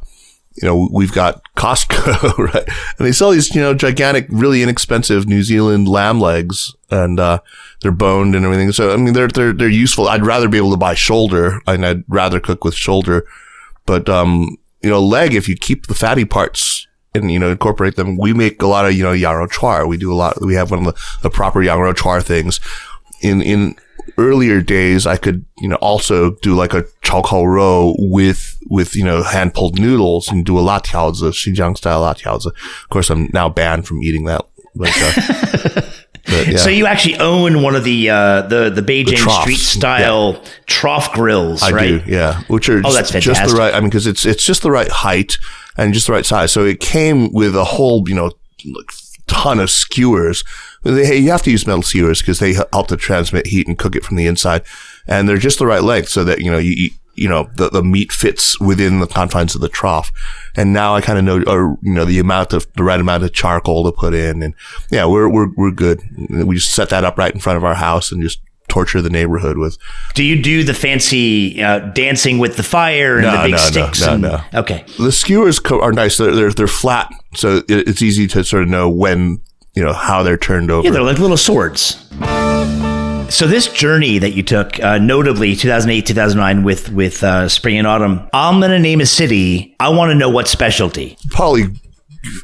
you 0.62 0.68
know 0.68 0.90
we've 0.92 1.14
got 1.14 1.42
Costco, 1.56 2.38
right? 2.54 2.68
And 2.98 3.08
they 3.08 3.12
sell 3.12 3.32
these 3.32 3.54
you 3.56 3.62
know 3.62 3.74
gigantic, 3.74 4.28
really 4.30 4.64
inexpensive 4.64 5.28
New 5.28 5.44
Zealand 5.44 5.88
lamb 5.88 6.20
legs, 6.20 6.74
and 6.90 7.20
uh, 7.20 7.40
they're 7.82 7.92
boned 7.92 8.36
and 8.36 8.46
everything. 8.46 8.72
So 8.72 8.94
I 8.94 8.98
mean, 8.98 9.14
they're 9.14 9.28
they're 9.28 9.54
they're 9.54 9.70
useful. 9.70 10.08
I'd 10.08 10.26
rather 10.26 10.48
be 10.48 10.58
able 10.58 10.72
to 10.72 10.78
buy 10.78 10.94
shoulder, 10.94 11.62
and 11.68 11.86
I'd 11.86 12.04
rather 12.08 12.40
cook 12.40 12.64
with 12.64 12.76
shoulder. 12.76 13.26
But 13.86 14.10
um, 14.10 14.58
you 14.82 14.90
know, 14.90 15.02
leg 15.02 15.34
if 15.34 15.50
you 15.50 15.56
keep 15.56 15.88
the 15.88 15.96
fatty 15.96 16.26
parts 16.26 16.88
and 17.18 17.32
you 17.32 17.40
know 17.40 17.50
incorporate 17.50 17.96
them. 17.96 18.18
We 18.18 18.34
make 18.34 18.62
a 18.62 18.68
lot 18.68 18.86
of 18.86 18.94
you 18.94 19.04
know 19.04 19.12
yarrow 19.12 19.48
char. 19.48 19.88
We 19.88 19.98
do 19.98 20.12
a 20.12 20.16
lot. 20.16 20.40
We 20.42 20.56
have 20.56 20.72
one 20.72 20.86
of 20.86 20.86
the, 20.86 21.02
the 21.24 21.30
proper 21.30 21.62
yarrow 21.62 21.94
char 21.94 22.22
things. 22.22 22.60
In 23.22 23.42
in 23.42 23.76
earlier 24.18 24.62
days, 24.62 25.06
I 25.06 25.18
could 25.18 25.46
you 25.58 25.68
know 25.68 25.76
also 25.78 26.32
do 26.42 26.56
like 26.56 26.74
a 26.74 26.86
chao 27.02 27.44
ro 27.44 27.96
with 27.98 28.58
with 28.70 28.96
you 28.96 29.04
know 29.04 29.24
hand 29.24 29.54
pulled 29.54 29.80
noodles 29.80 30.30
and 30.30 30.46
do 30.46 30.58
a 30.58 30.62
la 30.62 30.80
tiaozi, 30.80 31.32
Xinjiang 31.32 31.78
style 31.78 32.02
la 32.02 32.14
tiaozi. 32.14 32.48
Of 32.48 32.90
course, 32.90 33.10
I'm 33.10 33.30
now 33.34 33.50
banned 33.50 33.88
from 33.88 34.04
eating 34.04 34.26
that. 34.26 34.46
But, 34.76 34.92
uh, 34.96 35.82
but, 36.28 36.48
yeah. 36.48 36.58
So 36.58 36.70
you 36.70 36.86
actually 36.86 37.18
own 37.18 37.62
one 37.62 37.76
of 37.76 37.84
the 37.84 38.10
uh, 38.10 38.42
the 38.44 38.70
the 38.70 38.82
Beijing 38.82 39.16
troughs, 39.16 39.42
street 39.42 39.60
style 39.60 40.34
yeah. 40.34 40.50
trough 40.66 41.14
grills, 41.14 41.64
I 41.64 41.72
right? 41.72 42.06
do, 42.06 42.12
yeah. 42.12 42.42
Which 42.48 42.70
are 42.70 42.82
Oh, 42.84 42.94
that's 42.94 43.12
just, 43.12 43.26
just 43.26 43.50
the 43.50 43.58
right. 43.58 43.74
I 43.74 43.80
mean, 43.80 43.90
because 43.90 44.08
it's 44.08 44.26
it's 44.26 44.46
just 44.46 44.62
the 44.62 44.72
right 44.72 44.92
height 44.92 45.38
and 45.78 45.94
just 45.94 46.08
the 46.08 46.14
right 46.14 46.26
size. 46.26 46.52
So 46.52 46.66
it 46.66 46.80
came 46.80 47.32
with 47.32 47.56
a 47.56 47.64
whole, 47.64 48.08
you 48.10 48.16
know, 48.16 48.32
ton 49.28 49.60
of 49.60 49.70
skewers. 49.70 50.44
They, 50.84 51.06
hey, 51.06 51.18
you 51.18 51.32
have 51.32 51.44
to 51.44 51.52
use 51.52 51.66
metal 51.66 51.82
skewers 51.82 52.22
because 52.22 52.40
they 52.40 52.54
help 52.54 52.88
to 52.88 52.98
transmit 52.98 53.48
heat 53.48 53.68
and 53.68 53.78
cook 53.78 53.96
it 53.96 54.04
from 54.04 54.18
the 54.18 54.28
inside, 54.28 54.64
and 55.08 55.28
they're 55.28 55.38
just 55.38 55.60
the 55.60 55.66
right 55.66 55.84
length 55.84 56.10
so 56.10 56.24
that 56.24 56.40
you 56.40 56.52
know 56.52 56.58
you. 56.58 56.92
You 57.18 57.28
know, 57.28 57.50
the, 57.56 57.70
the 57.70 57.84
meat 57.84 58.12
fits 58.12 58.60
within 58.60 59.00
the 59.00 59.08
confines 59.08 59.56
of 59.56 59.62
the 59.62 59.70
trough. 59.70 60.12
And 60.56 60.72
now 60.72 60.96
I 60.96 61.02
kind 61.02 61.18
of 61.20 61.26
know, 61.26 61.44
or, 61.52 61.78
you 61.82 61.94
know, 61.94 62.06
the 62.06 62.20
amount 62.20 62.54
of, 62.54 62.72
the 62.74 62.84
right 62.84 63.00
amount 63.00 63.24
of 63.24 63.34
charcoal 63.34 63.84
to 63.86 63.92
put 63.92 64.14
in. 64.14 64.44
And 64.44 64.54
yeah, 64.92 65.06
we're, 65.06 65.28
we're, 65.28 65.50
we're 65.58 65.72
good. 65.72 66.02
We 66.30 66.56
just 66.56 66.74
set 66.74 66.90
that 66.90 67.04
up 67.04 67.18
right 67.18 67.34
in 67.34 67.40
front 67.40 67.58
of 67.58 67.64
our 67.64 67.76
house 67.76 68.12
and 68.12 68.22
just 68.22 68.40
torture 68.68 69.02
the 69.02 69.10
neighborhood 69.10 69.58
with 69.58 69.78
Do 70.14 70.24
you 70.24 70.42
do 70.42 70.64
the 70.64 70.74
fancy 70.74 71.64
uh, 71.64 71.80
dancing 71.80 72.38
with 72.38 72.58
the 72.58 72.64
fire 72.64 73.16
and 73.16 73.24
No, 73.24 73.32
the 73.32 73.44
big 73.44 73.52
no, 73.52 73.58
no, 73.58 73.64
sticks? 73.64 74.02
no, 74.02 74.14
and, 74.14 74.22
no. 74.22 74.42
Okay. 74.54 74.86
the 75.00 75.12
skewers 75.12 75.60
co- 75.60 75.82
are 75.82 75.94
nice. 75.94 76.18
They're, 76.18 76.36
they're 76.36 76.52
they're 76.52 76.68
flat, 76.68 77.10
so 77.34 77.58
it, 77.70 77.88
it's 77.88 78.02
easy 78.02 78.28
to 78.28 78.44
sort 78.44 78.64
of 78.64 78.70
know 78.70 78.90
when 78.90 79.42
you 79.74 79.84
know 79.86 79.94
how 79.94 80.22
they're 80.22 80.38
turned 80.38 80.70
over. 80.70 80.86
Yeah, 80.86 80.92
they're 80.92 81.02
like 81.02 81.18
little 81.18 81.38
swords. 81.38 81.96
So 83.30 83.46
this 83.46 83.68
journey 83.68 84.20
that 84.20 84.32
you 84.32 84.44
took, 84.44 84.80
uh, 84.82 84.98
notably 85.00 85.56
2008, 85.56 86.06
2009 86.06 86.64
with, 86.64 86.90
with 86.92 87.24
uh, 87.24 87.50
spring 87.50 87.78
and 87.78 87.86
autumn, 87.86 88.30
I'm 88.34 88.60
going 88.60 88.72
to 88.72 88.80
name 88.80 89.02
a 89.02 89.06
city. 89.06 89.76
I 89.80 89.90
want 89.90 90.12
to 90.12 90.16
know 90.16 90.30
what 90.30 90.48
specialty. 90.48 91.18
Probably 91.32 91.66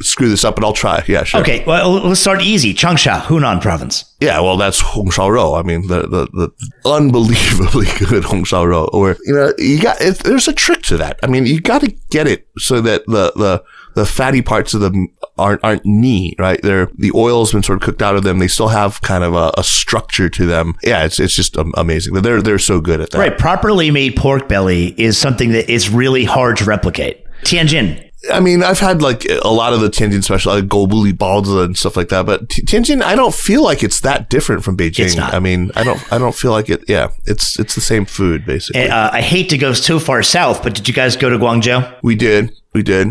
screw 0.02 0.30
this 0.30 0.44
up, 0.44 0.56
but 0.56 0.64
I'll 0.64 0.74
try. 0.74 1.04
Yeah, 1.08 1.24
sure. 1.24 1.42
Okay, 1.42 1.64
well, 1.66 1.92
let's 1.92 2.20
start 2.20 2.42
easy. 2.42 2.74
Changsha, 2.74 3.22
Hunan 3.22 3.62
province. 3.62 4.06
Yeah, 4.20 4.40
well, 4.42 4.58
that's 4.58 4.80
Hong 4.82 5.10
Shao 5.10 5.30
Rou. 5.30 5.54
I 5.54 5.62
mean, 5.64 5.88
the, 5.88 6.02
the, 6.02 6.28
the 6.34 6.50
unbelievably 6.86 7.88
good 8.06 8.24
Hong 8.26 8.44
Shao 8.44 8.66
Rou. 8.66 8.86
Or 8.86 9.18
you 9.24 9.34
know, 9.34 9.54
you 9.58 9.82
got 9.82 10.02
it, 10.02 10.20
there's 10.20 10.48
a 10.48 10.54
trick 10.54 10.82
to 10.84 10.98
that. 10.98 11.20
I 11.24 11.28
mean, 11.28 11.46
you 11.46 11.62
got 11.62 11.82
to 11.82 11.92
get 12.10 12.28
it 12.28 12.48
so 12.58 12.82
that 12.82 13.06
the 13.08 13.32
the 13.36 13.64
the 13.96 14.06
fatty 14.06 14.42
parts 14.42 14.74
of 14.74 14.82
them 14.82 15.08
aren't 15.38 15.64
aren't 15.64 15.86
neat, 15.86 16.36
right? 16.40 16.62
They're 16.62 16.90
the 16.98 17.12
oil's 17.16 17.52
been 17.52 17.64
sort 17.64 17.82
of 17.82 17.84
cooked 17.84 18.02
out 18.02 18.16
of 18.16 18.24
them. 18.24 18.40
They 18.40 18.48
still 18.48 18.70
have 18.70 19.02
kind 19.02 19.24
of 19.24 19.34
a, 19.34 19.52
a 19.58 19.64
structure 19.64 20.30
to 20.30 20.46
them. 20.46 20.76
Yeah, 20.84 21.06
it's 21.06 21.20
it's 21.20 21.36
just 21.36 21.58
amazing. 21.76 22.14
They're 22.14 22.42
they're 22.42 22.60
so 22.60 22.82
good 22.82 23.02
at 23.02 23.12
that. 23.12 23.18
Right, 23.20 23.38
properly 23.38 23.92
made 23.92 24.16
pork 24.16 24.48
belly 24.48 24.94
is 24.98 25.18
something 25.18 25.52
that 25.52 25.70
is 25.72 25.90
really 25.90 26.26
hard 26.26 26.58
to 26.58 26.66
replicate. 26.66 27.26
Tianjin. 27.44 28.10
I 28.32 28.40
mean, 28.40 28.64
I've 28.64 28.80
had 28.80 29.02
like 29.02 29.26
a 29.26 29.50
lot 29.50 29.74
of 29.74 29.82
the 29.82 29.90
Tianjin 29.90 30.24
special, 30.24 30.54
like 30.54 30.66
Goubuli 30.66 31.12
baozi 31.12 31.66
and 31.66 31.78
stuff 31.78 31.98
like 31.98 32.08
that, 32.08 32.26
but 32.26 32.48
T- 32.48 32.62
Tianjin, 32.62 33.02
I 33.02 33.16
don't 33.16 33.34
feel 33.34 33.62
like 33.62 33.84
it's 33.84 34.00
that 34.00 34.30
different 34.30 34.64
from 34.64 34.78
Beijing. 34.78 35.06
It's 35.06 35.16
not. 35.18 35.34
I 35.34 35.40
mean, 35.40 35.72
I 35.76 35.84
don't, 35.84 36.14
I 36.14 36.18
don't 36.20 36.34
feel 36.34 36.52
like 36.52 36.70
it. 36.70 36.86
Yeah, 36.88 37.10
it's 37.26 37.60
it's 37.60 37.76
the 37.76 37.82
same 37.82 38.06
food 38.06 38.46
basically. 38.46 38.88
Uh, 38.90 39.10
I 39.12 39.20
hate 39.20 39.50
to 39.50 39.58
go 39.58 39.74
too 39.74 40.00
far 40.00 40.24
south, 40.24 40.64
but 40.64 40.74
did 40.74 40.88
you 40.88 40.94
guys 40.94 41.18
go 41.18 41.30
to 41.30 41.38
Guangzhou? 41.38 41.98
we 42.02 42.16
did, 42.16 42.54
we 42.74 42.82
did. 42.82 43.10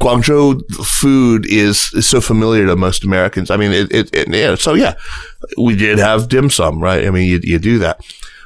Guangzhou 0.00 0.64
food 0.84 1.46
is, 1.46 1.92
is 1.92 2.06
so 2.06 2.20
familiar 2.20 2.66
to 2.66 2.76
most 2.76 3.04
Americans. 3.04 3.50
I 3.50 3.56
mean, 3.56 3.72
it, 3.72 3.92
it, 3.92 4.14
it 4.14 4.28
yeah. 4.34 4.54
So 4.54 4.74
yeah, 4.74 4.94
we 5.58 5.76
did 5.76 5.98
have 5.98 6.28
dim 6.28 6.50
sum, 6.50 6.82
right? 6.82 7.06
I 7.06 7.10
mean, 7.10 7.28
you, 7.28 7.40
you 7.42 7.58
do 7.58 7.78
that. 7.80 8.00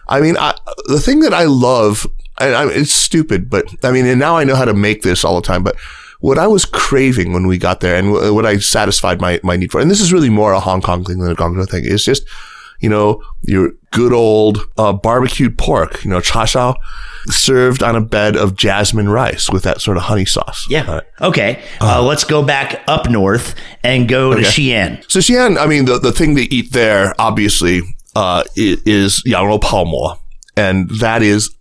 I 0.09 0.21
mean, 0.21 0.37
I, 0.37 0.55
the 0.87 1.01
thing 1.01 1.21
that 1.21 1.33
I 1.33 1.45
love, 1.45 2.07
and 2.39 2.55
I, 2.55 2.69
it's 2.71 2.93
stupid, 2.93 3.49
but 3.49 3.65
I 3.85 3.91
mean, 3.93 4.07
and 4.07 4.19
now 4.19 4.37
I 4.37 4.45
know 4.45 4.57
how 4.57 4.67
to 4.67 4.75
make 4.75 5.03
this 5.03 5.25
all 5.25 5.41
the 5.41 5.47
time, 5.47 5.63
but 5.63 5.77
what 6.21 6.39
I 6.39 6.47
was 6.47 6.65
craving 6.65 7.33
when 7.33 7.47
we 7.47 7.57
got 7.59 7.81
there 7.81 7.97
and 7.97 8.13
what 8.13 8.47
I 8.47 8.59
satisfied 8.59 9.21
my, 9.21 9.41
my 9.43 9.57
need 9.57 9.71
for, 9.71 9.81
and 9.81 9.91
this 9.91 10.01
is 10.01 10.13
really 10.13 10.31
more 10.31 10.53
a 10.53 10.61
Hong 10.61 10.83
Kong 10.83 11.05
thing 11.05 11.19
than 11.19 11.31
a 11.31 11.37
Guangzhou 11.37 11.69
thing, 11.69 11.85
is 11.85 12.05
just, 12.05 12.27
you 12.81 12.89
know, 12.89 13.23
your 13.43 13.71
good 13.91 14.13
old 14.13 14.59
uh, 14.77 14.93
barbecued 14.93 15.57
pork, 15.57 16.05
you 16.05 16.11
know, 16.11 16.21
cha 16.21 16.45
shao, 16.45 16.75
served 17.27 17.83
on 17.83 17.97
a 17.97 18.01
bed 18.01 18.37
of 18.37 18.57
jasmine 18.57 19.09
rice 19.09 19.49
with 19.51 19.63
that 19.63 19.81
sort 19.81 19.97
of 19.97 20.05
honey 20.05 20.25
sauce. 20.25 20.67
Yeah. 20.69 20.83
Uh, 20.91 21.01
Okay. 21.21 21.63
Uh, 21.81 22.03
let's 22.03 22.25
go 22.25 22.43
back 22.43 22.83
up 22.89 23.09
north 23.09 23.55
and 23.83 24.09
go 24.09 24.35
to 24.35 24.43
Xi'an. 24.43 25.05
So 25.11 25.21
Xi'an, 25.21 25.57
I 25.59 25.67
mean, 25.67 25.85
the, 25.87 25.99
the 25.99 26.13
thing 26.13 26.35
they 26.35 26.43
eat 26.43 26.73
there, 26.73 27.15
obviously, 27.19 27.83
uh, 28.17 28.43
is 28.57 29.23
yangrou 29.27 29.61
pao 29.61 29.85
mo, 29.85 30.19
and 30.57 30.91
that 31.01 31.23
is 31.23 31.55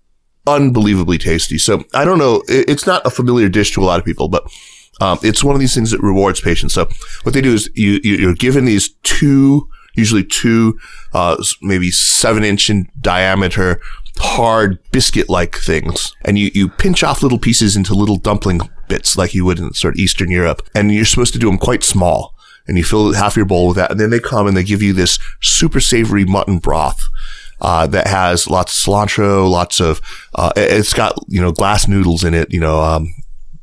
unbelievably 0.47 1.17
tasty. 1.19 1.57
So 1.57 1.83
I 1.93 2.03
don't 2.03 2.17
know, 2.19 2.43
it- 2.47 2.67
it's 2.69 2.85
not 2.85 3.05
a 3.05 3.09
familiar 3.09 3.47
dish 3.49 3.71
to 3.73 3.81
a 3.81 3.85
lot 3.85 3.99
of 3.99 4.05
people, 4.05 4.27
but 4.27 4.43
um, 5.01 5.17
it's 5.23 5.43
one 5.43 5.55
of 5.55 5.59
these 5.61 5.73
things 5.73 5.91
that 5.91 6.01
rewards 6.01 6.41
patience. 6.41 6.73
So 6.73 6.87
what 7.23 7.33
they 7.33 7.41
do 7.41 7.53
is 7.53 7.69
you, 7.75 7.99
you 8.03 8.15
you're 8.15 8.35
given 8.35 8.65
these 8.65 8.89
two, 9.03 9.67
usually 9.95 10.23
two, 10.23 10.77
uh, 11.13 11.35
maybe 11.61 11.91
seven 11.91 12.43
inch 12.43 12.69
in 12.69 12.89
diameter, 12.99 13.79
hard 14.19 14.79
biscuit 14.91 15.29
like 15.29 15.55
things, 15.57 16.13
and 16.23 16.37
you 16.37 16.51
you 16.53 16.69
pinch 16.69 17.03
off 17.03 17.23
little 17.23 17.39
pieces 17.39 17.75
into 17.75 17.93
little 17.93 18.17
dumpling 18.17 18.61
bits 18.87 19.17
like 19.17 19.33
you 19.33 19.45
would 19.45 19.59
in 19.59 19.73
sort 19.73 19.95
of 19.95 19.99
Eastern 19.99 20.29
Europe, 20.31 20.61
and 20.75 20.91
you're 20.93 21.05
supposed 21.05 21.33
to 21.33 21.39
do 21.39 21.47
them 21.47 21.57
quite 21.57 21.83
small 21.83 22.33
and 22.65 22.77
you 22.77 22.83
fill 22.83 23.11
half 23.13 23.35
your 23.35 23.45
bowl 23.45 23.67
with 23.67 23.75
that. 23.75 23.91
And 23.91 23.99
then 23.99 24.09
they 24.09 24.21
come 24.21 24.47
and 24.47 24.55
they 24.55 24.63
give 24.63 24.81
you 24.81 24.93
this 24.93 25.19
super 25.41 25.81
savory 25.81 26.23
mutton 26.23 26.59
broth. 26.59 27.01
Uh, 27.59 27.87
that 27.87 28.07
has 28.07 28.49
lots 28.49 28.73
of 28.87 28.93
cilantro, 28.93 29.49
lots 29.49 29.79
of, 29.81 29.99
uh, 30.35 30.51
it- 30.55 30.71
it's 30.71 30.93
got, 30.93 31.13
you 31.27 31.41
know, 31.41 31.51
glass 31.51 31.87
noodles 31.89 32.23
in 32.23 32.33
it, 32.33 32.53
you 32.53 32.59
know, 32.61 32.81
um, 32.81 33.13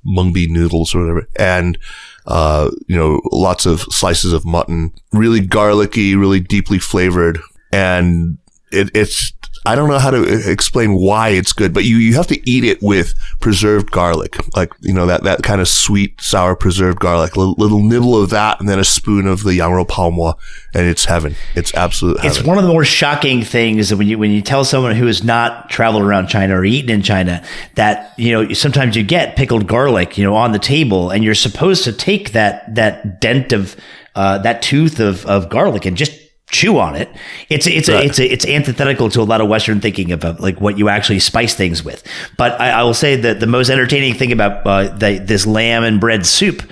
mung 0.05 0.33
bean 0.35 0.53
noodles 0.53 0.95
or 0.95 1.01
whatever. 1.01 1.27
And, 1.37 1.79
uh, 2.27 2.71
you 2.87 2.97
know, 2.97 3.21
lots 3.33 3.67
of 3.67 3.81
slices 3.83 4.33
of 4.33 4.45
mutton, 4.45 4.93
really 5.13 5.41
garlicky, 5.41 6.15
really 6.15 6.41
deeply 6.41 6.79
flavored. 6.79 7.39
And 7.73 8.39
it, 8.71 8.91
it's, 8.95 9.33
I 9.67 9.75
don't 9.75 9.91
know 9.91 9.99
how 9.99 10.11
to 10.11 10.25
e- 10.25 10.51
explain 10.51 10.95
why 10.95 11.31
it's 11.31 11.53
good, 11.53 11.75
but 11.75 11.85
you, 11.85 11.97
you 11.97 12.15
have 12.15 12.27
to 12.29 12.51
eat 12.51 12.65
it 12.65 12.83
with 12.83 13.15
preserved 13.41 13.91
garlic, 13.91 14.37
like, 14.57 14.73
you 14.81 14.95
know, 14.95 15.05
that, 15.07 15.25
that 15.25 15.43
kind 15.43 15.61
of 15.61 15.69
sweet, 15.69 16.19
sour 16.21 16.57
preserved 16.57 16.99
garlic, 16.99 17.37
little, 17.37 17.55
little 17.59 17.83
nibble 17.83 18.21
of 18.23 18.31
that, 18.31 18.59
and 18.59 18.69
then 18.69 18.79
a 18.79 18.85
spoon 18.85 19.27
of 19.27 19.43
the 19.43 19.51
yangrou 19.51 19.87
paomo, 19.87 20.35
and 20.73 20.87
it's 20.87 21.05
heaven. 21.05 21.35
It's 21.55 21.75
absolute 21.75 22.21
heaven. 22.21 22.31
It's 22.31 22.47
one 22.47 22.57
of 22.57 22.65
the 22.65 22.71
more 22.71 22.85
shocking 22.85 23.43
things 23.43 23.91
that 23.91 23.97
when 23.97 24.07
you 24.07 24.19
when 24.19 24.31
you 24.31 24.41
tell 24.41 24.65
someone 24.65 24.95
who 24.95 25.07
has 25.07 25.23
not 25.23 25.69
traveled 25.69 26.05
around 26.05 26.29
China 26.29 26.57
or 26.59 26.65
eaten 26.65 26.91
in 26.91 27.03
China 27.03 27.45
that 27.75 28.15
you 28.19 28.33
know 28.33 28.53
sometimes 28.53 28.97
you 28.97 29.03
get 29.03 29.37
pickled 29.37 29.67
garlic 29.67 30.17
you 30.17 30.25
know 30.25 30.35
on 30.35 30.53
the 30.53 30.59
table 30.59 31.11
and 31.11 31.25
you're 31.25 31.35
supposed 31.35 31.85
to 31.85 31.93
take 31.93 32.33
that 32.33 32.75
that 32.75 33.21
dent 33.21 33.53
of 33.53 33.77
uh, 34.15 34.39
that 34.39 34.63
tooth 34.63 35.01
of 35.01 35.27
of 35.27 35.49
garlic 35.49 35.85
and 35.85 35.97
just 35.97 36.13
chew 36.51 36.79
on 36.79 36.97
it. 36.97 37.09
It's 37.49 37.67
it's 37.67 37.89
a, 37.89 38.05
it's 38.05 38.19
a, 38.19 38.33
it's 38.33 38.47
antithetical 38.47 39.09
to 39.11 39.21
a 39.21 39.23
lot 39.23 39.41
of 39.41 39.49
Western 39.49 39.81
thinking 39.81 40.13
about 40.13 40.41
like 40.41 40.61
what 40.61 40.79
you 40.79 40.89
actually 40.89 41.21
spice 41.21 41.55
things 41.55 41.85
with. 41.85 42.03
But 42.37 42.61
I, 42.61 42.71
I 42.71 42.83
will 42.83 42.95
say 42.95 43.17
that 43.17 43.41
the 43.41 43.47
most 43.47 43.71
entertaining 43.71 44.15
thing 44.15 44.33
about 44.33 44.67
uh, 44.67 44.89
the, 44.97 45.19
this 45.19 45.47
lamb 45.47 45.85
and 45.85 46.01
bread 46.01 46.27
soup 46.27 46.63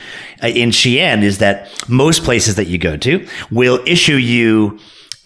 uh, 0.43 0.49
in 0.49 0.71
Xi'an 0.71 1.23
is 1.23 1.39
that 1.39 1.69
most 1.89 2.25
places 2.25 2.57
that 2.57 2.67
you 2.67 2.79
go 2.79 2.97
to 2.97 3.27
will 3.51 3.81
issue 3.87 4.17
you 4.17 4.79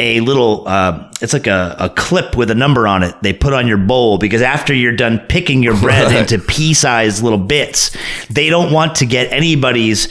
a 0.02 0.20
little, 0.20 0.66
uh, 0.68 1.08
it's 1.20 1.32
like 1.32 1.46
a, 1.46 1.76
a 1.78 1.88
clip 1.88 2.36
with 2.36 2.50
a 2.50 2.54
number 2.54 2.86
on 2.88 3.02
it 3.04 3.14
they 3.22 3.32
put 3.32 3.52
on 3.52 3.68
your 3.68 3.78
bowl 3.78 4.18
because 4.18 4.42
after 4.42 4.74
you're 4.74 4.96
done 4.96 5.20
picking 5.28 5.62
your 5.62 5.78
bread 5.80 6.06
Right. 6.06 6.20
into 6.30 6.38
pea 6.44 6.74
sized 6.74 7.22
little 7.22 7.38
bits, 7.38 7.96
they 8.28 8.50
don't 8.50 8.72
want 8.72 8.96
to 8.96 9.06
get 9.06 9.32
anybody's 9.32 10.08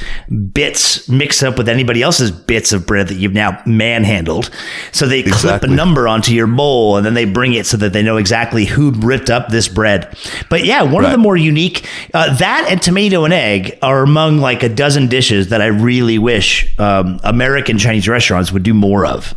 bits 0.54 1.10
mixed 1.10 1.44
up 1.44 1.58
with 1.58 1.68
anybody 1.68 2.02
else's 2.02 2.32
bits 2.32 2.72
of 2.72 2.86
bread 2.86 3.08
that 3.10 3.16
you've 3.16 3.34
now 3.34 3.62
manhandled. 3.66 4.50
So 4.92 5.08
they 5.08 5.24
clip 5.24 5.64
a 5.64 5.68
number 5.68 6.08
onto 6.08 6.34
your 6.34 6.48
bowl 6.48 6.98
and 6.98 7.06
then 7.06 7.14
they 7.14 7.26
bring 7.26 7.54
it 7.54 7.66
so 7.66 7.78
that 7.78 7.94
they 7.94 8.04
know 8.04 8.18
exactly 8.18 8.66
who 8.66 8.92
ripped 8.92 9.30
up 9.30 9.50
this 9.50 9.68
bread. 9.68 10.16
But 10.50 10.66
yeah, 10.66 10.82
one 10.84 11.04
of 11.04 11.12
the 11.12 11.18
more 11.18 11.38
unique, 11.38 11.86
uh, 12.14 12.36
that 12.38 12.68
and 12.70 12.82
tomato 12.82 13.26
and 13.26 13.34
egg 13.34 13.78
are 13.82 14.04
among 14.04 14.38
like 14.38 14.64
a 14.64 14.70
dozen 14.70 15.08
dishes 15.08 15.50
that 15.50 15.62
I 15.62 15.68
really 15.68 16.18
wish 16.18 16.74
um, 16.80 17.20
American 17.24 17.78
Chinese 17.78 18.08
restaurants 18.08 18.52
would 18.52 18.64
do 18.64 18.74
more 18.74 19.06
of. 19.06 19.36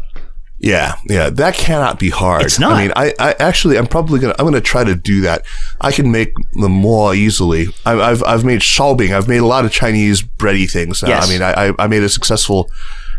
Yeah, 0.64 0.94
yeah, 1.06 1.28
that 1.30 1.54
cannot 1.54 1.98
be 1.98 2.08
hard. 2.10 2.42
It's 2.42 2.58
not. 2.58 2.72
I 2.72 2.82
mean, 2.82 2.92
I, 2.96 3.12
I 3.18 3.32
actually, 3.38 3.76
I'm 3.76 3.86
probably 3.86 4.18
gonna, 4.18 4.34
I'm 4.38 4.46
gonna 4.46 4.60
try 4.62 4.82
to 4.82 4.94
do 4.94 5.20
that. 5.20 5.44
I 5.80 5.92
can 5.92 6.10
make 6.10 6.32
them 6.54 6.72
more 6.72 7.14
easily. 7.14 7.66
I, 7.84 7.92
I've, 8.00 8.22
I've 8.22 8.44
made 8.44 8.60
shaobing. 8.60 9.14
I've 9.14 9.28
made 9.28 9.38
a 9.42 9.46
lot 9.46 9.64
of 9.66 9.72
Chinese 9.72 10.22
bready 10.22 10.70
things. 10.70 11.02
Yes. 11.06 11.28
I 11.28 11.30
mean, 11.30 11.42
I, 11.42 11.68
I- 11.68 11.74
I 11.84 11.86
made 11.86 12.02
a 12.02 12.08
successful, 12.08 12.70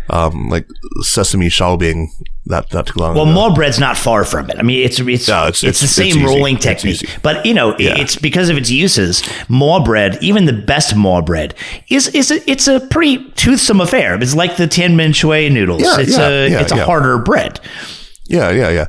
um, 0.10 0.49
like 0.49 0.68
sesame 1.01 1.47
shaobing 1.49 2.08
not, 2.47 2.72
not 2.72 2.86
too 2.86 2.99
long 2.99 3.16
Well, 3.16 3.24
ago. 3.24 3.34
mo 3.34 3.56
bread's 3.56 3.80
not 3.80 3.97
far 3.97 4.24
from 4.24 4.49
it. 4.51 4.58
I 4.60 4.62
mean, 4.62 4.86
it's 4.86 4.99
it's 4.99 5.28
No, 5.28 5.47
it's, 5.47 5.64
it's- 5.64 5.82
the 5.82 5.88
same 5.88 6.18
it's 6.18 6.26
rolling 6.26 6.58
technique, 6.58 7.03
but 7.24 7.43
you 7.45 7.53
know, 7.56 7.76
Yeah. 7.80 7.97
it's 7.97 8.16
because 8.16 8.49
of 8.49 8.58
its 8.58 8.70
uses. 8.70 9.24
Mo 9.49 9.80
bread, 9.84 10.18
even 10.22 10.45
the 10.45 10.53
best 10.53 10.95
more 10.95 11.22
bread, 11.24 11.56
is 11.89 12.08
is 12.10 12.30
a, 12.32 12.49
it's 12.49 12.68
a 12.68 12.80
pretty 12.82 13.30
toothsome 13.32 13.82
affair. 13.82 14.22
It's 14.22 14.36
like 14.36 14.58
the 14.58 14.68
Tianmen 14.68 15.16
Shui 15.16 15.49
noodles. 15.49 15.82
Yeah, 15.82 15.99
it's 15.99 16.18
yeah, 16.18 16.28
a 16.30 16.62
it's 16.62 16.72
a 16.72 16.86
harder 16.86 17.18
bread. 17.18 17.60
Yeah, 18.28 18.51
yeah, 18.51 18.70
yeah. 18.70 18.86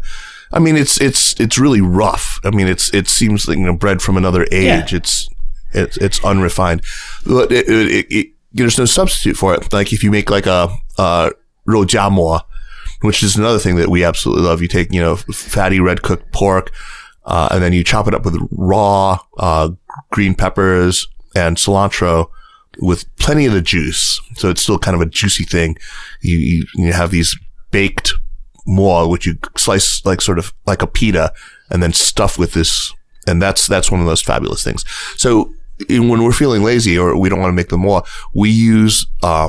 I 0.53 0.59
mean, 0.59 0.77
it's 0.77 1.01
it's 1.01 1.35
it's 1.41 1.59
really 1.59 1.81
rough. 1.81 2.39
I 2.45 2.51
mean, 2.51 2.69
it's 2.69 2.93
it 2.95 3.09
seems 3.09 3.49
like 3.49 3.57
you 3.59 3.65
know 3.65 3.75
bread 3.77 4.03
from 4.03 4.17
another 4.17 4.47
age. 4.53 4.93
It's 4.95 5.29
it's 5.73 5.97
it's 5.97 6.23
unrefined. 6.25 6.83
It, 7.27 7.51
it, 7.69 8.07
it, 8.13 8.29
there's 8.57 8.79
no 8.79 8.85
substitute 8.85 9.37
for 9.37 9.55
it. 9.55 9.73
Like 9.73 9.93
if 9.93 10.03
you 10.03 10.11
make 10.11 10.31
like 10.31 10.47
a 10.47 10.69
uh, 10.99 11.31
roujiamo, 11.67 12.41
which 13.03 13.23
is 13.23 13.37
another 13.37 13.59
thing 13.59 13.77
that 13.77 13.89
we 13.89 14.05
absolutely 14.05 14.45
love. 14.45 14.63
You 14.63 14.69
take 14.69 14.93
you 14.93 15.01
know 15.01 15.17
fatty 15.17 15.81
red 15.81 16.03
cooked 16.03 16.33
pork, 16.33 16.73
uh, 17.25 17.49
and 17.51 17.63
then 17.63 17.73
you 17.73 17.85
chop 17.85 18.09
it 18.09 18.15
up 18.15 18.25
with 18.25 18.37
raw 18.51 19.19
uh, 19.39 19.71
green 20.11 20.35
peppers 20.35 21.07
and 21.35 21.57
cilantro 21.57 22.31
with 22.79 23.05
plenty 23.17 23.47
of 23.47 23.53
the 23.53 23.63
juice. 23.63 24.21
So 24.37 24.51
it's 24.51 24.63
still 24.63 24.79
kind 24.79 24.95
of 24.95 25.01
a 25.01 25.07
juicy 25.07 25.45
thing. 25.45 25.77
You, 26.21 26.37
you, 26.37 26.67
you 26.75 26.93
have 26.93 27.11
these 27.11 27.39
baked 27.71 28.13
mo, 28.67 29.09
which 29.09 29.27
you 29.27 29.39
slice 29.57 30.05
like 30.05 30.21
sort 30.21 30.39
of 30.39 30.53
like 30.67 30.83
a 30.83 30.87
pita 30.87 31.33
and 31.71 31.83
then 31.83 31.93
stuff 31.93 32.39
with 32.39 32.53
this. 32.53 32.93
And 33.27 33.43
that's, 33.43 33.67
that's 33.67 33.91
one 33.91 34.01
of 34.01 34.07
those 34.07 34.23
fabulous 34.23 34.63
things. 34.63 34.85
So 35.17 35.53
when 35.89 36.23
we're 36.23 36.33
feeling 36.33 36.63
lazy 36.63 36.99
or 36.99 37.19
we 37.19 37.29
don't 37.29 37.41
want 37.41 37.51
to 37.51 37.57
make 37.57 37.69
them 37.69 37.81
more, 37.81 38.03
we 38.35 38.51
use, 38.51 39.07
uh, 39.23 39.49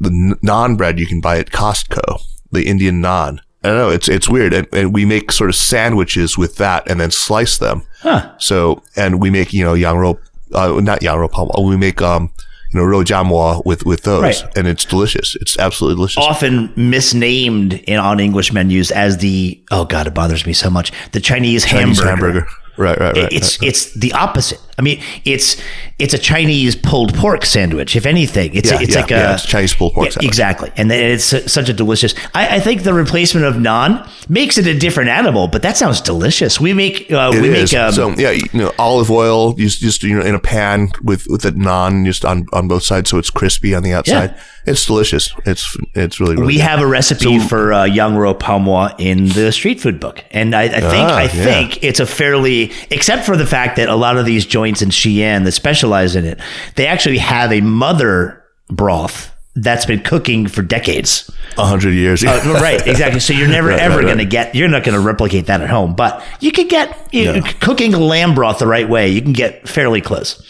the 0.00 0.10
naan 0.42 0.76
bread 0.76 0.98
you 0.98 1.06
can 1.06 1.20
buy 1.20 1.38
at 1.38 1.50
Costco, 1.50 2.20
the 2.50 2.66
Indian 2.66 3.02
naan. 3.02 3.38
I 3.64 3.68
don't 3.68 3.76
know. 3.76 3.90
It's, 3.90 4.08
it's 4.08 4.28
weird. 4.28 4.54
And, 4.54 4.68
and 4.72 4.94
we 4.94 5.04
make 5.04 5.32
sort 5.32 5.50
of 5.50 5.56
sandwiches 5.56 6.38
with 6.38 6.56
that 6.56 6.88
and 6.88 7.00
then 7.00 7.10
slice 7.10 7.58
them. 7.58 7.82
Huh. 8.00 8.32
So, 8.38 8.82
and 8.96 9.20
we 9.20 9.30
make, 9.30 9.52
you 9.52 9.64
know, 9.64 9.74
yang 9.74 10.16
uh, 10.54 10.80
not 10.80 11.02
yang 11.02 11.18
rou 11.18 11.28
palm, 11.28 11.50
we 11.66 11.76
make, 11.76 12.00
um, 12.00 12.32
you 12.72 12.78
know, 12.78 12.86
roujiamo 12.86 13.64
with, 13.64 13.84
with 13.84 14.02
those. 14.02 14.22
Right. 14.22 14.56
And 14.56 14.68
it's 14.68 14.84
delicious. 14.84 15.36
It's 15.40 15.58
absolutely 15.58 15.96
delicious. 15.96 16.22
Often 16.22 16.72
misnamed 16.76 17.74
in 17.74 17.98
on 17.98 18.20
English 18.20 18.52
menus 18.52 18.90
as 18.90 19.18
the 19.18 19.60
oh 19.70 19.84
god, 19.84 20.06
it 20.06 20.14
bothers 20.14 20.46
me 20.46 20.52
so 20.52 20.70
much. 20.70 20.92
The 21.12 21.20
Chinese, 21.20 21.64
Chinese 21.64 22.02
hamburger. 22.02 22.46
Right, 22.76 22.98
right, 22.98 23.16
right. 23.16 23.32
It's 23.32 23.60
it's 23.62 23.92
the 23.94 24.12
opposite. 24.12 24.60
I 24.78 24.82
mean, 24.82 25.00
it's 25.24 25.56
it's 25.98 26.14
a 26.14 26.18
Chinese 26.18 26.76
pulled 26.76 27.12
pork 27.14 27.44
sandwich. 27.44 27.96
If 27.96 28.06
anything, 28.06 28.54
it's 28.54 28.70
Yeah, 28.70 28.80
it's 28.80 28.94
yeah, 28.94 29.00
like 29.00 29.10
yeah, 29.10 29.30
a 29.32 29.34
it's 29.34 29.44
Chinese 29.44 29.74
pulled 29.74 29.94
pork 29.94 30.06
Yeah, 30.06 30.10
sandwich. 30.12 30.28
Exactly, 30.28 30.70
and 30.76 30.90
then 30.90 31.10
it's 31.12 31.52
such 31.52 31.68
a 31.68 31.72
delicious. 31.72 32.14
I, 32.34 32.56
I 32.56 32.60
think 32.60 32.84
the 32.84 32.94
replacement 32.94 33.44
of 33.46 33.56
naan 33.56 34.08
makes 34.28 34.56
it 34.58 34.66
a 34.66 34.78
different 34.78 35.10
animal, 35.10 35.48
but 35.48 35.62
that 35.62 35.76
sounds 35.76 36.00
delicious. 36.00 36.60
We 36.60 36.72
make 36.72 37.10
uh, 37.10 37.30
we 37.32 37.48
is. 37.48 37.72
make 37.72 37.80
um, 37.80 37.92
so 37.92 38.10
yeah, 38.16 38.30
you 38.30 38.46
know, 38.54 38.72
olive 38.78 39.10
oil 39.10 39.52
just 39.54 39.80
just 39.80 40.02
you 40.04 40.16
know 40.18 40.24
in 40.24 40.34
a 40.34 40.40
pan 40.40 40.90
with 41.02 41.26
with 41.28 41.42
the 41.42 41.50
naan 41.52 42.04
just 42.04 42.24
on 42.24 42.46
on 42.52 42.68
both 42.68 42.84
sides, 42.84 43.10
so 43.10 43.18
it's 43.18 43.30
crispy 43.30 43.74
on 43.74 43.82
the 43.82 43.92
outside. 43.92 44.34
It's 44.66 44.84
delicious. 44.84 45.34
It's 45.46 45.76
it's 45.94 46.20
really 46.20 46.34
really. 46.36 46.46
we 46.46 46.56
good. 46.56 46.62
have 46.62 46.80
a 46.80 46.86
recipe 46.86 47.38
for 47.38 47.72
uh, 47.72 47.84
yang 47.84 48.16
rou 48.16 48.34
paomo 48.34 48.94
in 48.98 49.28
the 49.30 49.50
street 49.50 49.80
food 49.80 49.98
book, 49.98 50.22
and 50.30 50.54
I, 50.54 50.64
I 50.64 50.68
think 50.80 51.08
Ah, 51.08 51.16
I 51.16 51.22
yeah. 51.22 51.28
think 51.28 51.82
it's 51.82 52.00
a 52.00 52.06
fairly, 52.06 52.70
except 52.90 53.24
for 53.24 53.34
the 53.36 53.46
fact 53.46 53.76
that 53.76 53.88
a 53.88 53.94
lot 53.96 54.18
of 54.18 54.26
these 54.26 54.44
in 54.82 54.90
Xi'an 54.90 55.44
that 55.44 55.52
specialize 55.52 56.14
in 56.16 56.24
it, 56.24 56.38
they 56.76 56.86
actually 56.86 57.18
have 57.18 57.52
a 57.52 57.60
mother 57.60 58.42
broth 58.68 59.32
that's 59.54 59.86
been 59.86 60.00
cooking 60.00 60.46
for 60.46 60.62
decades. 60.62 61.28
a 61.56 61.64
hundred 61.66 61.92
years. 61.94 62.22
Uh, 62.24 62.40
right, 62.62 62.86
exactly. 62.86 63.18
So 63.18 63.32
you're 63.32 63.48
never 63.58 63.68
Right, 63.70 63.80
ever 63.80 63.96
right, 63.96 64.02
going 64.04 64.18
to 64.18 64.24
right. 64.24 64.30
get, 64.30 64.54
you're 64.54 64.68
not 64.68 64.84
going 64.84 64.94
to 64.94 65.00
replicate 65.04 65.46
that 65.46 65.60
at 65.60 65.68
home, 65.70 65.94
but 65.96 66.22
you 66.40 66.52
could 66.52 66.68
get 66.68 66.96
you, 67.12 67.22
Yeah. 67.32 67.40
cooking 67.60 67.92
lamb 67.92 68.34
broth 68.36 68.58
the 68.60 68.66
right 68.68 68.88
way. 68.88 69.08
You 69.08 69.20
can 69.20 69.32
get 69.32 69.68
fairly 69.68 70.00
close. 70.00 70.40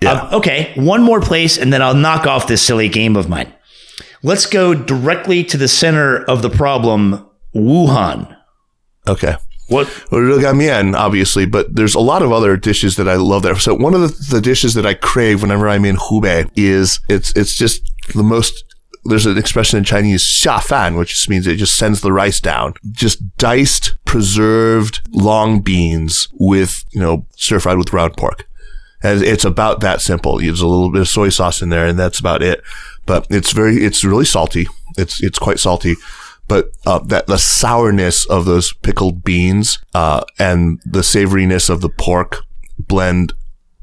Yeah. 0.00 0.12
Um, 0.12 0.34
okay, 0.36 0.72
one 0.76 1.02
more 1.02 1.20
place, 1.20 1.58
and 1.58 1.72
then 1.72 1.82
I'll 1.82 1.94
knock 1.94 2.26
off 2.26 2.46
this 2.46 2.62
silly 2.62 2.88
game 2.88 3.16
of 3.16 3.28
mine. 3.28 3.52
Let's 4.22 4.46
go 4.46 4.72
directly 4.72 5.44
to 5.44 5.56
the 5.58 5.68
center 5.68 6.22
of 6.24 6.42
the 6.42 6.50
problem, 6.50 7.28
Wuhan. 7.54 8.34
Okay. 9.06 9.34
What? 9.72 10.54
Mian, 10.54 10.94
obviously, 10.94 11.46
but 11.46 11.74
there's 11.74 11.94
a 11.94 12.00
lot 12.00 12.22
of 12.22 12.30
other 12.30 12.56
dishes 12.56 12.96
that 12.96 13.08
I 13.08 13.16
love 13.16 13.42
there. 13.42 13.58
So 13.58 13.74
one 13.74 13.94
of 13.94 14.00
the, 14.00 14.36
the 14.36 14.40
dishes 14.40 14.74
that 14.74 14.86
I 14.86 14.94
crave 14.94 15.42
whenever 15.42 15.68
I'm 15.68 15.84
in 15.84 15.96
Hubei 15.96 16.50
is 16.54 17.00
it's 17.08 17.32
it's 17.36 17.54
just 17.54 17.82
the 18.14 18.22
most. 18.22 18.64
There's 19.04 19.26
an 19.26 19.36
expression 19.36 19.78
in 19.78 19.84
Chinese, 19.84 20.22
xia 20.22 20.62
fan, 20.62 20.96
which 20.96 21.10
just 21.10 21.28
means 21.28 21.46
it 21.48 21.56
just 21.56 21.76
sends 21.76 22.02
the 22.02 22.12
rice 22.12 22.40
down. 22.40 22.74
Just 22.92 23.36
diced, 23.36 23.96
preserved 24.04 25.00
long 25.10 25.60
beans 25.60 26.28
with, 26.34 26.84
you 26.92 27.00
know, 27.00 27.26
stir 27.34 27.58
fried 27.58 27.78
with 27.78 27.90
ground 27.90 28.16
pork. 28.16 28.46
And 29.02 29.20
it's 29.20 29.44
about 29.44 29.80
that 29.80 30.00
simple. 30.00 30.38
There's 30.38 30.60
a 30.60 30.68
little 30.68 30.92
bit 30.92 31.00
of 31.00 31.08
soy 31.08 31.30
sauce 31.30 31.60
in 31.62 31.70
there, 31.70 31.84
and 31.84 31.98
that's 31.98 32.20
about 32.20 32.42
it. 32.42 32.62
But 33.04 33.26
it's 33.28 33.50
very, 33.50 33.78
it's 33.78 34.04
really 34.04 34.24
salty. 34.24 34.68
It's 34.96 35.20
it's 35.20 35.38
quite 35.38 35.58
salty. 35.58 35.96
But 36.48 36.72
uh, 36.84 36.98
that 37.06 37.26
the 37.28 37.38
sourness 37.38 38.26
of 38.26 38.44
those 38.44 38.72
pickled 38.72 39.24
beans 39.24 39.78
uh, 39.94 40.22
and 40.38 40.80
the 40.84 41.00
savoriness 41.00 41.70
of 41.70 41.80
the 41.80 41.88
pork 41.88 42.42
blend 42.78 43.32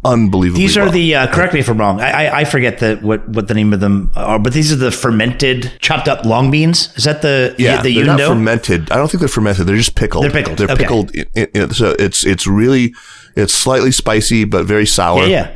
unbelievably. 0.05 0.61
These 0.61 0.77
are 0.77 0.83
well. 0.83 0.91
the, 0.91 1.15
uh, 1.15 1.27
correct 1.33 1.53
me 1.53 1.59
if 1.59 1.69
I'm 1.69 1.77
wrong, 1.77 1.99
I, 1.99 2.27
I, 2.27 2.39
I 2.39 2.45
forget 2.45 2.79
the, 2.79 2.97
what, 3.01 3.27
what 3.29 3.47
the 3.47 3.53
name 3.53 3.73
of 3.73 3.79
them 3.79 4.11
are, 4.15 4.39
but 4.39 4.53
these 4.53 4.71
are 4.71 4.75
the 4.77 4.91
fermented, 4.91 5.73
chopped 5.79 6.07
up 6.07 6.25
long 6.25 6.51
beans. 6.51 6.95
Is 6.95 7.03
that 7.03 7.21
the, 7.21 7.55
yeah, 7.57 7.81
the 7.81 7.95
they're 7.95 8.05
not 8.05 8.19
fermented. 8.19 8.91
I 8.91 8.95
don't 8.95 9.09
think 9.09 9.19
they're 9.19 9.27
fermented. 9.27 9.67
They're 9.67 9.75
just 9.75 9.95
pickled. 9.95 10.23
They're 10.23 10.31
pickled, 10.31 10.57
They're 10.57 10.69
okay. 10.71 10.83
pickled. 10.83 11.15
in- 11.15 11.25
in- 11.35 11.49
in- 11.53 11.73
so 11.73 11.95
it's 11.99 12.25
it's 12.25 12.47
really 12.47 12.93
it's 13.35 13.53
slightly 13.53 13.91
spicy 13.91 14.45
but 14.45 14.65
very 14.65 14.85
sour 14.85 15.25
yeah, 15.25 15.51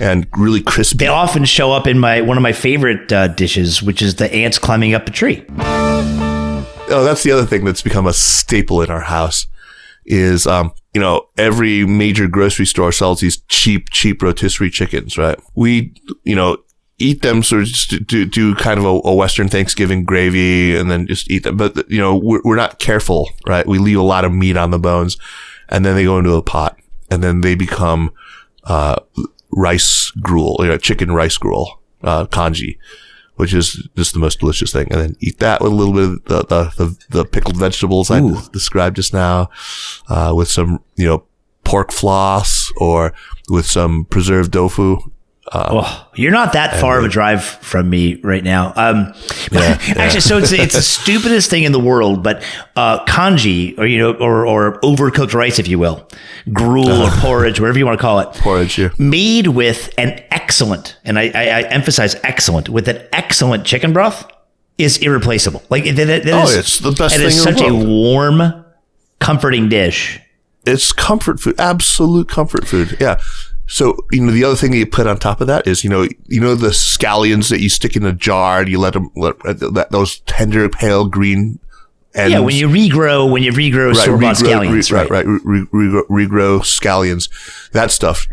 yeah. 0.00 0.08
and 0.10 0.26
really 0.36 0.62
crispy. 0.62 0.98
They 0.98 1.08
often 1.08 1.44
show 1.44 1.72
up 1.72 1.86
in 1.86 1.98
my 1.98 2.20
one 2.20 2.36
of 2.36 2.42
my 2.42 2.52
favorite 2.52 3.12
uh, 3.12 3.28
dishes, 3.28 3.82
which 3.82 4.00
is 4.00 4.14
the 4.16 4.32
ants 4.32 4.58
climbing 4.58 4.94
up 4.94 5.08
a 5.08 5.10
tree. 5.10 5.44
Oh, 6.88 7.02
that's 7.02 7.24
the 7.24 7.32
other 7.32 7.46
thing 7.46 7.64
that's 7.64 7.82
become 7.82 8.06
a 8.06 8.12
staple 8.12 8.80
in 8.80 8.90
our 8.90 9.00
house 9.00 9.48
is, 10.04 10.46
um, 10.46 10.72
you 10.94 11.00
know, 11.00 11.28
every 11.36 11.84
major 11.84 12.28
grocery 12.28 12.66
store 12.66 12.92
sells 12.92 13.20
these 13.20 13.38
cheap, 13.48 13.90
cheap 13.90 14.22
rotisserie 14.22 14.70
chickens, 14.70 15.18
right? 15.18 15.38
We, 15.56 15.94
you 16.22 16.36
know, 16.36 16.58
eat 16.98 17.22
them 17.22 17.42
sort 17.42 17.62
of 17.62 17.68
just 17.68 17.90
to 17.90 17.98
do, 17.98 18.24
do 18.24 18.54
kind 18.54 18.78
of 18.78 18.84
a, 18.84 19.00
a 19.08 19.14
Western 19.14 19.48
Thanksgiving 19.48 20.04
gravy 20.04 20.76
and 20.76 20.88
then 20.88 21.08
just 21.08 21.28
eat 21.28 21.42
them. 21.42 21.56
But, 21.56 21.90
you 21.90 21.98
know, 21.98 22.14
we're, 22.14 22.40
we're 22.44 22.56
not 22.56 22.78
careful, 22.78 23.30
right? 23.48 23.66
We 23.66 23.78
leave 23.78 23.98
a 23.98 24.02
lot 24.02 24.24
of 24.24 24.32
meat 24.32 24.56
on 24.56 24.70
the 24.70 24.78
bones 24.78 25.16
and 25.68 25.84
then 25.84 25.96
they 25.96 26.04
go 26.04 26.18
into 26.18 26.34
a 26.34 26.42
pot 26.42 26.78
and 27.10 27.22
then 27.22 27.40
they 27.40 27.56
become, 27.56 28.12
uh, 28.64 29.00
rice 29.50 30.12
gruel, 30.22 30.56
you 30.60 30.68
know, 30.68 30.78
chicken 30.78 31.10
rice 31.10 31.36
gruel, 31.36 31.80
uh, 32.04 32.26
congee 32.26 32.78
which 33.36 33.54
is 33.54 33.88
just 33.96 34.12
the 34.12 34.18
most 34.18 34.40
delicious 34.40 34.72
thing. 34.72 34.88
And 34.90 35.00
then 35.00 35.16
eat 35.20 35.38
that 35.38 35.60
with 35.60 35.72
a 35.72 35.74
little 35.74 35.94
bit 35.94 36.04
of 36.04 36.24
the, 36.24 36.42
the, 36.42 36.84
the, 36.84 37.06
the 37.10 37.24
pickled 37.24 37.56
vegetables 37.56 38.10
I 38.10 38.20
described 38.52 38.96
just 38.96 39.14
now, 39.14 39.48
uh, 40.08 40.32
with 40.36 40.48
some, 40.48 40.82
you 40.96 41.06
know, 41.06 41.24
pork 41.64 41.92
floss 41.92 42.72
or 42.76 43.12
with 43.48 43.66
some 43.66 44.04
preserved 44.04 44.52
tofu. 44.52 44.98
Oh, 45.52 46.08
you're 46.16 46.32
not 46.32 46.54
that 46.54 46.80
far 46.80 46.98
of 46.98 47.04
a 47.04 47.08
drive 47.08 47.44
from 47.44 47.88
me 47.88 48.20
right 48.22 48.42
now. 48.42 48.72
Um, 48.76 49.12
Yeah, 49.52 49.78
actually, 49.96 50.22
so 50.22 50.38
it's 50.38 50.50
it's 50.50 50.74
the 50.74 50.82
stupidest 50.82 51.48
thing 51.50 51.62
in 51.62 51.70
the 51.70 51.78
world, 51.78 52.24
but 52.24 52.42
uh, 52.74 53.04
congee 53.04 53.76
or 53.78 53.86
you 53.86 53.98
know 53.98 54.12
or 54.14 54.44
or 54.44 54.80
overcooked 54.80 55.34
rice, 55.34 55.60
if 55.60 55.68
you 55.68 55.78
will, 55.78 56.08
gruel 56.52 56.90
or 57.02 57.10
porridge, 57.20 57.60
whatever 57.60 57.78
you 57.78 57.86
want 57.86 57.96
to 57.96 58.02
call 58.02 58.18
it, 58.18 58.32
Porridge 58.34 58.74
here. 58.74 58.92
made 58.98 59.46
with 59.46 59.94
an 59.98 60.20
excellent, 60.32 60.96
and 61.04 61.16
I, 61.16 61.30
I, 61.32 61.42
I 61.48 61.62
emphasize 61.68 62.16
excellent, 62.24 62.68
with 62.68 62.88
an 62.88 63.06
excellent 63.12 63.64
chicken 63.64 63.92
broth. 63.92 64.28
is 64.78 64.98
irreplaceable. 64.98 65.62
Like 65.70 65.84
that, 65.84 65.94
that, 65.94 66.24
that 66.24 66.34
Oh, 66.34 66.48
is- 66.48 66.56
it's 66.56 66.78
the 66.80 66.90
best 66.92 67.14
It 67.14 67.18
thing 67.18 67.26
is 67.28 67.46
in 67.46 67.52
the 67.54 67.58
such 67.60 67.68
a 67.68 67.72
warm, 67.72 68.64
comforting 69.20 69.68
dish. 69.68 70.18
It's 70.66 70.92
comfort 70.92 71.38
food, 71.38 71.60
absolute 71.60 72.28
comfort 72.28 72.66
food. 72.66 72.96
Yeah. 73.00 73.20
So 73.66 73.96
you 74.12 74.20
know 74.22 74.32
the 74.32 74.44
other 74.44 74.56
thing 74.56 74.70
that 74.70 74.78
you 74.78 74.86
put 74.86 75.06
on 75.06 75.18
top 75.18 75.40
of 75.40 75.46
that 75.48 75.66
is 75.66 75.82
you 75.82 75.90
know 75.90 76.06
you 76.26 76.40
know 76.40 76.54
the 76.54 76.68
scallions 76.68 77.50
that 77.50 77.60
you 77.60 77.68
stick 77.68 77.96
in 77.96 78.04
a 78.04 78.12
jar 78.12 78.60
and 78.60 78.68
you 78.68 78.78
let 78.78 78.92
them 78.92 79.10
let, 79.16 79.36
let 79.60 79.90
those 79.90 80.20
tender 80.20 80.68
pale 80.68 81.06
green. 81.06 81.58
Ends, 82.14 82.32
Yeah, 82.32 82.38
when 82.38 82.54
you 82.54 82.66
regrow, 82.68 83.30
when 83.30 83.42
you 83.42 83.52
regrow 83.52 83.94
store 83.94 84.16
bought 84.16 84.36
scallions, 84.36 84.90
re- 84.90 84.98
right? 84.98 85.10
right, 85.10 85.26
right, 85.26 85.40
re- 85.44 85.66
regrow, 85.66 86.06
regrow 86.08 86.60
scallions, 86.60 87.28
that 87.72 87.90
stuff. 87.90 88.26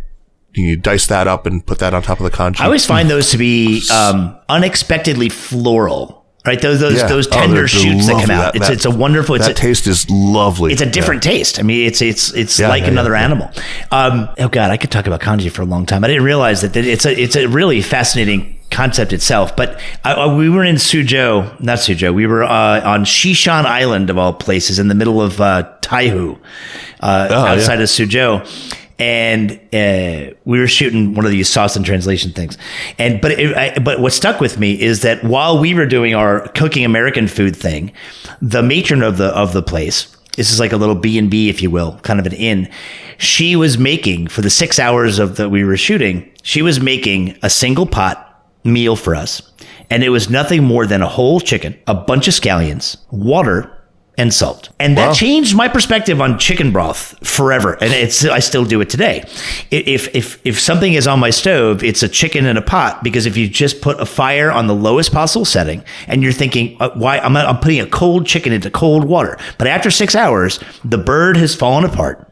You 0.54 0.78
dice 0.78 1.08
that 1.08 1.28
up 1.28 1.46
and 1.48 1.66
put 1.66 1.80
that 1.80 1.94
on 1.94 2.02
top 2.04 2.20
of 2.20 2.24
the 2.24 2.30
congee. 2.30 2.62
I 2.62 2.66
always 2.66 2.86
find 2.86 3.10
those 3.10 3.32
to 3.32 3.38
be 3.38 3.82
um, 3.92 4.38
unexpectedly 4.48 5.28
floral. 5.30 6.23
Right, 6.46 6.62
those 6.62 6.82
those 6.82 6.98
Yeah. 6.98 7.08
those 7.08 7.28
Oh, 7.28 7.32
tender 7.32 7.56
they're 7.56 7.68
shoots 7.70 8.06
that 8.08 8.20
come 8.22 8.32
out. 8.32 8.52
That- 8.52 8.56
it's 8.58 8.68
that- 8.68 8.74
it's 8.74 8.86
a 8.86 8.92
wonderful. 8.92 9.36
It's 9.36 9.46
that 9.46 9.52
a, 9.58 9.62
taste 9.62 9.88
is 9.88 10.10
lovely. 10.10 10.74
it's 10.74 10.82
a 10.82 10.86
different 10.86 11.24
taste. 11.24 11.58
I 11.58 11.64
mean, 11.64 11.88
it's 11.88 12.02
it's 12.02 12.34
it's 12.34 12.60
Yeah, 12.60 12.68
like 12.68 12.84
yeah, 12.84 12.90
another 12.90 13.12
yeah, 13.14 13.20
yeah. 13.20 13.26
animal. 13.26 13.52
Um, 13.92 14.28
oh 14.38 14.50
God, 14.50 14.70
I 14.70 14.76
could 14.76 14.92
talk 14.92 15.08
about 15.08 15.22
congee 15.22 15.48
for 15.48 15.62
a 15.62 15.66
long 15.66 15.86
time. 15.86 16.04
I 16.04 16.08
didn't 16.10 16.24
realize 16.26 16.60
that 16.62 16.76
it's 16.76 17.06
a 17.06 17.18
it's 17.18 17.38
a 17.38 17.48
really 17.48 17.82
fascinating 17.82 18.56
concept 18.72 19.14
itself. 19.14 19.56
But 19.56 19.80
I, 20.04 20.14
I- 20.16 20.34
we 20.36 20.50
were 20.50 20.66
in 20.66 20.76
Suzhou, 20.76 21.62
not 21.62 21.78
Suzhou. 21.78 22.14
We 22.14 22.28
were 22.28 22.44
uh, 22.44 22.82
on 22.84 23.06
Xishan 23.06 23.64
Island 23.66 24.10
of 24.10 24.18
all 24.18 24.34
places, 24.34 24.80
in 24.80 24.90
the 24.90 24.96
middle 24.96 25.22
of 25.22 25.40
uh, 25.40 25.64
Taihu, 25.82 26.38
uh, 27.00 27.28
Oh, 27.30 27.46
yeah. 27.46 27.52
outside 27.54 27.80
of 27.80 27.88
Suzhou. 27.88 28.42
And 29.00 29.54
uh, 29.74 30.36
we 30.46 30.60
were 30.60 30.68
shooting 30.68 31.16
one 31.16 31.26
of 31.26 31.32
these 31.32 31.50
sauce 31.50 31.76
and 31.76 31.86
translation 31.86 32.32
things, 32.32 32.58
and 33.00 33.20
but 33.20 33.32
it, 33.32 33.58
I, 33.58 33.80
but 33.80 34.00
what 34.00 34.14
stuck 34.14 34.40
with 34.40 34.60
me 34.60 34.80
is 34.80 35.02
that 35.02 35.24
while 35.24 35.60
we 35.60 35.74
were 35.74 35.88
doing 35.88 36.14
our 36.14 36.48
cooking 36.50 36.86
American 36.86 37.28
food 37.28 37.56
thing, 37.56 37.92
the 38.40 38.62
matron 38.62 39.02
of 39.02 39.18
the 39.18 39.30
of 39.30 39.52
the 39.52 39.64
place 39.64 40.16
this 40.38 40.52
is 40.52 40.60
like 40.60 40.72
a 40.72 40.78
little 40.78 40.96
B 40.96 41.18
and 41.18 41.30
B, 41.30 41.50
if 41.50 41.62
you 41.62 41.70
will, 41.70 42.00
kind 42.00 42.20
of 42.20 42.26
an 42.26 42.34
inn. 42.34 42.70
She 43.18 43.56
was 43.56 43.78
making 43.78 44.28
for 44.28 44.42
the 44.42 44.50
six 44.50 44.80
hours 44.80 45.20
of 45.20 45.36
that 45.38 45.50
we 45.50 45.64
were 45.64 45.78
shooting. 45.78 46.30
She 46.42 46.62
was 46.62 46.80
making 46.80 47.38
a 47.44 47.50
single 47.50 47.86
pot 47.86 48.48
meal 48.64 48.96
for 48.96 49.16
us, 49.16 49.42
and 49.90 50.04
it 50.04 50.10
was 50.10 50.30
nothing 50.30 50.64
more 50.64 50.88
than 50.88 51.02
a 51.02 51.08
whole 51.08 51.40
chicken, 51.40 51.78
a 51.86 51.94
bunch 51.94 52.28
of 52.28 52.34
scallions, 52.34 52.98
water, 53.12 53.72
and 54.18 54.34
salt. 54.34 54.70
And 54.80 54.98
that 54.98 55.16
changed 55.16 55.56
my 55.56 55.68
perspective 55.68 56.22
on 56.22 56.38
chicken 56.38 56.72
broth 56.72 57.16
forever. 57.28 57.74
And 57.74 57.92
it's 57.92 58.24
I 58.26 58.40
still 58.40 58.66
do 58.66 58.80
it 58.82 58.90
today. 58.90 59.24
If 59.72 60.14
if 60.16 60.40
if 60.46 60.60
something 60.60 60.94
is 60.94 61.08
on 61.08 61.20
my 61.20 61.32
stove, 61.32 61.84
it's 61.84 62.04
a 62.04 62.10
chicken 62.10 62.46
in 62.46 62.58
a 62.58 62.62
pot 62.62 63.04
because 63.04 63.26
if 63.26 63.38
you 63.38 63.48
just 63.48 63.82
put 63.82 64.00
a 64.00 64.06
fire 64.06 64.52
on 64.52 64.68
the 64.68 64.76
lowest 64.76 65.12
possible 65.12 65.46
setting 65.46 65.84
and 66.08 66.22
you're 66.22 66.32
thinking 66.32 66.78
uh, 66.80 66.92
why 66.92 67.18
I'm 67.20 67.36
I'm 67.36 67.60
putting 67.60 67.82
a 67.82 67.88
cold 67.88 68.28
chicken 68.28 68.54
into 68.54 68.70
cold 68.70 69.06
water, 69.06 69.38
but 69.58 69.68
after 69.68 69.90
6 69.90 70.16
hours 70.16 70.60
the 70.84 70.98
bird 70.98 71.38
has 71.38 71.56
fallen 71.56 71.84
apart. 71.84 72.30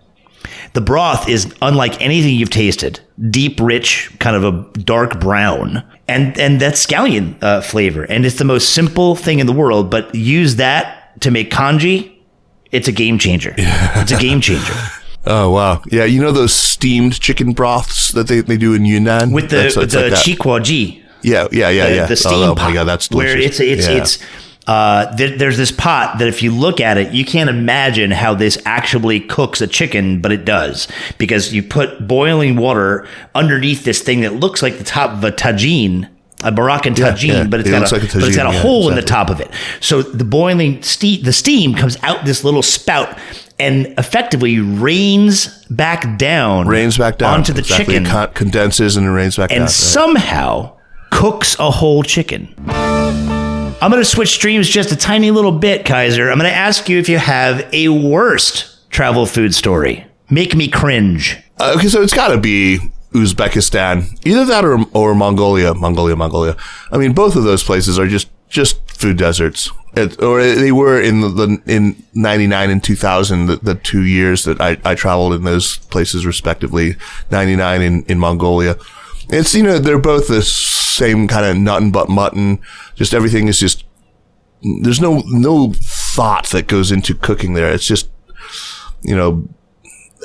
The 0.73 0.82
broth 0.82 1.27
is 1.27 1.53
unlike 1.61 2.01
anything 2.01 2.36
you've 2.36 2.49
tasted. 2.49 3.01
Deep, 3.29 3.59
rich, 3.59 4.09
kind 4.19 4.38
of 4.38 4.43
a 4.43 4.79
dark 4.79 5.19
brown, 5.19 5.84
and 6.07 6.38
and 6.39 6.61
that 6.61 6.75
scallion 6.75 7.41
uh, 7.43 7.61
flavor. 7.61 8.03
And 8.03 8.25
it's 8.25 8.38
the 8.38 8.45
most 8.45 8.69
simple 8.73 9.15
thing 9.15 9.39
in 9.39 9.47
the 9.47 9.53
world. 9.53 9.89
But 9.91 10.15
use 10.15 10.55
that 10.55 11.00
to 11.20 11.32
make 11.32 11.51
congee, 11.51 12.24
it's 12.72 12.88
a 12.88 12.91
game 12.91 13.18
changer. 13.20 13.53
It's 13.57 14.12
a 14.12 14.18
game 14.18 14.41
changer 14.41 14.74
Oh 15.26 15.51
wow, 15.51 15.84
yeah. 15.91 16.05
You 16.05 16.20
know 16.22 16.32
those 16.32 16.53
steamed 16.53 17.20
chicken 17.20 17.53
broths 17.53 18.12
that 18.14 18.28
they, 18.28 18.41
they 18.41 18.57
do 18.57 18.74
in 18.74 18.86
Yunnan 18.86 19.32
with 19.32 19.49
the 19.51 19.57
That's- 19.57 19.76
with 19.76 19.91
the 19.91 20.09
like 20.09 20.14
qiguoji. 20.14 21.03
Yeah, 21.24 21.47
yeah, 21.51 21.70
yeah, 21.70 21.88
the, 21.89 21.95
yeah. 21.95 22.05
the 22.07 22.16
steam 22.16 22.34
oh, 22.34 22.51
oh 22.51 22.55
pot. 22.55 22.70
my 22.70 22.74
god, 22.74 22.86
that's 22.86 23.07
delicious. 23.07 23.34
where 23.36 23.43
it's 23.43 23.59
it's 23.59 23.88
Yeah. 23.88 23.97
it's 23.97 24.20
uh, 24.68 25.14
there, 25.16 25.36
there's 25.38 25.57
this 25.57 25.72
pot 25.72 26.20
that 26.20 26.28
if 26.28 26.41
you 26.43 26.51
look 26.51 26.80
at 26.80 26.97
it, 26.97 27.14
you 27.14 27.26
can't 27.26 27.49
imagine 27.49 28.12
how 28.12 28.34
this 28.34 28.57
actually 28.66 29.20
cooks 29.20 29.59
a 29.59 29.68
chicken, 29.68 30.22
but 30.22 30.32
it 30.32 30.45
does 30.45 30.88
because 31.18 31.53
you 31.53 31.64
put 31.64 32.07
boiling 32.07 32.55
water 32.55 33.07
underneath 33.36 33.84
this 33.84 34.01
thing 34.01 34.22
that 34.22 34.34
looks 34.36 34.62
like 34.62 34.78
the 34.78 34.84
top 34.84 35.12
of 35.12 35.24
a 35.24 35.32
tagine. 35.32 36.09
A 36.43 36.51
Moroccan 36.51 36.95
Yeah, 36.95 37.11
tagine, 37.11 37.27
yeah. 37.27 37.43
but 37.45 37.59
it's 37.59 37.69
It 37.69 37.71
got 37.71 37.91
a, 37.91 37.95
like 37.95 38.03
a 38.03 38.17
but 38.19 38.23
it's 38.27 38.35
got 38.35 38.51
a 38.51 38.55
yeah, 38.55 38.61
hole 38.61 38.89
in 38.89 38.95
the 38.95 39.01
top 39.01 39.29
of 39.29 39.39
it. 39.39 39.49
So 39.79 40.01
the 40.01 40.23
boiling 40.25 40.81
steam, 40.81 41.23
the 41.23 41.33
steam 41.33 41.75
comes 41.75 41.97
out 42.03 42.25
this 42.25 42.43
little 42.43 42.63
spout 42.63 43.17
and 43.59 43.87
effectively 43.99 44.59
rains 44.59 45.63
back 45.69 46.17
down, 46.17 46.67
rains 46.67 46.97
back 46.97 47.17
down 47.19 47.35
onto 47.35 47.53
the 47.53 47.59
Exactly. 47.59 47.85
chicken, 47.93 48.05
It 48.07 48.09
con- 48.09 48.33
condenses 48.33 48.97
and 48.97 49.05
it 49.05 49.11
rains 49.11 49.37
back 49.37 49.51
and 49.51 49.59
down. 49.61 49.67
somehow 49.69 50.73
cooks 51.11 51.55
a 51.59 51.69
whole 51.69 52.01
chicken. 52.01 52.53
I'm 52.67 53.89
going 53.91 54.01
to 54.01 54.05
switch 54.05 54.29
streams 54.33 54.67
just 54.69 54.91
a 54.91 54.95
tiny 54.95 55.31
little 55.31 55.51
bit, 55.51 55.85
Kaiser. 55.85 56.29
I'm 56.31 56.37
going 56.37 56.49
to 56.49 56.55
ask 56.55 56.87
you 56.89 56.97
if 56.99 57.09
you 57.09 57.17
have 57.17 57.67
a 57.73 57.89
worst 57.89 58.89
travel 58.91 59.25
food 59.25 59.53
story. 59.55 60.05
Make 60.29 60.55
me 60.55 60.67
cringe. 60.67 61.37
Uh, 61.59 61.73
okay, 61.77 61.87
so 61.87 62.01
it's 62.01 62.13
got 62.13 62.29
to 62.29 62.37
be 62.37 62.79
Uzbekistan, 63.14 64.18
either 64.26 64.45
that 64.45 64.64
or 64.64 64.86
or 64.93 65.14
Mongolia, 65.14 65.74
Mongolia, 65.74 66.16
Mongolia. 66.16 66.55
I 66.91 66.97
mean, 66.97 67.14
both 67.14 67.36
of 67.36 67.43
those 67.43 67.64
places 67.64 67.99
are 67.99 68.07
just 68.07 68.30
just 68.49 68.89
food 68.89 69.18
deserts. 69.18 69.70
It, 69.93 70.22
or 70.24 70.41
they 70.41 70.72
were 70.72 71.01
in 71.01 71.20
the, 71.20 71.28
the 71.28 71.62
in 71.66 72.01
'99 72.14 72.70
and 72.70 72.82
2000, 72.82 73.47
the, 73.47 73.55
the 73.57 73.76
two 73.76 74.03
years 74.03 74.45
that 74.45 74.62
I, 74.62 74.78
I 74.86 74.95
traveled 74.95 75.34
in 75.34 75.43
those 75.43 75.78
places 75.78 76.26
respectively. 76.26 76.95
'99 77.32 77.82
in 77.82 78.03
in 78.03 78.18
Mongolia. 78.18 78.78
It's 79.28 79.53
you 79.53 79.64
know 79.64 79.78
they're 79.80 79.99
both 79.99 80.28
the 80.28 80.41
same 80.41 81.28
kind 81.28 81.45
of 81.45 81.57
nut 81.57 81.82
and 81.82 81.91
butt 81.91 82.09
mutton. 82.09 82.59
Just 82.95 83.14
everything 83.14 83.49
is 83.49 83.59
just 83.59 83.84
there's 84.82 85.01
no 85.01 85.22
no 85.28 85.74
thought 85.76 86.47
that 86.47 86.68
goes 86.68 86.91
into 86.91 87.14
cooking 87.14 87.53
there. 87.53 87.72
It's 87.74 87.88
just 87.88 88.09
you 89.01 89.16
know 89.16 89.49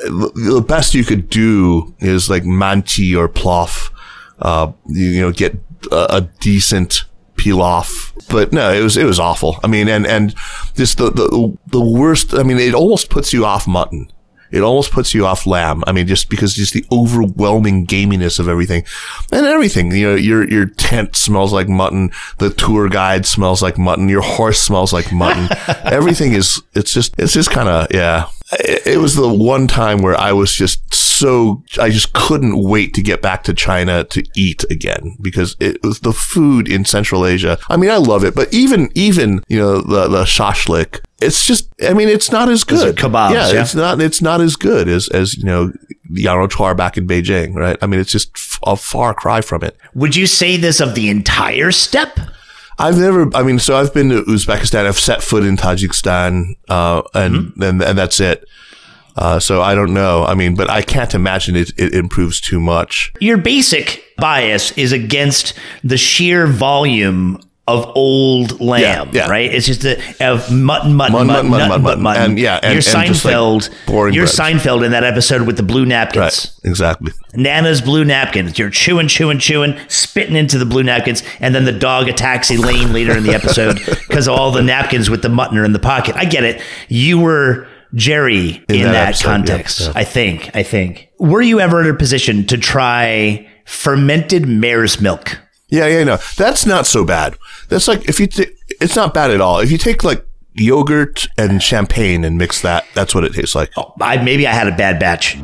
the 0.05 0.63
best 0.65 0.93
you 0.93 1.03
could 1.03 1.29
do 1.29 1.95
is 1.99 2.29
like 2.29 2.45
manti 2.45 3.15
or 3.15 3.27
plof. 3.27 3.91
Uh, 4.39 4.71
you, 4.87 5.05
you 5.05 5.21
know, 5.21 5.31
get 5.31 5.55
a, 5.91 6.07
a 6.09 6.21
decent 6.39 7.05
pilaf. 7.35 8.13
But 8.29 8.51
no, 8.51 8.71
it 8.71 8.81
was 8.81 8.97
it 8.97 9.05
was 9.05 9.19
awful. 9.19 9.57
I 9.63 9.67
mean, 9.67 9.87
and 9.87 10.05
and 10.05 10.35
just 10.75 10.97
the 10.97 11.09
the 11.09 11.57
the 11.67 11.81
worst. 11.81 12.33
I 12.33 12.43
mean, 12.43 12.57
it 12.57 12.73
almost 12.73 13.09
puts 13.09 13.33
you 13.33 13.45
off 13.45 13.67
mutton. 13.67 14.11
It 14.49 14.61
almost 14.61 14.91
puts 14.91 15.13
you 15.13 15.25
off 15.25 15.45
lamb. 15.45 15.83
I 15.87 15.91
mean, 15.91 16.07
just 16.07 16.29
because 16.29 16.53
just 16.53 16.73
the 16.73 16.85
overwhelming 16.91 17.85
gaminess 17.85 18.39
of 18.39 18.47
everything, 18.47 18.85
and 19.31 19.45
everything. 19.45 19.91
You 19.91 20.09
know, 20.09 20.15
your 20.15 20.49
your 20.49 20.65
tent 20.65 21.15
smells 21.15 21.51
like 21.53 21.67
mutton. 21.67 22.11
The 22.37 22.49
tour 22.49 22.89
guide 22.89 23.25
smells 23.25 23.61
like 23.61 23.77
mutton. 23.77 24.09
Your 24.09 24.21
horse 24.21 24.61
smells 24.61 24.93
like 24.93 25.11
mutton. 25.11 25.49
everything 25.83 26.33
is. 26.33 26.61
It's 26.73 26.93
just. 26.93 27.13
It's 27.17 27.33
just 27.33 27.51
kind 27.51 27.67
of 27.67 27.87
yeah. 27.91 28.27
It, 28.51 28.99
was 28.99 29.15
the 29.15 29.27
one 29.27 29.67
time 29.67 30.01
where 30.01 30.17
I 30.17 30.31
was 30.31 30.53
just 30.53 30.93
so 30.93 31.63
I 31.79 31.89
just 31.89 32.13
couldn't 32.13 32.57
wait 32.57 32.93
to 32.93 33.01
get 33.01 33.21
back 33.21 33.43
to 33.43 33.53
China 33.53 34.05
to 34.05 34.23
eat 34.35 34.63
again 34.69 35.17
because 35.21 35.57
it 35.59 35.83
was 35.83 35.99
the 35.99 36.13
food 36.13 36.69
in 36.69 36.85
Central 36.85 37.25
Asia. 37.25 37.57
I 37.69 37.75
mean, 37.75 37.89
I 37.89 37.97
love 37.97 38.23
it, 38.23 38.35
but 38.35 38.53
even 38.53 38.89
even 38.95 39.43
you 39.49 39.59
know 39.59 39.81
the 39.81 40.07
the 40.07 40.23
shashlik, 40.23 41.01
it's 41.19 41.45
just 41.45 41.69
I 41.83 41.93
mean, 41.93 42.07
it's 42.07 42.31
not 42.31 42.47
as 42.47 42.63
good. 42.63 42.95
kebabs, 42.95 43.33
yeah, 43.33 43.51
yeah. 43.51 43.61
it's 43.61 43.75
not 43.75 43.99
it's 43.99 44.21
not 44.21 44.39
as 44.39 44.55
good 44.55 44.87
as 44.87 45.09
as 45.09 45.37
you 45.37 45.43
know 45.43 45.73
Yarochuar 46.11 46.77
back 46.77 46.97
in 46.97 47.05
Beijing, 47.05 47.53
right? 47.53 47.77
I 47.81 47.87
mean, 47.87 47.99
it's 47.99 48.11
just 48.11 48.31
a 48.63 48.77
far 48.77 49.13
cry 49.13 49.41
from 49.41 49.63
it. 49.63 49.75
Would 49.93 50.15
you 50.15 50.25
say 50.25 50.55
this 50.55 50.79
of 50.79 50.95
the 50.95 51.09
entire 51.09 51.71
steppe? 51.71 52.17
I've 52.79 52.97
never. 52.97 53.29
I 53.35 53.43
mean, 53.43 53.59
so 53.59 53.75
I've 53.75 53.93
been 53.93 54.09
to 54.09 54.23
Uzbekistan. 54.23 54.85
I've 54.85 54.97
set 54.99 55.23
foot 55.23 55.43
in 55.43 55.57
Tajikistan, 55.57 56.55
uh, 56.69 57.01
and, 57.13 57.35
Mm-hmm. 57.35 57.61
and 57.63 57.81
and 57.81 57.97
that's 57.97 58.19
it. 58.19 58.45
Uh, 59.15 59.39
so 59.39 59.63
I 59.63 59.73
don't 59.73 59.95
know. 59.95 60.23
I 60.25 60.35
mean, 60.35 60.53
but 60.55 60.69
I 60.69 60.83
can't 60.83 61.15
imagine 61.15 61.55
it, 61.55 61.71
it 61.75 61.95
improves 61.95 62.39
too 62.39 62.59
much. 62.59 63.11
Your 63.19 63.37
basic 63.37 64.03
bias 64.17 64.71
is 64.77 64.91
against 64.91 65.53
the 65.83 65.97
sheer 65.97 66.45
volume 66.45 67.39
of 67.67 67.91
old 67.95 68.61
lamb, 68.61 69.09
yeah. 69.11 69.27
right? 69.29 69.53
It's 69.53 69.65
just 69.65 69.83
a, 69.83 69.97
of 70.25 70.49
mutton, 70.51 70.93
mutton, 70.93 71.13
Mutton, 71.13 71.27
mutton, 71.27 71.27
mutton, 71.27 71.49
mutton, 71.49 71.69
mutton, 71.69 71.81
mutton, 71.83 72.03
mutton. 72.03 72.23
And, 72.23 72.39
yeah, 72.39 72.59
and- 72.63 72.73
you're 72.73 72.83
and 72.85 72.93
like, 72.93 73.09
Seinfeld. 73.09 73.85
boring 73.85 74.13
you're 74.13 74.25
breads. 74.25 74.39
Seinfeld 74.39 74.85
in 74.85 74.91
that 74.91 75.03
episode 75.03 75.41
with 75.41 75.57
the 75.57 75.63
blue 75.63 75.85
napkins. 75.85 76.21
Right. 76.63 76.69
Exactly. 76.69 77.11
Nana's 77.33 77.81
blue 77.81 78.05
napkins. 78.05 78.57
You're 78.57 78.69
chewing, 78.69 79.07
chewing, 79.09 79.39
chewing, 79.39 79.77
spitting 79.89 80.35
into 80.35 80.57
the 80.57 80.65
blue 80.65 80.83
napkins, 80.83 81.23
and 81.39 81.53
then 81.53 81.65
the 81.65 81.73
dog 81.73 82.07
attacks 82.07 82.49
Elaine 82.49 82.93
later 82.93 83.17
in 83.17 83.23
the 83.23 83.33
episode 83.33 83.75
because 83.85 84.27
all 84.29 84.51
the 84.51 84.63
napkins 84.63 85.09
with 85.09 85.21
the 85.21 85.29
mutton 85.29 85.57
are 85.57 85.65
in 85.65 85.73
the 85.73 85.79
pocket. 85.79 86.15
I 86.15 86.23
get 86.25 86.43
it. 86.45 86.61
You 86.87 87.19
were 87.19 87.67
Jerry 87.93 88.63
in, 88.69 88.83
that 88.83 88.91
that, 88.91 89.07
episode, 89.09 89.27
yeah, 89.27 89.35
context. 89.35 89.79
yeah. 89.81 89.91
I 89.95 90.03
think. 90.03 90.55
I 90.55 90.63
think. 90.63 91.09
Were 91.19 91.41
you 91.41 91.59
ever 91.59 91.81
in 91.83 91.89
a 91.89 91.97
position 91.97 92.45
to 92.47 92.57
try 92.57 93.47
fermented 93.65 94.47
mare's 94.47 94.99
milk? 95.01 95.39
Yeah, 95.69 95.87
yeah, 95.87 96.03
no, 96.05 96.17
that's 96.37 96.65
not 96.65 96.85
so 96.87 97.03
bad. 97.03 97.37
That's 97.69 97.87
like 97.87 98.07
if 98.07 98.19
you, 98.19 98.27
t- 98.27 98.47
it's 98.81 98.95
not 98.95 99.13
bad 99.13 99.31
at 99.31 99.41
all. 99.41 99.59
If 99.59 99.69
you 99.71 99.77
take 99.77 100.03
like 100.03 100.25
yogurt 100.53 101.27
and 101.37 101.61
champagne 101.61 102.23
and 102.23 102.37
mix 102.37 102.61
that, 102.61 102.85
that's 102.93 103.13
what 103.13 103.23
it 103.25 103.33
tastes 103.33 103.53
like. 103.55 103.71
Oh, 103.77 103.93
I, 103.99 104.21
maybe 104.23 104.47
I 104.47 104.53
had 104.53 104.67
a 104.67 104.75
bad 104.75 104.99
batch. 104.99 105.35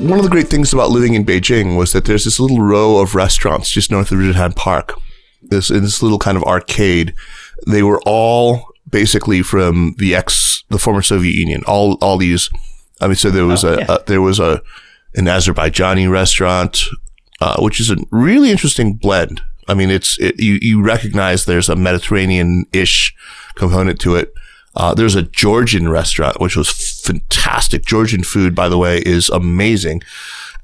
One 0.00 0.16
of 0.18 0.22
the 0.24 0.30
great 0.30 0.48
things 0.48 0.72
about 0.72 0.90
living 0.90 1.14
in 1.14 1.24
Beijing 1.26 1.76
was 1.76 1.92
that 1.92 2.06
there's 2.06 2.24
this 2.24 2.40
little 2.40 2.60
row 2.62 2.98
of 2.98 3.14
restaurants 3.14 3.68
just 3.70 3.90
north 3.90 4.10
of 4.12 4.18
Ritan 4.18 4.56
Park. 4.56 4.94
this 5.42 5.70
in 5.70 5.82
this 5.82 6.02
little 6.02 6.18
kind 6.18 6.36
of 6.38 6.44
arcade. 6.44 7.12
They 7.66 7.82
were 7.82 8.00
all 8.06 8.64
basically 8.88 9.42
from 9.42 9.94
the 9.98 10.14
ex, 10.14 10.64
the 10.70 10.78
former 10.78 11.02
Soviet 11.02 11.34
Union. 11.34 11.62
All 11.66 11.94
all 12.00 12.16
these. 12.16 12.48
I 13.00 13.08
mean, 13.08 13.16
so 13.16 13.30
there 13.30 13.44
was 13.46 13.64
Oh, 13.64 13.74
a, 13.74 13.78
yeah. 13.78 13.86
a 13.96 13.98
there 14.06 14.22
was 14.22 14.38
a 14.40 14.62
an 15.16 15.24
Azerbaijani 15.26 16.10
restaurant, 16.10 16.78
uh, 17.40 17.60
which 17.60 17.80
is 17.80 17.90
a 17.90 17.96
really 18.10 18.50
interesting 18.50 18.94
blend. 18.94 19.40
I 19.68 19.74
mean, 19.74 19.90
it's 19.90 20.18
it, 20.18 20.40
you 20.40 20.58
you 20.60 20.82
recognize 20.82 21.44
there's 21.44 21.68
a 21.68 21.76
Mediterranean 21.76 22.64
ish 22.72 23.14
component 23.54 24.00
to 24.00 24.16
it. 24.16 24.34
Uh, 24.76 24.94
there's 24.94 25.16
a 25.16 25.22
Georgian 25.22 25.88
restaurant, 25.88 26.40
which 26.40 26.56
was 26.56 26.70
fantastic. 27.00 27.84
Georgian 27.84 28.22
food, 28.22 28.54
by 28.54 28.68
the 28.68 28.78
way, 28.78 28.98
is 28.98 29.28
amazing. 29.28 30.00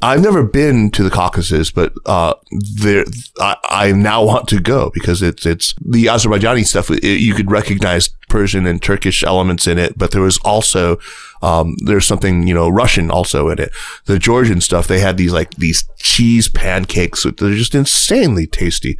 I've 0.02 0.22
never 0.22 0.42
been 0.42 0.90
to 0.90 1.02
the 1.02 1.10
Caucasus, 1.10 1.70
but 1.70 1.92
uh, 2.04 2.34
there 2.80 3.04
I, 3.38 3.56
I 3.64 3.92
now 3.92 4.24
want 4.24 4.48
to 4.48 4.60
go 4.60 4.90
because 4.90 5.22
it's 5.22 5.46
it's 5.46 5.74
the 5.80 6.06
Azerbaijani 6.06 6.66
stuff. 6.66 6.90
It, 6.90 7.02
you 7.02 7.34
could 7.34 7.50
recognize 7.50 8.10
Persian 8.28 8.66
and 8.66 8.82
Turkish 8.82 9.24
elements 9.24 9.66
in 9.66 9.78
it, 9.78 9.96
but 9.96 10.10
there 10.10 10.22
was 10.22 10.38
also 10.38 10.98
um, 11.42 11.76
there's 11.84 12.06
something 12.06 12.46
you 12.46 12.54
know 12.54 12.68
Russian 12.68 13.10
also 13.10 13.48
in 13.48 13.58
it. 13.58 13.72
The 14.04 14.18
Georgian 14.18 14.60
stuff 14.60 14.86
they 14.86 15.00
had 15.00 15.16
these 15.16 15.32
like 15.32 15.52
these 15.56 15.88
cheese 15.98 16.48
pancakes 16.48 17.24
They're 17.24 17.54
just 17.54 17.74
insanely 17.74 18.46
tasty. 18.46 18.98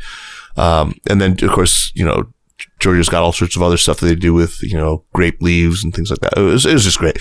Um, 0.56 0.98
and 1.08 1.20
then 1.20 1.32
of 1.42 1.50
course 1.50 1.92
you 1.94 2.04
know 2.04 2.32
Georgia's 2.78 3.10
got 3.10 3.22
all 3.22 3.32
sorts 3.32 3.56
of 3.56 3.62
other 3.62 3.76
stuff 3.76 4.00
that 4.00 4.06
they 4.06 4.14
do 4.14 4.32
with 4.32 4.62
you 4.62 4.76
know 4.76 5.04
grape 5.12 5.42
leaves 5.42 5.84
and 5.84 5.94
things 5.94 6.10
like 6.10 6.20
that. 6.20 6.38
It 6.38 6.42
was 6.42 6.64
it 6.64 6.72
was 6.72 6.84
just 6.84 6.98
great 6.98 7.18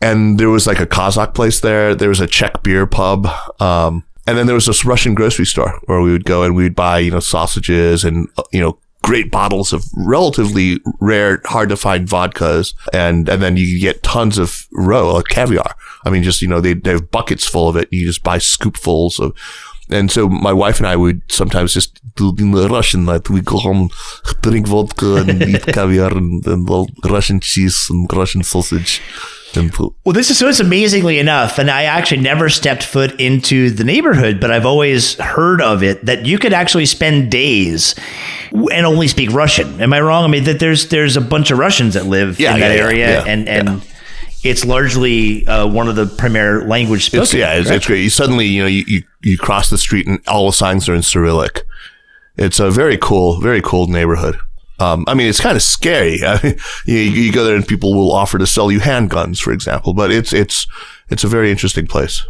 and 0.00 0.38
there 0.38 0.50
was 0.50 0.66
like 0.66 0.80
a 0.80 0.86
Kazakh 0.86 1.34
place 1.34 1.60
there. 1.60 1.94
There 1.94 2.08
was 2.08 2.20
a 2.20 2.26
Czech 2.26 2.62
beer 2.62 2.86
pub. 2.86 3.26
Um, 3.60 4.04
and 4.26 4.36
then 4.36 4.46
there 4.46 4.54
was 4.54 4.66
this 4.66 4.84
Russian 4.84 5.14
grocery 5.14 5.46
store 5.46 5.78
where 5.84 6.00
we 6.00 6.10
would 6.12 6.24
go 6.24 6.42
and 6.42 6.54
we'd 6.54 6.74
buy, 6.74 6.98
you 6.98 7.12
know, 7.12 7.20
sausages 7.20 8.04
and, 8.04 8.28
uh, 8.36 8.42
you 8.52 8.60
know, 8.60 8.78
great 9.02 9.30
bottles 9.30 9.72
of 9.72 9.84
relatively 9.96 10.80
rare, 11.00 11.40
hard 11.44 11.68
to 11.68 11.76
find 11.76 12.08
vodkas. 12.08 12.74
And, 12.92 13.28
and 13.28 13.40
then 13.40 13.56
you 13.56 13.80
get 13.80 14.02
tons 14.02 14.36
of 14.36 14.66
roe, 14.72 15.14
like 15.14 15.26
caviar. 15.26 15.76
I 16.04 16.10
mean, 16.10 16.24
just, 16.24 16.42
you 16.42 16.48
know, 16.48 16.60
they, 16.60 16.74
they 16.74 16.90
have 16.90 17.10
buckets 17.10 17.46
full 17.46 17.68
of 17.68 17.76
it. 17.76 17.88
You 17.92 18.04
just 18.04 18.24
buy 18.24 18.38
scoopfuls 18.38 19.20
of, 19.20 19.32
and 19.88 20.10
so 20.10 20.28
my 20.28 20.52
wife 20.52 20.78
and 20.78 20.86
I 20.88 20.96
would 20.96 21.22
sometimes 21.30 21.72
just 21.72 22.00
do 22.16 22.34
in 22.38 22.50
the 22.50 22.68
Russian 22.68 23.04
night. 23.04 23.30
We 23.30 23.40
go 23.40 23.58
home, 23.58 23.90
drink 24.42 24.66
vodka 24.66 25.16
and 25.16 25.40
eat 25.42 25.62
caviar 25.66 26.16
and, 26.16 26.44
and 26.44 26.68
Russian 27.04 27.38
cheese 27.38 27.86
and 27.88 28.12
Russian 28.12 28.42
sausage. 28.42 29.00
Well, 30.04 30.12
this 30.12 30.30
is 30.30 30.38
so 30.38 30.48
it's 30.48 30.60
amazingly 30.60 31.18
enough, 31.18 31.58
and 31.58 31.70
I 31.70 31.84
actually 31.84 32.20
never 32.20 32.48
stepped 32.48 32.82
foot 32.82 33.20
into 33.20 33.70
the 33.70 33.84
neighborhood, 33.84 34.40
but 34.40 34.50
I've 34.50 34.66
always 34.66 35.14
heard 35.14 35.60
of 35.60 35.82
it 35.82 36.04
that 36.04 36.26
you 36.26 36.38
could 36.38 36.52
actually 36.52 36.86
spend 36.86 37.30
days 37.30 37.94
and 38.52 38.86
only 38.86 39.08
speak 39.08 39.32
Russian. 39.32 39.80
Am 39.80 39.92
I 39.92 40.00
wrong? 40.00 40.24
I 40.24 40.28
mean, 40.28 40.44
that 40.44 40.60
there's 40.60 40.88
there's 40.88 41.16
a 41.16 41.20
bunch 41.20 41.50
of 41.50 41.58
Russians 41.58 41.94
that 41.94 42.06
live 42.06 42.38
Yeah, 42.38 42.54
in 42.54 42.60
that 42.60 42.70
yeah, 42.70 42.76
yeah, 42.76 42.82
area, 42.82 43.24
yeah, 43.24 43.24
and 43.26 43.48
and 43.48 43.82
it's 44.44 44.64
largely 44.64 45.46
uh, 45.46 45.66
one 45.66 45.88
of 45.88 45.96
the 45.96 46.06
premier 46.06 46.62
language. 46.64 47.12
It's, 47.12 47.34
yeah, 47.34 47.54
it's, 47.54 47.68
it's 47.68 47.86
great. 47.86 48.02
You 48.02 48.10
suddenly, 48.10 48.46
you 48.46 48.62
know, 48.62 48.68
you, 48.68 48.84
you, 48.86 49.02
you 49.22 49.38
cross 49.38 49.70
the 49.70 49.78
street 49.78 50.06
and 50.06 50.20
all 50.28 50.46
the 50.46 50.52
signs 50.52 50.88
are 50.88 50.94
in 50.94 51.02
Cyrillic. 51.02 51.64
It's 52.36 52.60
a 52.60 52.70
very 52.70 52.98
cool, 52.98 53.40
very 53.40 53.60
cool 53.62 53.86
neighborhood. 53.86 54.38
Um, 54.78 55.04
I 55.08 55.14
mean, 55.14 55.28
it's 55.28 55.40
kind 55.40 55.56
of 55.56 55.62
scary. 55.62 56.22
I 56.24 56.40
mean, 56.42 56.58
you, 56.84 56.96
you 56.96 57.32
go 57.32 57.44
there 57.44 57.56
and 57.56 57.66
people 57.66 57.94
will 57.94 58.12
offer 58.12 58.38
to 58.38 58.46
sell 58.46 58.70
you 58.70 58.80
handguns, 58.80 59.40
for 59.40 59.52
example, 59.52 59.94
but 59.94 60.10
it's, 60.10 60.32
it's, 60.32 60.66
it's 61.08 61.24
a 61.24 61.28
very 61.28 61.50
interesting 61.50 61.86
place. 61.86 62.24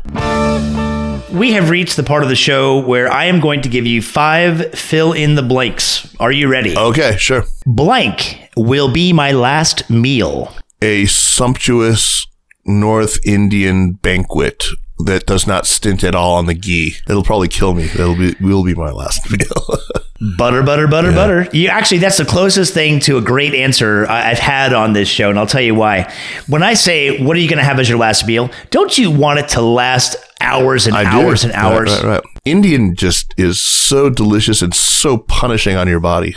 We 1.33 1.53
have 1.53 1.71
reached 1.71 1.97
the 1.97 2.03
part 2.03 2.23
of 2.23 2.29
the 2.29 2.37
show 2.37 2.79
where 2.79 3.13
I 3.13 3.25
am 3.27 3.41
going 3.41 3.61
to 3.63 3.69
give 3.69 3.87
you 3.87 4.01
five 4.01 4.73
fill 4.73 5.13
in 5.13 5.35
the 5.35 5.43
blanks. 5.43 6.15
Are 6.19 6.33
you 6.33 6.49
ready? 6.49 6.77
Okay, 6.77 7.17
sure. 7.19 7.45
Blank 7.67 8.51
will 8.57 8.91
be 8.91 9.13
my 9.13 9.33
last 9.33 9.91
meal. 9.91 10.55
A 10.81 11.07
sumptuous 11.07 12.27
North 12.65 13.19
Indian 13.27 13.93
banquet 13.93 14.65
that 14.99 15.27
does 15.27 15.47
not 15.47 15.67
stint 15.67 16.03
at 16.05 16.15
all 16.15 16.37
on 16.37 16.47
the 16.47 16.55
ghee. 16.55 16.95
It'll 17.09 17.23
probably 17.23 17.49
kill 17.49 17.75
me. 17.75 17.85
It'll 17.85 18.17
be, 18.17 18.35
will 18.41 18.65
be 18.65 18.75
my 18.75 18.91
last 18.91 19.31
meal. 19.31 19.79
Butter, 20.21 20.63
butter, 20.63 20.87
butter, 20.87 21.13
butter. 21.13 21.49
You 21.53 21.69
actually, 21.69 21.99
that's 21.99 22.17
the 22.17 22.25
closest 22.25 22.73
thing 22.73 23.01
to 23.01 23.19
a 23.19 23.21
great 23.21 23.55
answer 23.55 24.09
I've 24.09 24.39
had 24.39 24.73
on 24.73 24.95
this 24.95 25.09
show, 25.09 25.29
and 25.29 25.39
I'll 25.39 25.47
tell 25.47 25.61
you 25.61 25.75
why. 25.75 26.11
When 26.47 26.63
I 26.63 26.73
say, 26.75 27.23
"What 27.23 27.37
are 27.37 27.41
you 27.41 27.49
going 27.49 27.59
to 27.59 27.65
have 27.65 27.79
as 27.79 27.89
your 27.89 27.99
last 27.99 28.27
meal?" 28.27 28.51
Don't 28.71 28.97
you 28.97 29.11
want 29.11 29.41
it 29.41 29.49
to 29.51 29.61
last 29.61 30.17
hours 30.41 30.87
and 30.87 30.97
I 30.97 31.03
do. 31.03 31.27
hours 31.27 31.45
and 31.45 31.53
hours? 31.53 31.91
Right, 31.91 32.03
right, 32.03 32.11
right. 32.15 32.25
Indian 32.47 32.97
just 32.97 33.35
is 33.37 33.61
so 33.61 34.09
delicious 34.09 34.63
and 34.63 34.75
so 34.75 35.19
punishing 35.19 35.77
on 35.77 35.87
your 35.87 36.01
body. 36.01 36.35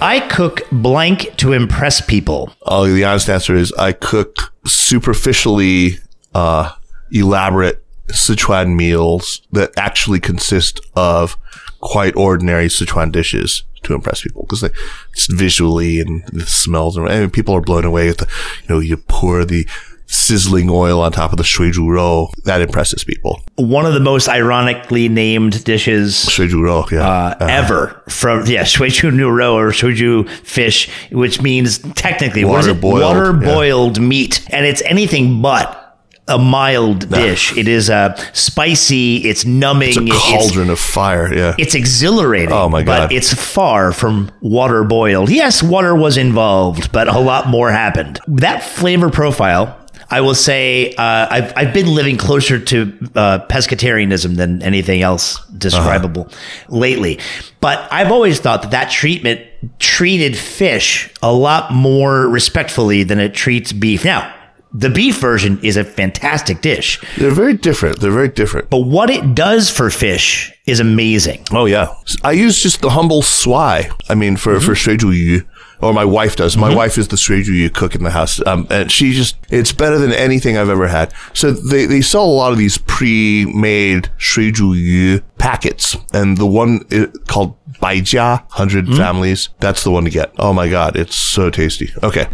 I 0.00 0.20
cook 0.28 0.62
blank 0.70 1.34
to 1.38 1.52
impress 1.54 2.02
people. 2.02 2.52
Oh, 2.62 2.86
the 2.86 3.04
honest 3.04 3.30
answer 3.30 3.54
is 3.54 3.72
I 3.72 3.92
cook 3.92 4.52
superficially 4.66 5.98
uh, 6.34 6.72
elaborate 7.10 7.82
Sichuan 8.08 8.76
meals 8.76 9.40
that 9.52 9.72
actually 9.78 10.20
consist 10.20 10.78
of 10.94 11.38
quite 11.84 12.16
ordinary 12.16 12.66
Sichuan 12.66 13.12
dishes 13.12 13.62
to 13.82 13.94
impress 13.94 14.22
people 14.22 14.42
because 14.42 14.62
they 14.62 14.70
it's 15.12 15.26
visually 15.26 16.00
and 16.00 16.24
the 16.28 16.46
smells 16.46 16.96
and, 16.96 17.06
and 17.06 17.32
people 17.32 17.54
are 17.54 17.60
blown 17.60 17.84
away 17.84 18.08
with 18.08 18.18
the 18.18 18.28
you 18.62 18.74
know 18.74 18.80
you 18.80 18.96
pour 18.96 19.44
the 19.44 19.68
sizzling 20.06 20.70
oil 20.70 21.00
on 21.00 21.12
top 21.12 21.30
of 21.30 21.36
the 21.36 21.44
shuizhu 21.44 21.88
rou 21.88 22.28
that 22.44 22.60
impresses 22.60 23.04
people. 23.04 23.42
One 23.56 23.86
of 23.86 23.94
the 23.94 24.00
most 24.00 24.28
ironically 24.28 25.08
named 25.08 25.62
dishes 25.64 26.14
shuizhu 26.14 26.62
rou 26.62 26.84
yeah. 26.90 27.06
uh, 27.06 27.36
ever 27.40 28.02
from 28.08 28.46
yeah 28.46 28.62
shuizhu 28.62 29.10
niurou 29.12 29.52
or 29.52 29.70
shuizhu 29.70 30.28
fish, 30.28 30.90
which 31.10 31.42
means 31.42 31.78
technically 31.94 32.44
what 32.44 32.60
is 32.60 32.66
it? 32.66 32.82
Water-boiled, 32.82 33.42
yeah. 33.42 33.54
boiled 33.54 34.00
meat, 34.00 34.46
and 34.50 34.64
it's 34.64 34.82
anything 34.82 35.42
but 35.42 35.83
a 36.26 36.38
mild 36.38 37.10
dish. 37.10 37.56
It 37.56 37.68
is 37.68 37.90
uh, 37.90 38.14
spicy. 38.32 39.16
It's 39.18 39.44
numbing. 39.44 39.88
it's 39.90 39.98
a 39.98 40.02
it's- 40.04 40.20
cauldron 40.22 40.70
of 40.70 40.78
fire 40.78 41.32
yeah 41.34 41.54
it's 41.58 41.74
exhilarating. 41.74 42.52
Oh, 42.52 42.68
my 42.68 42.82
God. 42.82 43.08
But 43.08 43.12
it's 43.12 43.32
far 43.32 43.92
from 43.92 44.30
water 44.40 44.84
boiled. 44.84 45.30
Yes, 45.30 45.62
water 45.62 45.94
was 45.94 46.16
involved, 46.16 46.92
but 46.92 47.08
a 47.08 47.18
lot 47.18 47.48
more 47.48 47.70
happened. 47.70 48.20
That 48.26 48.62
flavor 48.62 49.10
profile, 49.10 49.78
I 50.10 50.20
will 50.20 50.34
say, 50.34 50.94
uh, 50.94 51.26
I've 51.30 51.52
I've 51.56 51.74
been 51.74 51.94
living 51.94 52.16
closer 52.16 52.58
to 52.58 52.80
uh, 53.14 53.46
pescatarianism 53.48 54.36
than 54.36 54.62
anything 54.62 55.02
else 55.02 55.44
describable 55.48 56.28
lately. 56.68 57.18
But 57.60 57.86
I've 57.92 58.12
always 58.12 58.40
thought 58.40 58.62
that 58.62 58.70
that 58.70 58.90
treatment 58.90 59.40
treated 59.78 60.36
fish 60.36 61.10
a 61.22 61.32
lot 61.32 61.72
more 61.72 62.28
respectfully 62.28 63.02
than 63.02 63.18
it 63.18 63.34
treats 63.34 63.72
beef. 63.72 64.04
Now. 64.04 64.32
The 64.74 64.90
beef 64.90 65.18
version 65.18 65.58
is 65.62 65.76
a 65.76 65.84
fantastic 65.84 66.60
dish, 66.60 67.00
they're 67.16 67.30
very 67.30 67.54
different 67.54 68.00
they're 68.00 68.10
very 68.10 68.28
different 68.28 68.70
but 68.70 68.80
what 68.80 69.10
it 69.10 69.34
does 69.34 69.70
for 69.70 69.88
fish 69.90 70.54
is 70.66 70.80
amazing. 70.80 71.44
Oh 71.52 71.66
yeah, 71.66 71.94
I 72.22 72.32
use 72.32 72.62
just 72.62 72.80
the 72.80 72.90
humble 72.90 73.22
swai. 73.22 73.90
I 74.08 74.14
mean, 74.14 74.36
for 74.36 74.58
for 74.60 74.72
mm-hmm. 74.72 75.06
shuizhu 75.06 75.16
yu, 75.16 75.42
or 75.80 75.92
my 75.92 76.04
wife 76.04 76.36
does. 76.36 76.56
My 76.56 76.68
mm-hmm. 76.68 76.76
wife 76.76 76.98
is 76.98 77.08
the 77.08 77.16
shuizhu 77.16 77.48
yu 77.48 77.70
cook 77.70 77.94
in 77.94 78.02
the 78.02 78.10
house, 78.10 78.44
um, 78.46 78.66
and 78.70 78.90
she 78.90 79.12
just 79.12 79.36
it's 79.50 79.72
better 79.72 79.98
than 79.98 80.12
anything 80.12 80.56
I've 80.56 80.70
ever 80.70 80.88
had. 80.88 81.12
So 81.34 81.50
they 81.52 81.84
they 81.86 82.00
sell 82.00 82.24
a 82.24 82.32
lot 82.32 82.52
of 82.52 82.58
these 82.58 82.78
pre-made 82.78 84.08
shuizhu 84.18 84.74
yu 84.74 85.20
packets, 85.38 85.96
and 86.14 86.38
the 86.38 86.46
one 86.46 86.80
i- 86.90 87.08
called 87.28 87.56
Baijia 87.80 88.40
100 88.44 88.86
mm-hmm. 88.86 88.96
families, 88.96 89.50
that's 89.60 89.84
the 89.84 89.90
one 89.90 90.04
to 90.04 90.10
get. 90.10 90.32
Oh 90.38 90.52
my 90.54 90.68
god, 90.68 90.96
it's 90.96 91.14
so 91.14 91.50
tasty. 91.50 91.92
Okay. 92.02 92.26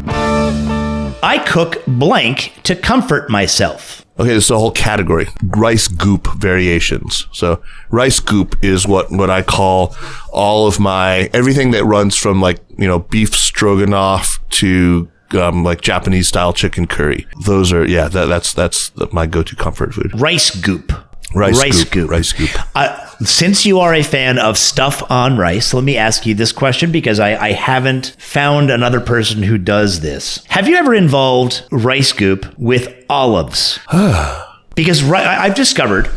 I 1.23 1.39
cook 1.39 1.83
blank 1.87 2.55
to 2.65 2.75
comfort 2.75 3.29
myself. 3.29 4.05
Okay, 4.19 4.31
this 4.31 4.45
is 4.45 4.51
a 4.51 4.59
whole 4.59 4.71
category. 4.71 5.29
Rice 5.45 5.89
goop 5.89 6.29
variations. 6.37 7.27
So 7.33 7.63
rice 7.91 8.21
goop 8.21 8.57
is 8.63 8.87
what, 8.87 9.11
what 9.11 9.31
I 9.31 9.43
call 9.43 9.97
all 10.33 10.67
of 10.67 10.79
my, 10.79 11.31
everything 11.33 11.71
that 11.71 11.85
runs 11.85 12.17
from 12.17 12.41
like, 12.41 12.59
you 12.77 12.87
know, 12.87 12.99
beef 12.99 13.35
stroganoff 13.35 14.39
to, 14.51 15.11
um, 15.33 15.65
like 15.65 15.81
Japanese 15.81 16.29
style 16.29 16.53
chicken 16.53 16.87
curry. 16.87 17.27
Those 17.45 17.73
are, 17.73 17.87
yeah, 17.87 18.09
that, 18.09 18.27
that's, 18.27 18.53
that's 18.53 18.93
my 19.13 19.27
go-to 19.27 19.57
comfort 19.57 19.95
food. 19.95 20.19
Rice 20.21 20.55
goop. 20.55 20.93
Rice, 21.35 21.59
rice 21.59 21.85
goop, 21.85 21.93
goop. 21.93 22.11
Rice 22.11 22.33
goop. 22.33 22.51
Uh, 22.75 23.07
since 23.21 23.65
you 23.65 23.79
are 23.81 23.95
a 23.95 24.03
fan 24.03 24.39
of 24.39 24.59
stuff 24.59 25.09
on 25.11 25.37
rice, 25.37 25.73
let 25.75 25.85
me 25.85 25.97
ask 25.97 26.27
you 26.27 26.35
this 26.35 26.53
question 26.53 26.91
because 26.91 27.21
I, 27.21 27.37
I 27.37 27.53
haven't 27.53 28.17
found 28.19 28.71
another 28.71 29.01
person 29.01 29.43
who 29.43 29.59
does 29.59 30.01
this. 30.01 30.45
Have 30.49 30.69
you 30.69 30.77
ever 30.77 30.95
involved 30.95 31.63
rice 31.71 32.13
goop 32.13 32.53
with 32.59 33.05
olives? 33.09 33.79
because 34.75 35.03
ri- 35.03 35.19
I've 35.19 35.55
discovered 35.55 36.11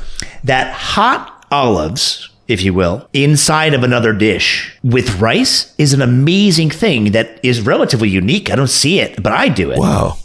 that 0.43 0.73
hot 0.73 1.45
olives, 1.51 2.29
if 2.47 2.63
you 2.63 2.73
will, 2.73 3.07
inside 3.13 3.73
of 3.73 3.83
another 3.83 4.13
dish 4.13 4.75
with 4.83 5.19
rice 5.19 5.75
is 5.77 5.93
an 5.93 6.01
amazing 6.01 6.69
thing 6.69 7.11
that 7.11 7.39
is 7.43 7.61
relatively 7.61 8.09
unique. 8.09 8.49
I 8.49 8.55
don't 8.55 8.67
see 8.67 8.99
it, 8.99 9.21
but 9.21 9.31
I 9.31 9.49
do 9.49 9.71
it. 9.71 9.77
Wow. 9.77 10.17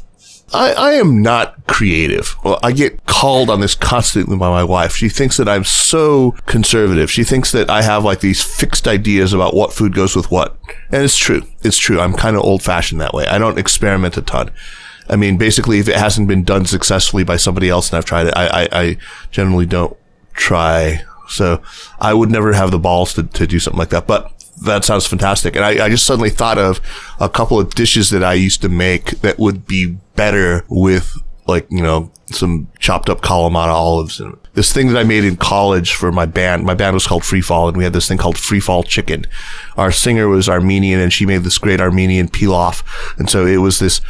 I, 0.53 0.73
I 0.73 0.93
am 0.93 1.21
not 1.21 1.67
creative. 1.67 2.35
Well, 2.43 2.59
I 2.63 2.73
get 2.73 3.05
called 3.07 3.51
on 3.51 3.61
this 3.61 3.75
constantly 3.75 4.37
by 4.37 4.49
my 4.49 4.65
wife. 4.65 4.97
She 4.97 5.09
thinks 5.09 5.37
that 5.37 5.49
I'm 5.49 5.65
so 5.65 6.33
conservative. 6.47 7.11
She 7.11 7.25
thinks 7.25 7.53
that 7.53 7.69
I 7.69 7.83
have 7.83 8.05
like 8.05 8.21
these 8.21 8.43
fixed 8.43 8.89
ideas 8.89 9.33
about 9.33 9.55
what 9.55 9.73
food 9.73 9.95
goes 9.95 10.17
with 10.17 10.31
what. 10.31 10.57
And 10.91 11.05
it's 11.05 11.17
true. 11.17 11.43
It's 11.63 11.77
true. 11.77 12.01
I'm 12.01 12.15
kind 12.15 12.37
of 12.37 12.43
old 12.43 12.63
fashioned 12.63 13.01
that 13.01 13.13
way. 13.13 13.27
I 13.27 13.39
don't 13.39 13.59
experiment 13.59 14.17
a 14.17 14.23
ton. 14.23 14.51
I 15.11 15.17
mean, 15.17 15.37
basically, 15.37 15.79
if 15.79 15.89
it 15.89 15.97
hasn't 15.97 16.29
been 16.29 16.45
done 16.45 16.67
successfully 16.67 17.25
by 17.25 17.37
somebody 17.37 17.69
else 17.69 17.91
and 17.91 17.99
I've 17.99 18.05
tried 18.05 18.29
it, 18.29 18.35
I, 18.37 18.47
I, 18.47 18.69
I 18.73 18.97
generally 19.31 19.67
don't 19.67 19.97
try. 20.33 21.03
So 21.29 21.63
I 22.01 22.15
would 22.15 22.31
never 22.31 22.53
have 22.55 22.71
the 22.71 22.79
balls 22.79 23.15
to, 23.15 23.23
to 23.23 23.47
do 23.47 23.59
something 23.59 23.79
like 23.79 23.91
that. 23.91 24.07
But 24.07 24.33
that 24.65 24.85
sounds 24.85 25.07
fantastic. 25.07 25.57
And 25.57 25.65
I, 25.65 25.87
I 25.87 25.89
just 25.89 26.07
suddenly 26.07 26.31
thought 26.31 26.59
of 26.59 26.81
a 27.21 27.29
couple 27.29 27.59
of 27.59 27.75
dishes 27.75 28.11
that 28.11 28.25
I 28.25 28.35
used 28.35 28.63
to 28.63 28.69
make 28.69 29.21
that 29.21 29.39
would 29.39 29.67
be 29.67 29.99
better 30.17 30.65
with 30.69 31.17
like, 31.47 31.67
you 31.71 31.83
know, 31.83 32.13
some 32.27 32.69
chopped 32.79 33.09
up 33.09 33.23
Kalamata 33.23 33.69
olives 33.69 34.21
and 34.21 34.37
this 34.53 34.73
thing 34.73 34.89
that 34.89 34.99
I 34.99 35.05
made 35.05 35.25
in 35.25 35.37
college 35.37 35.95
for 35.95 36.13
my 36.13 36.27
band. 36.27 36.65
My 36.65 36.75
band 36.75 36.95
was 36.95 37.07
called 37.07 37.25
Free 37.25 37.41
Fall 37.41 37.69
and 37.69 37.77
we 37.77 37.85
had 37.85 37.93
this 37.93 38.09
thing 38.09 38.19
called 38.19 38.37
Free 38.37 38.61
Fall 38.61 38.83
Chicken. 38.83 39.25
Our 39.77 39.93
singer 39.93 40.29
was 40.29 40.49
Armenian 40.49 41.01
and 41.01 41.13
she 41.13 41.25
made 41.25 41.45
this 41.45 41.59
great 41.59 41.81
Armenian 41.81 42.29
pilaf. 42.29 42.83
And 43.19 43.31
so 43.31 43.47
it 43.47 43.59
was 43.59 43.79
this, 43.79 44.01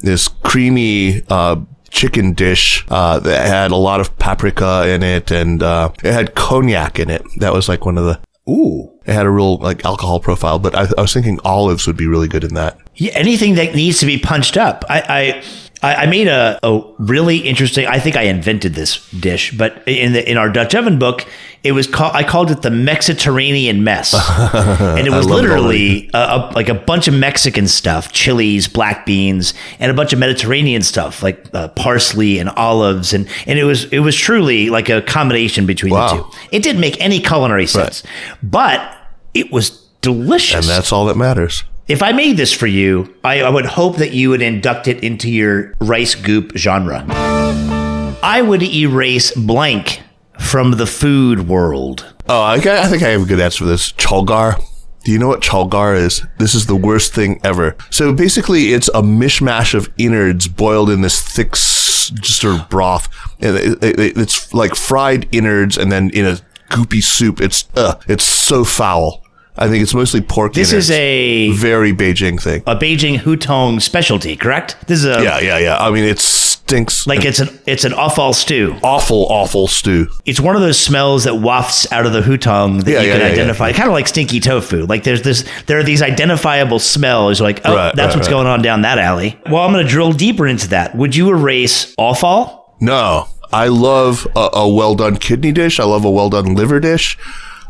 this 0.00 0.28
creamy, 0.28 1.22
uh, 1.28 1.60
chicken 1.90 2.32
dish 2.32 2.84
uh, 2.88 3.18
that 3.20 3.46
had 3.46 3.70
a 3.70 3.76
lot 3.76 4.00
of 4.00 4.18
paprika 4.18 4.88
in 4.88 5.02
it 5.02 5.30
and 5.30 5.62
uh, 5.62 5.90
it 6.02 6.12
had 6.12 6.34
cognac 6.34 6.98
in 6.98 7.10
it. 7.10 7.22
That 7.38 7.52
was 7.52 7.68
like 7.68 7.84
one 7.84 7.98
of 7.98 8.04
the 8.04 8.20
Ooh. 8.48 8.95
It 9.06 9.12
had 9.12 9.26
a 9.26 9.30
real 9.30 9.58
like 9.58 9.84
alcohol 9.84 10.20
profile, 10.20 10.58
but 10.58 10.74
I, 10.74 10.86
I 10.98 11.02
was 11.02 11.12
thinking 11.12 11.38
olives 11.44 11.86
would 11.86 11.96
be 11.96 12.06
really 12.06 12.28
good 12.28 12.44
in 12.44 12.54
that. 12.54 12.78
Yeah, 12.96 13.12
anything 13.14 13.54
that 13.54 13.74
needs 13.74 14.00
to 14.00 14.06
be 14.06 14.18
punched 14.18 14.56
up. 14.56 14.84
I, 14.88 15.42
I 15.82 15.94
I, 15.94 16.06
made 16.06 16.26
a, 16.26 16.58
a 16.62 16.82
really 16.98 17.38
interesting. 17.38 17.86
I 17.86 17.98
think 17.98 18.16
I 18.16 18.22
invented 18.22 18.74
this 18.74 19.08
dish, 19.12 19.56
but 19.56 19.86
in 19.86 20.14
the 20.14 20.28
in 20.28 20.36
our 20.36 20.48
Dutch 20.48 20.74
oven 20.74 20.98
book, 20.98 21.26
it 21.66 21.72
was 21.72 21.88
called. 21.88 22.14
I 22.14 22.22
called 22.22 22.50
it 22.52 22.62
the 22.62 22.70
Mexiterranean 22.70 23.80
mess, 23.80 24.14
and 24.54 25.06
it 25.06 25.10
was 25.10 25.26
literally 25.26 26.08
a, 26.14 26.18
a, 26.18 26.52
like 26.54 26.68
a 26.68 26.74
bunch 26.74 27.08
of 27.08 27.14
Mexican 27.14 27.66
stuff, 27.66 28.12
chilies, 28.12 28.68
black 28.68 29.04
beans, 29.04 29.52
and 29.80 29.90
a 29.90 29.94
bunch 29.94 30.12
of 30.12 30.20
Mediterranean 30.20 30.82
stuff 30.82 31.22
like 31.22 31.44
uh, 31.52 31.68
parsley 31.68 32.38
and 32.38 32.48
olives, 32.50 33.12
and 33.12 33.28
and 33.46 33.58
it 33.58 33.64
was 33.64 33.84
it 33.86 33.98
was 33.98 34.14
truly 34.14 34.70
like 34.70 34.88
a 34.88 35.02
combination 35.02 35.66
between 35.66 35.92
wow. 35.92 36.08
the 36.08 36.22
two. 36.22 36.38
It 36.52 36.62
didn't 36.62 36.80
make 36.80 37.00
any 37.00 37.20
culinary 37.20 37.66
sense, 37.66 38.04
right. 38.04 38.38
but 38.44 38.96
it 39.34 39.50
was 39.50 39.70
delicious, 40.02 40.68
and 40.68 40.76
that's 40.76 40.92
all 40.92 41.06
that 41.06 41.16
matters. 41.16 41.64
If 41.88 42.02
I 42.02 42.12
made 42.12 42.36
this 42.36 42.52
for 42.52 42.66
you, 42.66 43.14
I, 43.22 43.42
I, 43.42 43.48
would 43.48 43.66
hope 43.66 43.98
that 43.98 44.12
you 44.12 44.30
would 44.30 44.42
induct 44.42 44.88
it 44.88 45.04
into 45.04 45.30
your 45.30 45.72
rice 45.80 46.16
goop 46.16 46.56
genre. 46.56 47.04
I 47.08 48.42
would 48.42 48.62
erase 48.62 49.30
blank 49.32 50.00
from 50.46 50.72
the 50.72 50.86
food 50.86 51.48
world. 51.48 52.14
Oh, 52.28 52.40
I, 52.40 52.54
I 52.54 52.86
think 52.86 53.02
I 53.02 53.08
have 53.08 53.22
a 53.22 53.26
good 53.26 53.40
answer 53.40 53.58
for 53.58 53.64
this. 53.64 53.92
Chaogan. 53.92 54.62
Do 55.04 55.12
you 55.12 55.18
know 55.18 55.28
what 55.28 55.40
chaogan 55.40 55.98
is? 55.98 56.24
This 56.38 56.54
is 56.54 56.66
the 56.66 56.74
worst 56.74 57.14
thing 57.14 57.40
ever. 57.44 57.76
So 57.90 58.12
basically, 58.12 58.72
it's 58.72 58.88
a 58.88 59.02
mishmash 59.02 59.74
of 59.74 59.88
innards 59.98 60.48
boiled 60.48 60.90
in 60.90 61.02
this 61.02 61.22
thick 61.22 61.54
sort 61.56 62.60
of 62.60 62.68
broth. 62.68 63.08
it's 63.38 64.54
like 64.54 64.74
fried 64.74 65.28
innards 65.32 65.76
and 65.76 65.92
then 65.92 66.10
in 66.10 66.24
a 66.26 66.38
goopy 66.70 67.02
soup. 67.02 67.40
It's 67.40 67.68
uh, 67.76 68.00
it's 68.08 68.24
so 68.24 68.64
foul. 68.64 69.22
I 69.58 69.68
think 69.68 69.82
it's 69.82 69.94
mostly 69.94 70.20
pork. 70.20 70.52
This 70.52 70.72
is 70.72 70.90
a 70.90 71.50
very 71.52 71.92
Beijing 71.92 72.40
thing. 72.40 72.62
A 72.66 72.76
Beijing 72.76 73.18
hutong 73.18 73.80
specialty, 73.80 74.36
correct? 74.36 74.76
This 74.86 74.98
is 74.98 75.06
a 75.06 75.22
yeah, 75.22 75.38
yeah, 75.38 75.58
yeah. 75.58 75.78
I 75.78 75.90
mean, 75.90 76.04
it 76.04 76.18
stinks. 76.66 77.06
Like 77.06 77.24
it's 77.24 77.38
an 77.38 77.48
it's 77.66 77.84
an 77.84 77.92
awful 77.94 78.32
stew. 78.32 78.76
Awful, 78.82 79.26
awful 79.26 79.68
stew. 79.68 80.08
It's 80.24 80.40
one 80.40 80.56
of 80.56 80.62
those 80.62 80.78
smells 80.78 81.24
that 81.24 81.36
wafts 81.36 81.90
out 81.92 82.06
of 82.06 82.12
the 82.12 82.20
hutong 82.20 82.84
that 82.84 82.90
yeah, 82.90 83.00
you 83.00 83.08
yeah, 83.08 83.12
can 83.14 83.20
yeah, 83.20 83.32
identify. 83.32 83.72
Kind 83.72 83.88
of 83.88 83.92
like 83.92 84.08
stinky 84.08 84.40
tofu. 84.40 84.86
Like 84.86 85.04
there's 85.04 85.22
this, 85.22 85.48
there 85.66 85.78
are 85.78 85.84
these 85.84 86.02
identifiable 86.02 86.78
smells. 86.78 87.40
Like 87.40 87.60
oh, 87.64 87.74
right, 87.74 87.94
that's 87.94 88.14
right, 88.14 88.16
what's 88.16 88.28
right. 88.28 88.34
going 88.34 88.46
on 88.46 88.62
down 88.62 88.82
that 88.82 88.98
alley. 88.98 89.38
Well, 89.46 89.62
I'm 89.62 89.72
going 89.72 89.84
to 89.84 89.90
drill 89.90 90.12
deeper 90.12 90.46
into 90.46 90.68
that. 90.68 90.96
Would 90.96 91.14
you 91.14 91.30
erase 91.30 91.94
offal? 91.96 92.74
No, 92.80 93.28
I 93.52 93.68
love 93.68 94.26
a, 94.36 94.50
a 94.52 94.68
well 94.68 94.94
done 94.94 95.16
kidney 95.16 95.52
dish. 95.52 95.78
I 95.78 95.84
love 95.84 96.04
a 96.04 96.10
well 96.10 96.30
done 96.30 96.54
liver 96.54 96.80
dish. 96.80 97.16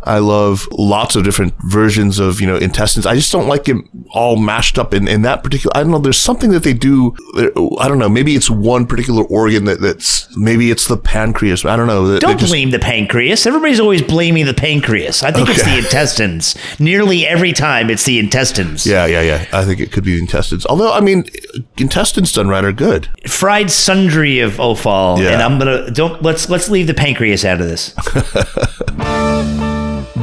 I 0.06 0.18
love 0.18 0.68
lots 0.70 1.16
of 1.16 1.24
different 1.24 1.54
versions 1.64 2.18
of, 2.18 2.40
you 2.40 2.46
know, 2.46 2.56
intestines. 2.56 3.06
I 3.06 3.16
just 3.16 3.32
don't 3.32 3.48
like 3.48 3.64
them 3.64 3.88
all 4.12 4.36
mashed 4.36 4.78
up 4.78 4.94
in, 4.94 5.08
in 5.08 5.22
that 5.22 5.42
particular, 5.42 5.76
I 5.76 5.82
don't 5.82 5.90
know, 5.90 5.98
there's 5.98 6.18
something 6.18 6.50
that 6.52 6.62
they 6.62 6.72
do. 6.72 7.14
Uh, 7.34 7.76
I 7.78 7.88
don't 7.88 7.98
know. 7.98 8.08
Maybe 8.08 8.36
it's 8.36 8.48
one 8.48 8.86
particular 8.86 9.24
organ 9.24 9.64
that, 9.64 9.80
that's, 9.80 10.34
maybe 10.36 10.70
it's 10.70 10.86
the 10.86 10.96
pancreas. 10.96 11.64
I 11.64 11.76
don't 11.76 11.88
know. 11.88 12.18
Don't 12.18 12.38
just, 12.38 12.52
blame 12.52 12.70
the 12.70 12.78
pancreas. 12.78 13.46
Everybody's 13.46 13.80
always 13.80 14.00
blaming 14.00 14.46
the 14.46 14.54
pancreas. 14.54 15.22
I 15.22 15.32
think 15.32 15.48
okay. 15.48 15.58
it's 15.58 15.64
the 15.64 15.78
intestines. 15.78 16.56
Nearly 16.78 17.26
every 17.26 17.52
time 17.52 17.90
it's 17.90 18.04
the 18.04 18.20
intestines. 18.20 18.86
Yeah, 18.86 19.06
yeah, 19.06 19.22
yeah. 19.22 19.46
I 19.52 19.64
think 19.64 19.80
it 19.80 19.90
could 19.90 20.04
be 20.04 20.14
the 20.14 20.20
intestines. 20.20 20.64
Although, 20.66 20.92
I 20.92 21.00
mean, 21.00 21.24
intestines 21.78 22.32
done 22.32 22.48
right 22.48 22.64
are 22.64 22.72
good. 22.72 23.08
Fried 23.26 23.70
sundry 23.72 24.38
of 24.38 24.60
offal. 24.60 25.20
Yeah. 25.20 25.30
And 25.30 25.42
I'm 25.42 25.58
going 25.58 25.86
to, 25.86 25.90
don't, 25.90 26.22
let's, 26.22 26.48
let's 26.48 26.68
leave 26.68 26.86
the 26.86 26.94
pancreas 26.94 27.44
out 27.44 27.60
of 27.60 27.66
this. 27.66 27.94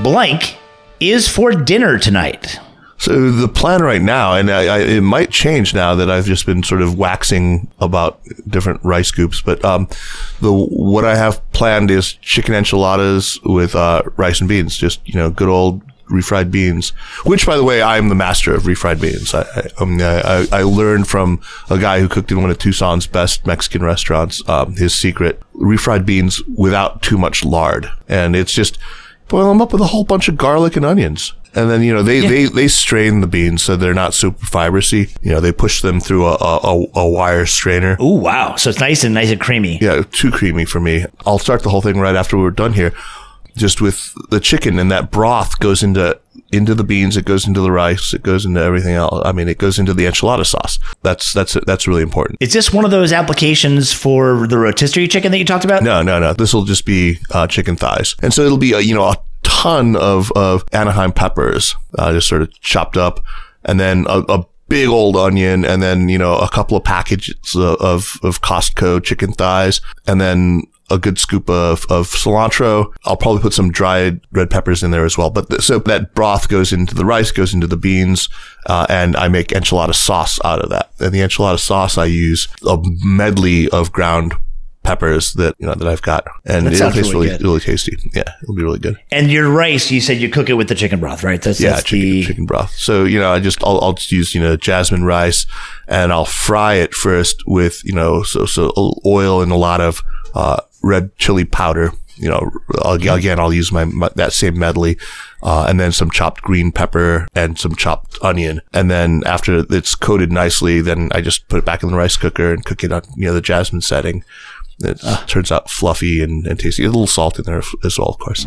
blank 0.03 0.57
is 0.99 1.27
for 1.27 1.51
dinner 1.51 1.97
tonight. 1.97 2.59
So 2.97 3.31
the 3.31 3.49
plan 3.49 3.81
right 3.81 4.01
now, 4.01 4.35
and 4.35 4.49
I, 4.49 4.77
I, 4.77 4.79
it 4.79 5.01
might 5.01 5.29
change 5.29 5.73
now 5.73 5.93
that 5.95 6.09
I've 6.09 6.25
just 6.25 6.45
been 6.45 6.63
sort 6.63 6.81
of 6.81 6.97
waxing 6.97 7.69
about 7.79 8.21
different 8.47 8.81
rice 8.83 9.09
scoops, 9.09 9.41
but 9.41 9.63
um, 9.65 9.89
the 10.39 10.53
what 10.53 11.03
I 11.03 11.15
have 11.15 11.41
planned 11.51 11.91
is 11.91 12.13
chicken 12.13 12.53
enchiladas 12.53 13.39
with 13.43 13.75
uh, 13.75 14.03
rice 14.15 14.39
and 14.39 14.47
beans, 14.47 14.77
just 14.77 15.05
you 15.05 15.15
know, 15.15 15.29
good 15.29 15.49
old 15.49 15.81
refried 16.09 16.49
beans. 16.49 16.91
Which, 17.25 17.45
by 17.45 17.57
the 17.57 17.63
way, 17.65 17.81
I 17.81 17.97
am 17.97 18.07
the 18.07 18.15
master 18.15 18.55
of 18.55 18.63
refried 18.63 19.01
beans. 19.01 19.33
I 19.33 19.41
I, 19.41 19.81
um, 19.81 19.97
I, 19.99 20.47
I 20.53 20.61
learned 20.61 21.09
from 21.09 21.41
a 21.69 21.77
guy 21.77 21.99
who 21.99 22.07
cooked 22.07 22.31
in 22.31 22.41
one 22.41 22.51
of 22.51 22.57
Tucson's 22.57 23.07
best 23.07 23.45
Mexican 23.45 23.83
restaurants. 23.83 24.47
Um, 24.47 24.77
his 24.77 24.95
secret: 24.95 25.41
refried 25.55 26.05
beans 26.05 26.41
without 26.55 27.01
too 27.01 27.17
much 27.17 27.43
lard, 27.43 27.91
and 28.07 28.33
it's 28.33 28.53
just 28.53 28.77
boil 29.27 29.49
them 29.49 29.61
up 29.61 29.71
with 29.71 29.81
a 29.81 29.87
whole 29.87 30.03
bunch 30.03 30.27
of 30.27 30.37
garlic 30.37 30.75
and 30.75 30.85
onions. 30.85 31.33
And 31.55 31.69
then, 31.69 31.83
you 31.83 31.93
know, 31.93 32.01
they, 32.01 32.21
yeah. 32.21 32.29
they, 32.29 32.45
they 32.45 32.67
strain 32.67 33.21
the 33.21 33.27
beans 33.27 33.61
so 33.61 33.75
they're 33.75 33.93
not 33.93 34.13
super 34.15 34.43
fibrous 34.43 34.91
You 34.91 35.07
know, 35.23 35.39
they 35.39 35.51
push 35.51 35.81
them 35.81 35.99
through 35.99 36.25
a, 36.25 36.35
a, 36.35 36.85
a 36.95 37.07
wire 37.07 37.45
strainer. 37.45 37.95
Oh, 37.99 38.15
wow. 38.15 38.55
So 38.55 38.71
it's 38.71 38.79
nice 38.79 39.03
and 39.03 39.13
nice 39.13 39.29
and 39.29 39.39
creamy. 39.39 39.77
Yeah, 39.79 40.03
too 40.11 40.31
creamy 40.31 40.65
for 40.65 40.79
me. 40.79 41.05
I'll 41.25 41.39
start 41.39 41.61
the 41.61 41.69
whole 41.69 41.81
thing 41.81 41.99
right 41.99 42.15
after 42.15 42.37
we're 42.37 42.51
done 42.51 42.73
here. 42.73 42.91
Just 43.55 43.81
with 43.81 44.13
the 44.29 44.39
chicken 44.39 44.79
and 44.79 44.91
that 44.91 45.11
broth 45.11 45.59
goes 45.59 45.83
into 45.83 46.19
into 46.53 46.75
the 46.75 46.83
beans, 46.83 47.17
it 47.17 47.25
goes 47.25 47.47
into 47.47 47.61
the 47.61 47.71
rice, 47.71 48.13
it 48.13 48.23
goes 48.23 48.45
into 48.45 48.61
everything 48.61 48.93
else. 48.93 49.21
I 49.25 49.31
mean, 49.31 49.47
it 49.47 49.57
goes 49.57 49.79
into 49.79 49.93
the 49.93 50.05
enchilada 50.05 50.45
sauce. 50.45 50.79
That's 51.01 51.33
that's 51.33 51.57
that's 51.65 51.87
really 51.87 52.03
important. 52.03 52.37
Is 52.41 52.53
this 52.53 52.71
one 52.71 52.85
of 52.85 52.91
those 52.91 53.11
applications 53.11 53.91
for 53.91 54.47
the 54.47 54.57
rotisserie 54.57 55.07
chicken 55.07 55.31
that 55.31 55.39
you 55.39 55.45
talked 55.45 55.65
about? 55.65 55.83
No, 55.83 56.01
no, 56.01 56.19
no. 56.19 56.33
This 56.33 56.53
will 56.53 56.65
just 56.65 56.85
be 56.85 57.19
uh, 57.31 57.47
chicken 57.47 57.75
thighs, 57.75 58.15
and 58.21 58.33
so 58.33 58.43
it'll 58.43 58.57
be 58.57 58.73
a, 58.73 58.79
you 58.79 58.95
know 58.95 59.03
a 59.03 59.17
ton 59.41 59.95
of 59.95 60.31
of 60.33 60.63
Anaheim 60.71 61.11
peppers, 61.11 61.75
uh, 61.97 62.13
just 62.13 62.27
sort 62.27 62.41
of 62.41 62.59
chopped 62.61 62.97
up, 62.97 63.19
and 63.65 63.79
then 63.79 64.05
a, 64.07 64.19
a 64.29 64.45
big 64.69 64.87
old 64.87 65.15
onion 65.15 65.63
and 65.65 65.83
then, 65.83 66.09
you 66.09 66.17
know, 66.17 66.35
a 66.37 66.49
couple 66.49 66.75
of 66.75 66.83
packages 66.83 67.55
of, 67.55 68.17
of 68.23 68.41
Costco 68.41 69.03
chicken 69.03 69.31
thighs 69.31 69.81
and 70.07 70.19
then 70.19 70.63
a 70.89 70.99
good 70.99 71.17
scoop 71.17 71.49
of, 71.49 71.85
of 71.89 72.07
cilantro. 72.07 72.93
I'll 73.05 73.17
probably 73.17 73.41
put 73.41 73.53
some 73.53 73.71
dried 73.71 74.21
red 74.31 74.49
peppers 74.49 74.83
in 74.83 74.91
there 74.91 75.05
as 75.05 75.17
well. 75.17 75.29
But 75.29 75.49
the, 75.49 75.61
so 75.61 75.79
that 75.79 76.13
broth 76.13 76.49
goes 76.49 76.73
into 76.73 76.93
the 76.95 77.05
rice, 77.05 77.31
goes 77.31 77.53
into 77.53 77.67
the 77.67 77.77
beans, 77.77 78.29
uh, 78.67 78.85
and 78.89 79.15
I 79.15 79.27
make 79.27 79.47
enchilada 79.49 79.95
sauce 79.95 80.39
out 80.43 80.59
of 80.59 80.69
that. 80.69 80.91
And 80.99 81.13
the 81.13 81.19
enchilada 81.19 81.59
sauce, 81.59 81.97
I 81.97 82.05
use 82.05 82.47
a 82.67 82.77
medley 83.03 83.69
of 83.69 83.91
ground 83.91 84.35
peppers 84.83 85.33
that 85.33 85.55
you 85.59 85.65
know 85.65 85.73
that 85.73 85.87
I've 85.87 86.01
got, 86.01 86.25
and 86.45 86.67
it 86.67 86.71
tastes 86.77 87.13
really 87.13 87.29
really, 87.29 87.43
really, 87.43 87.59
tasty. 87.59 87.97
Yeah, 88.13 88.23
it'll 88.41 88.55
be 88.55 88.63
really 88.63 88.79
good. 88.79 88.99
And 89.11 89.31
your 89.31 89.49
rice, 89.49 89.89
you 89.89 90.01
said 90.01 90.17
you 90.17 90.29
cook 90.29 90.49
it 90.49 90.53
with 90.53 90.67
the 90.67 90.75
chicken 90.75 90.99
broth, 90.99 91.23
right? 91.23 91.41
That's, 91.41 91.59
yeah, 91.59 91.71
that's 91.71 91.83
chicken, 91.83 92.09
the... 92.09 92.23
chicken 92.23 92.45
broth. 92.45 92.71
So 92.71 93.05
you 93.05 93.19
know, 93.19 93.31
I 93.31 93.39
just 93.39 93.63
I'll, 93.63 93.79
I'll 93.81 93.93
just 93.93 94.11
use 94.11 94.35
you 94.35 94.41
know 94.41 94.55
jasmine 94.55 95.05
rice, 95.05 95.45
and 95.87 96.11
I'll 96.11 96.25
fry 96.25 96.75
it 96.75 96.93
first 96.93 97.43
with 97.47 97.83
you 97.83 97.93
know 97.93 98.23
so 98.23 98.45
so 98.45 98.73
oil 99.05 99.41
and 99.41 99.51
a 99.51 99.57
lot 99.57 99.81
of 99.81 100.01
uh, 100.35 100.59
red 100.83 101.15
chili 101.17 101.45
powder. 101.45 101.91
You 102.15 102.29
know, 102.29 102.51
again, 102.85 103.39
I'll 103.39 103.53
use 103.53 103.71
my, 103.71 103.85
my 103.85 104.09
that 104.15 104.33
same 104.33 104.59
medley, 104.59 104.99
uh, 105.41 105.65
and 105.67 105.79
then 105.79 105.91
some 105.91 106.11
chopped 106.11 106.43
green 106.43 106.71
pepper 106.71 107.27
and 107.33 107.57
some 107.57 107.73
chopped 107.75 108.19
onion. 108.21 108.61
And 108.71 108.91
then 108.91 109.23
after 109.25 109.65
it's 109.67 109.95
coated 109.95 110.31
nicely, 110.31 110.79
then 110.81 111.09
I 111.11 111.21
just 111.21 111.47
put 111.47 111.57
it 111.57 111.65
back 111.65 111.81
in 111.81 111.89
the 111.89 111.97
rice 111.97 112.15
cooker 112.15 112.53
and 112.53 112.63
cook 112.63 112.83
it 112.83 112.91
on 112.91 113.01
you 113.15 113.25
know 113.25 113.33
the 113.33 113.41
jasmine 113.41 113.81
setting. 113.81 114.23
It 114.79 114.99
uh. 115.03 115.25
turns 115.25 115.51
out 115.51 115.69
fluffy 115.69 116.21
and, 116.21 116.45
and 116.45 116.59
tasty. 116.59 116.83
A 116.83 116.87
little 116.87 117.07
salt 117.07 117.39
in 117.39 117.45
there 117.45 117.63
as 117.83 117.97
well, 117.97 118.09
of 118.09 118.19
course. 118.19 118.45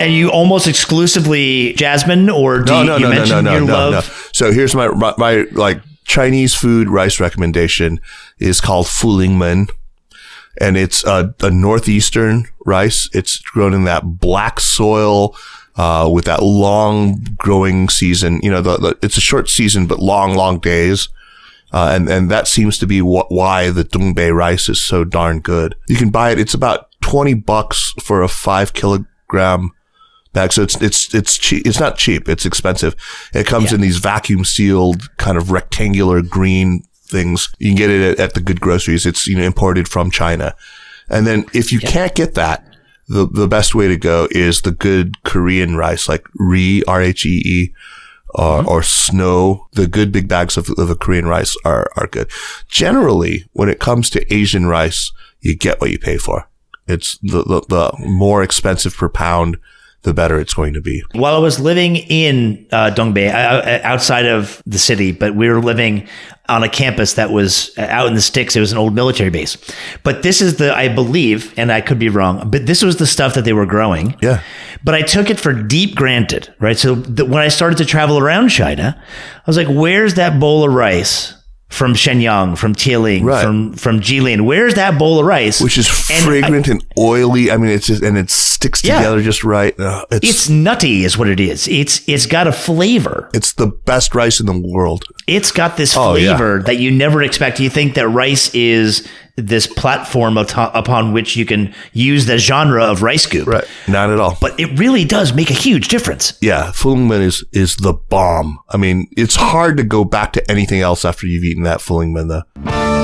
And 0.00 0.12
you 0.12 0.30
almost 0.30 0.68
exclusively 0.68 1.72
jasmine, 1.72 2.30
or 2.30 2.60
do 2.60 2.72
no, 2.72 2.82
no, 2.84 2.96
you, 2.96 3.02
no, 3.02 3.10
mention 3.10 3.44
no, 3.44 3.50
no, 3.50 3.52
your 3.56 3.66
no, 3.66 3.72
love? 3.72 3.92
no. 3.92 4.00
So 4.32 4.52
here's 4.52 4.74
my, 4.74 4.88
my, 4.88 5.14
my 5.18 5.46
like 5.52 5.80
Chinese 6.04 6.54
food 6.54 6.88
rice 6.88 7.20
recommendation 7.20 8.00
is 8.38 8.60
called 8.60 8.86
Fulinmen. 8.86 9.68
And 10.60 10.76
it's 10.76 11.04
a, 11.04 11.34
a 11.40 11.50
northeastern 11.50 12.46
rice. 12.66 13.08
It's 13.12 13.38
grown 13.38 13.74
in 13.74 13.84
that 13.84 14.18
black 14.20 14.60
soil, 14.60 15.36
uh, 15.76 16.10
with 16.12 16.24
that 16.24 16.42
long 16.42 17.22
growing 17.36 17.88
season. 17.88 18.40
You 18.42 18.50
know, 18.50 18.60
the, 18.60 18.76
the, 18.78 18.98
it's 19.02 19.16
a 19.16 19.20
short 19.20 19.48
season, 19.48 19.86
but 19.86 20.00
long, 20.00 20.34
long 20.34 20.58
days. 20.58 21.08
Uh, 21.72 21.92
and, 21.94 22.08
and 22.08 22.30
that 22.30 22.48
seems 22.48 22.78
to 22.78 22.86
be 22.86 22.98
wh- 23.00 23.30
why 23.30 23.70
the 23.70 23.84
Dongbei 23.84 24.34
rice 24.34 24.68
is 24.68 24.80
so 24.80 25.04
darn 25.04 25.38
good. 25.40 25.76
You 25.88 25.96
can 25.96 26.10
buy 26.10 26.30
it. 26.32 26.40
It's 26.40 26.54
about 26.54 26.88
20 27.02 27.34
bucks 27.34 27.92
for 28.02 28.22
a 28.22 28.28
five 28.28 28.72
kilogram 28.72 29.70
bag. 30.32 30.52
So 30.52 30.62
it's, 30.62 30.80
it's, 30.80 31.14
it's 31.14 31.36
cheap. 31.38 31.66
It's 31.66 31.78
not 31.78 31.96
cheap. 31.98 32.28
It's 32.28 32.46
expensive. 32.46 32.96
It 33.34 33.46
comes 33.46 33.70
Yeah. 33.70 33.76
in 33.76 33.80
these 33.82 33.98
vacuum 33.98 34.44
sealed 34.44 35.14
kind 35.18 35.36
of 35.36 35.50
rectangular 35.50 36.22
green 36.22 36.84
things. 37.10 37.48
You 37.58 37.70
can 37.70 37.76
get 37.76 37.90
it 37.90 38.12
at, 38.12 38.20
at 38.20 38.34
the 38.34 38.40
good 38.40 38.60
groceries. 38.60 39.06
It's, 39.06 39.26
you 39.26 39.36
know, 39.36 39.44
imported 39.44 39.88
from 39.88 40.10
China. 40.10 40.54
And 41.08 41.26
then 41.26 41.46
if 41.52 41.72
you 41.72 41.80
can't 41.80 42.14
get 42.14 42.34
that, 42.34 42.64
the, 43.08 43.26
the 43.26 43.48
best 43.48 43.74
way 43.74 43.88
to 43.88 43.96
go 43.96 44.28
is 44.30 44.62
the 44.62 44.70
good 44.70 45.22
Korean 45.24 45.76
rice, 45.76 46.08
like 46.08 46.26
Rhee, 46.34 46.84
R-H-E-E, 46.86 47.72
or, 48.34 48.58
mm-hmm. 48.58 48.68
or 48.68 48.82
snow. 48.82 49.68
The 49.72 49.86
good 49.86 50.12
big 50.12 50.28
bags 50.28 50.56
of, 50.56 50.68
of 50.76 50.88
the 50.88 50.94
Korean 50.94 51.26
rice 51.26 51.56
are, 51.64 51.90
are 51.96 52.06
good. 52.06 52.30
Generally, 52.68 53.46
when 53.54 53.70
it 53.70 53.80
comes 53.80 54.10
to 54.10 54.34
Asian 54.34 54.66
rice, 54.66 55.10
you 55.40 55.56
get 55.56 55.80
what 55.80 55.90
you 55.90 55.98
pay 55.98 56.18
for. 56.18 56.48
It's 56.86 57.18
the, 57.18 57.42
the, 57.42 57.60
the 57.68 57.92
more 57.98 58.42
expensive 58.42 58.96
per 58.96 59.08
pound, 59.08 59.56
the 60.02 60.14
better 60.14 60.38
it's 60.38 60.54
going 60.54 60.74
to 60.74 60.80
be. 60.80 61.02
While 61.12 61.34
I 61.34 61.38
was 61.38 61.58
living 61.58 61.96
in 61.96 62.66
uh, 62.70 62.90
Dongbei, 62.94 63.28
uh, 63.28 63.80
outside 63.82 64.26
of 64.26 64.62
the 64.64 64.78
city, 64.78 65.12
but 65.12 65.34
we 65.34 65.48
were 65.48 65.60
living 65.60 66.08
on 66.48 66.62
a 66.62 66.68
campus 66.68 67.14
that 67.14 67.30
was 67.30 67.76
uh, 67.76 67.82
out 67.82 68.06
in 68.06 68.14
the 68.14 68.20
sticks. 68.20 68.56
It 68.56 68.60
was 68.60 68.72
an 68.72 68.78
old 68.78 68.94
military 68.94 69.28
base. 69.28 69.56
But 70.02 70.22
this 70.22 70.40
is 70.40 70.56
the, 70.56 70.74
I 70.74 70.88
believe, 70.88 71.52
and 71.58 71.70
I 71.70 71.80
could 71.80 71.98
be 71.98 72.08
wrong, 72.08 72.48
but 72.50 72.64
this 72.64 72.82
was 72.82 72.96
the 72.96 73.06
stuff 73.06 73.34
that 73.34 73.44
they 73.44 73.52
were 73.52 73.66
growing. 73.66 74.16
Yeah. 74.22 74.42
But 74.82 74.94
I 74.94 75.02
took 75.02 75.30
it 75.30 75.38
for 75.38 75.52
deep 75.52 75.94
granted, 75.94 76.54
right? 76.58 76.78
So 76.78 76.94
the, 76.94 77.26
when 77.26 77.42
I 77.42 77.48
started 77.48 77.76
to 77.78 77.84
travel 77.84 78.18
around 78.18 78.48
China, 78.48 79.02
I 79.36 79.42
was 79.46 79.56
like, 79.56 79.68
where's 79.68 80.14
that 80.14 80.40
bowl 80.40 80.64
of 80.64 80.72
rice? 80.72 81.34
From 81.68 81.92
Shenyang, 81.94 82.56
from 82.56 82.74
Tieling, 82.74 83.22
Right. 83.24 83.44
from 83.44 83.74
from 83.74 84.00
Jilin. 84.00 84.42
Where's 84.46 84.74
that 84.74 84.98
bowl 84.98 85.20
of 85.20 85.26
rice? 85.26 85.60
Which 85.60 85.76
is 85.76 85.86
And 86.10 86.18
I- 86.18 86.24
fragrant 86.24 86.66
and 86.66 86.82
oily. 86.98 87.50
I 87.50 87.58
mean, 87.58 87.70
it's 87.70 87.86
just, 87.88 88.02
and 88.02 88.16
it 88.16 88.30
sticks 88.30 88.82
Yeah. 88.82 88.96
together 88.96 89.20
just 89.20 89.44
right. 89.44 89.78
Uh, 89.78 90.04
it's, 90.10 90.28
it's 90.28 90.48
nutty, 90.48 91.04
is 91.04 91.18
what 91.18 91.28
it 91.28 91.38
is. 91.38 91.68
It's 91.68 92.00
it's 92.06 92.24
got 92.24 92.46
a 92.46 92.52
flavor. 92.52 93.28
it's 93.34 93.52
the 93.52 93.66
best 93.66 94.14
rice 94.14 94.40
in 94.40 94.46
the 94.46 94.58
world. 94.58 95.04
It's 95.26 95.50
got 95.52 95.76
this 95.76 95.94
Oh, 95.94 96.14
yeah. 96.14 96.36
flavor 96.38 96.62
that 96.64 96.78
you 96.78 96.90
never 96.90 97.22
expect. 97.22 97.60
You 97.60 97.68
think 97.68 97.94
that 97.94 98.08
rice 98.08 98.50
is 98.54 99.06
this 99.38 99.66
platform 99.66 100.36
upon 100.36 101.12
which 101.12 101.36
you 101.36 101.46
can 101.46 101.72
use 101.92 102.26
the 102.26 102.38
genre 102.38 102.84
of 102.84 103.02
rice 103.02 103.24
goop. 103.26 103.46
Right. 103.46 103.64
Not 103.86 104.10
at 104.10 104.18
all. 104.18 104.36
But 104.40 104.58
it 104.58 104.78
really 104.78 105.04
does 105.04 105.32
make 105.32 105.50
a 105.50 105.54
huge 105.54 105.88
difference. 105.88 106.36
yeah, 106.40 106.72
Fulinmen 106.74 107.20
is 107.20 107.44
is 107.52 107.76
the 107.76 107.92
bomb. 107.92 108.58
I 108.68 108.76
mean, 108.76 109.08
it's 109.16 109.36
hard 109.36 109.76
to 109.76 109.84
go 109.84 110.04
back 110.04 110.32
to 110.34 110.50
anything 110.50 110.80
else 110.80 111.04
after 111.04 111.26
you've 111.26 111.44
eaten 111.44 111.62
that 111.62 111.78
Fulinmen. 111.80 112.28
Though. 112.28 112.97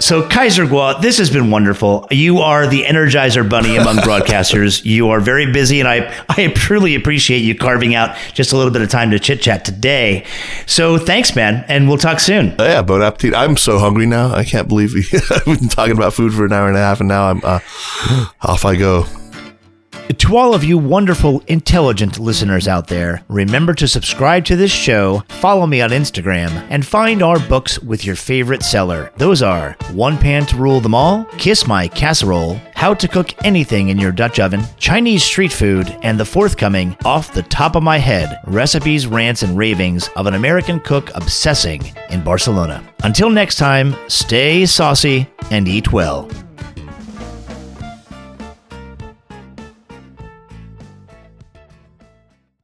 So, 0.00 0.26
Kaiser 0.26 0.64
Kuo, 0.64 1.00
this 1.00 1.18
has 1.18 1.30
been 1.30 1.50
wonderful. 1.50 2.08
You 2.10 2.38
are 2.38 2.66
the 2.66 2.84
energizer 2.84 3.48
bunny 3.48 3.76
among 3.76 3.96
broadcasters. 3.98 4.82
You 4.82 5.10
are 5.10 5.20
very 5.20 5.52
busy, 5.52 5.78
and 5.78 5.86
I, 5.86 6.24
I 6.28 6.48
truly 6.48 6.94
appreciate 6.94 7.40
you 7.40 7.54
carving 7.54 7.94
out 7.94 8.16
just 8.32 8.52
a 8.52 8.56
little 8.56 8.72
bit 8.72 8.80
of 8.80 8.88
time 8.88 9.10
to 9.10 9.18
chit 9.18 9.42
chat 9.42 9.64
today. 9.64 10.24
So, 10.64 10.96
thanks, 10.96 11.36
man, 11.36 11.66
and 11.68 11.86
we'll 11.86 11.98
talk 11.98 12.18
soon. 12.18 12.54
Oh, 12.58 12.64
yeah, 12.64 12.80
bon 12.80 13.02
appetit. 13.02 13.34
I'm 13.34 13.58
so 13.58 13.78
hungry 13.78 14.06
now. 14.06 14.32
I 14.32 14.42
can't 14.42 14.68
believe 14.68 14.94
we, 14.94 15.04
I've 15.30 15.44
been 15.44 15.68
talking 15.68 15.96
about 15.96 16.14
food 16.14 16.32
for 16.32 16.46
an 16.46 16.52
hour 16.52 16.68
and 16.68 16.78
a 16.78 16.80
half, 16.80 17.00
and 17.00 17.08
now 17.08 17.28
I'm 17.28 17.40
uh, 17.44 17.60
off 18.40 18.64
I 18.64 18.76
go. 18.76 19.04
To 20.18 20.36
all 20.36 20.54
of 20.54 20.64
you 20.64 20.76
wonderful, 20.76 21.40
intelligent 21.46 22.18
listeners 22.18 22.66
out 22.66 22.88
there, 22.88 23.22
remember 23.28 23.74
to 23.74 23.86
subscribe 23.86 24.44
to 24.46 24.56
this 24.56 24.70
show, 24.70 25.22
follow 25.28 25.66
me 25.66 25.80
on 25.82 25.90
Instagram, 25.90 26.50
and 26.68 26.84
find 26.84 27.22
our 27.22 27.38
books 27.38 27.78
with 27.78 28.04
your 28.04 28.16
favorite 28.16 28.62
seller. 28.62 29.12
Those 29.18 29.40
are 29.40 29.76
One 29.92 30.18
Pan 30.18 30.46
to 30.46 30.56
Rule 30.56 30.80
Them 30.80 30.94
All, 30.96 31.24
Kiss 31.38 31.66
My 31.66 31.86
Casserole, 31.86 32.60
How 32.74 32.92
to 32.92 33.06
Cook 33.06 33.34
Anything 33.44 33.90
in 33.90 33.98
Your 33.98 34.12
Dutch 34.12 34.40
Oven, 34.40 34.62
Chinese 34.78 35.22
Street 35.22 35.52
Food, 35.52 35.96
and 36.02 36.18
the 36.18 36.24
forthcoming 36.24 36.96
Off 37.04 37.32
the 37.32 37.44
Top 37.44 37.76
of 37.76 37.82
My 37.82 37.98
Head 37.98 38.40
Recipes, 38.46 39.06
Rants, 39.06 39.42
and 39.42 39.56
Ravings 39.56 40.08
of 40.16 40.26
an 40.26 40.34
American 40.34 40.80
Cook 40.80 41.10
Obsessing 41.14 41.82
in 42.10 42.24
Barcelona. 42.24 42.82
Until 43.04 43.30
next 43.30 43.56
time, 43.56 43.94
stay 44.08 44.66
saucy 44.66 45.28
and 45.50 45.68
eat 45.68 45.92
well. 45.92 46.28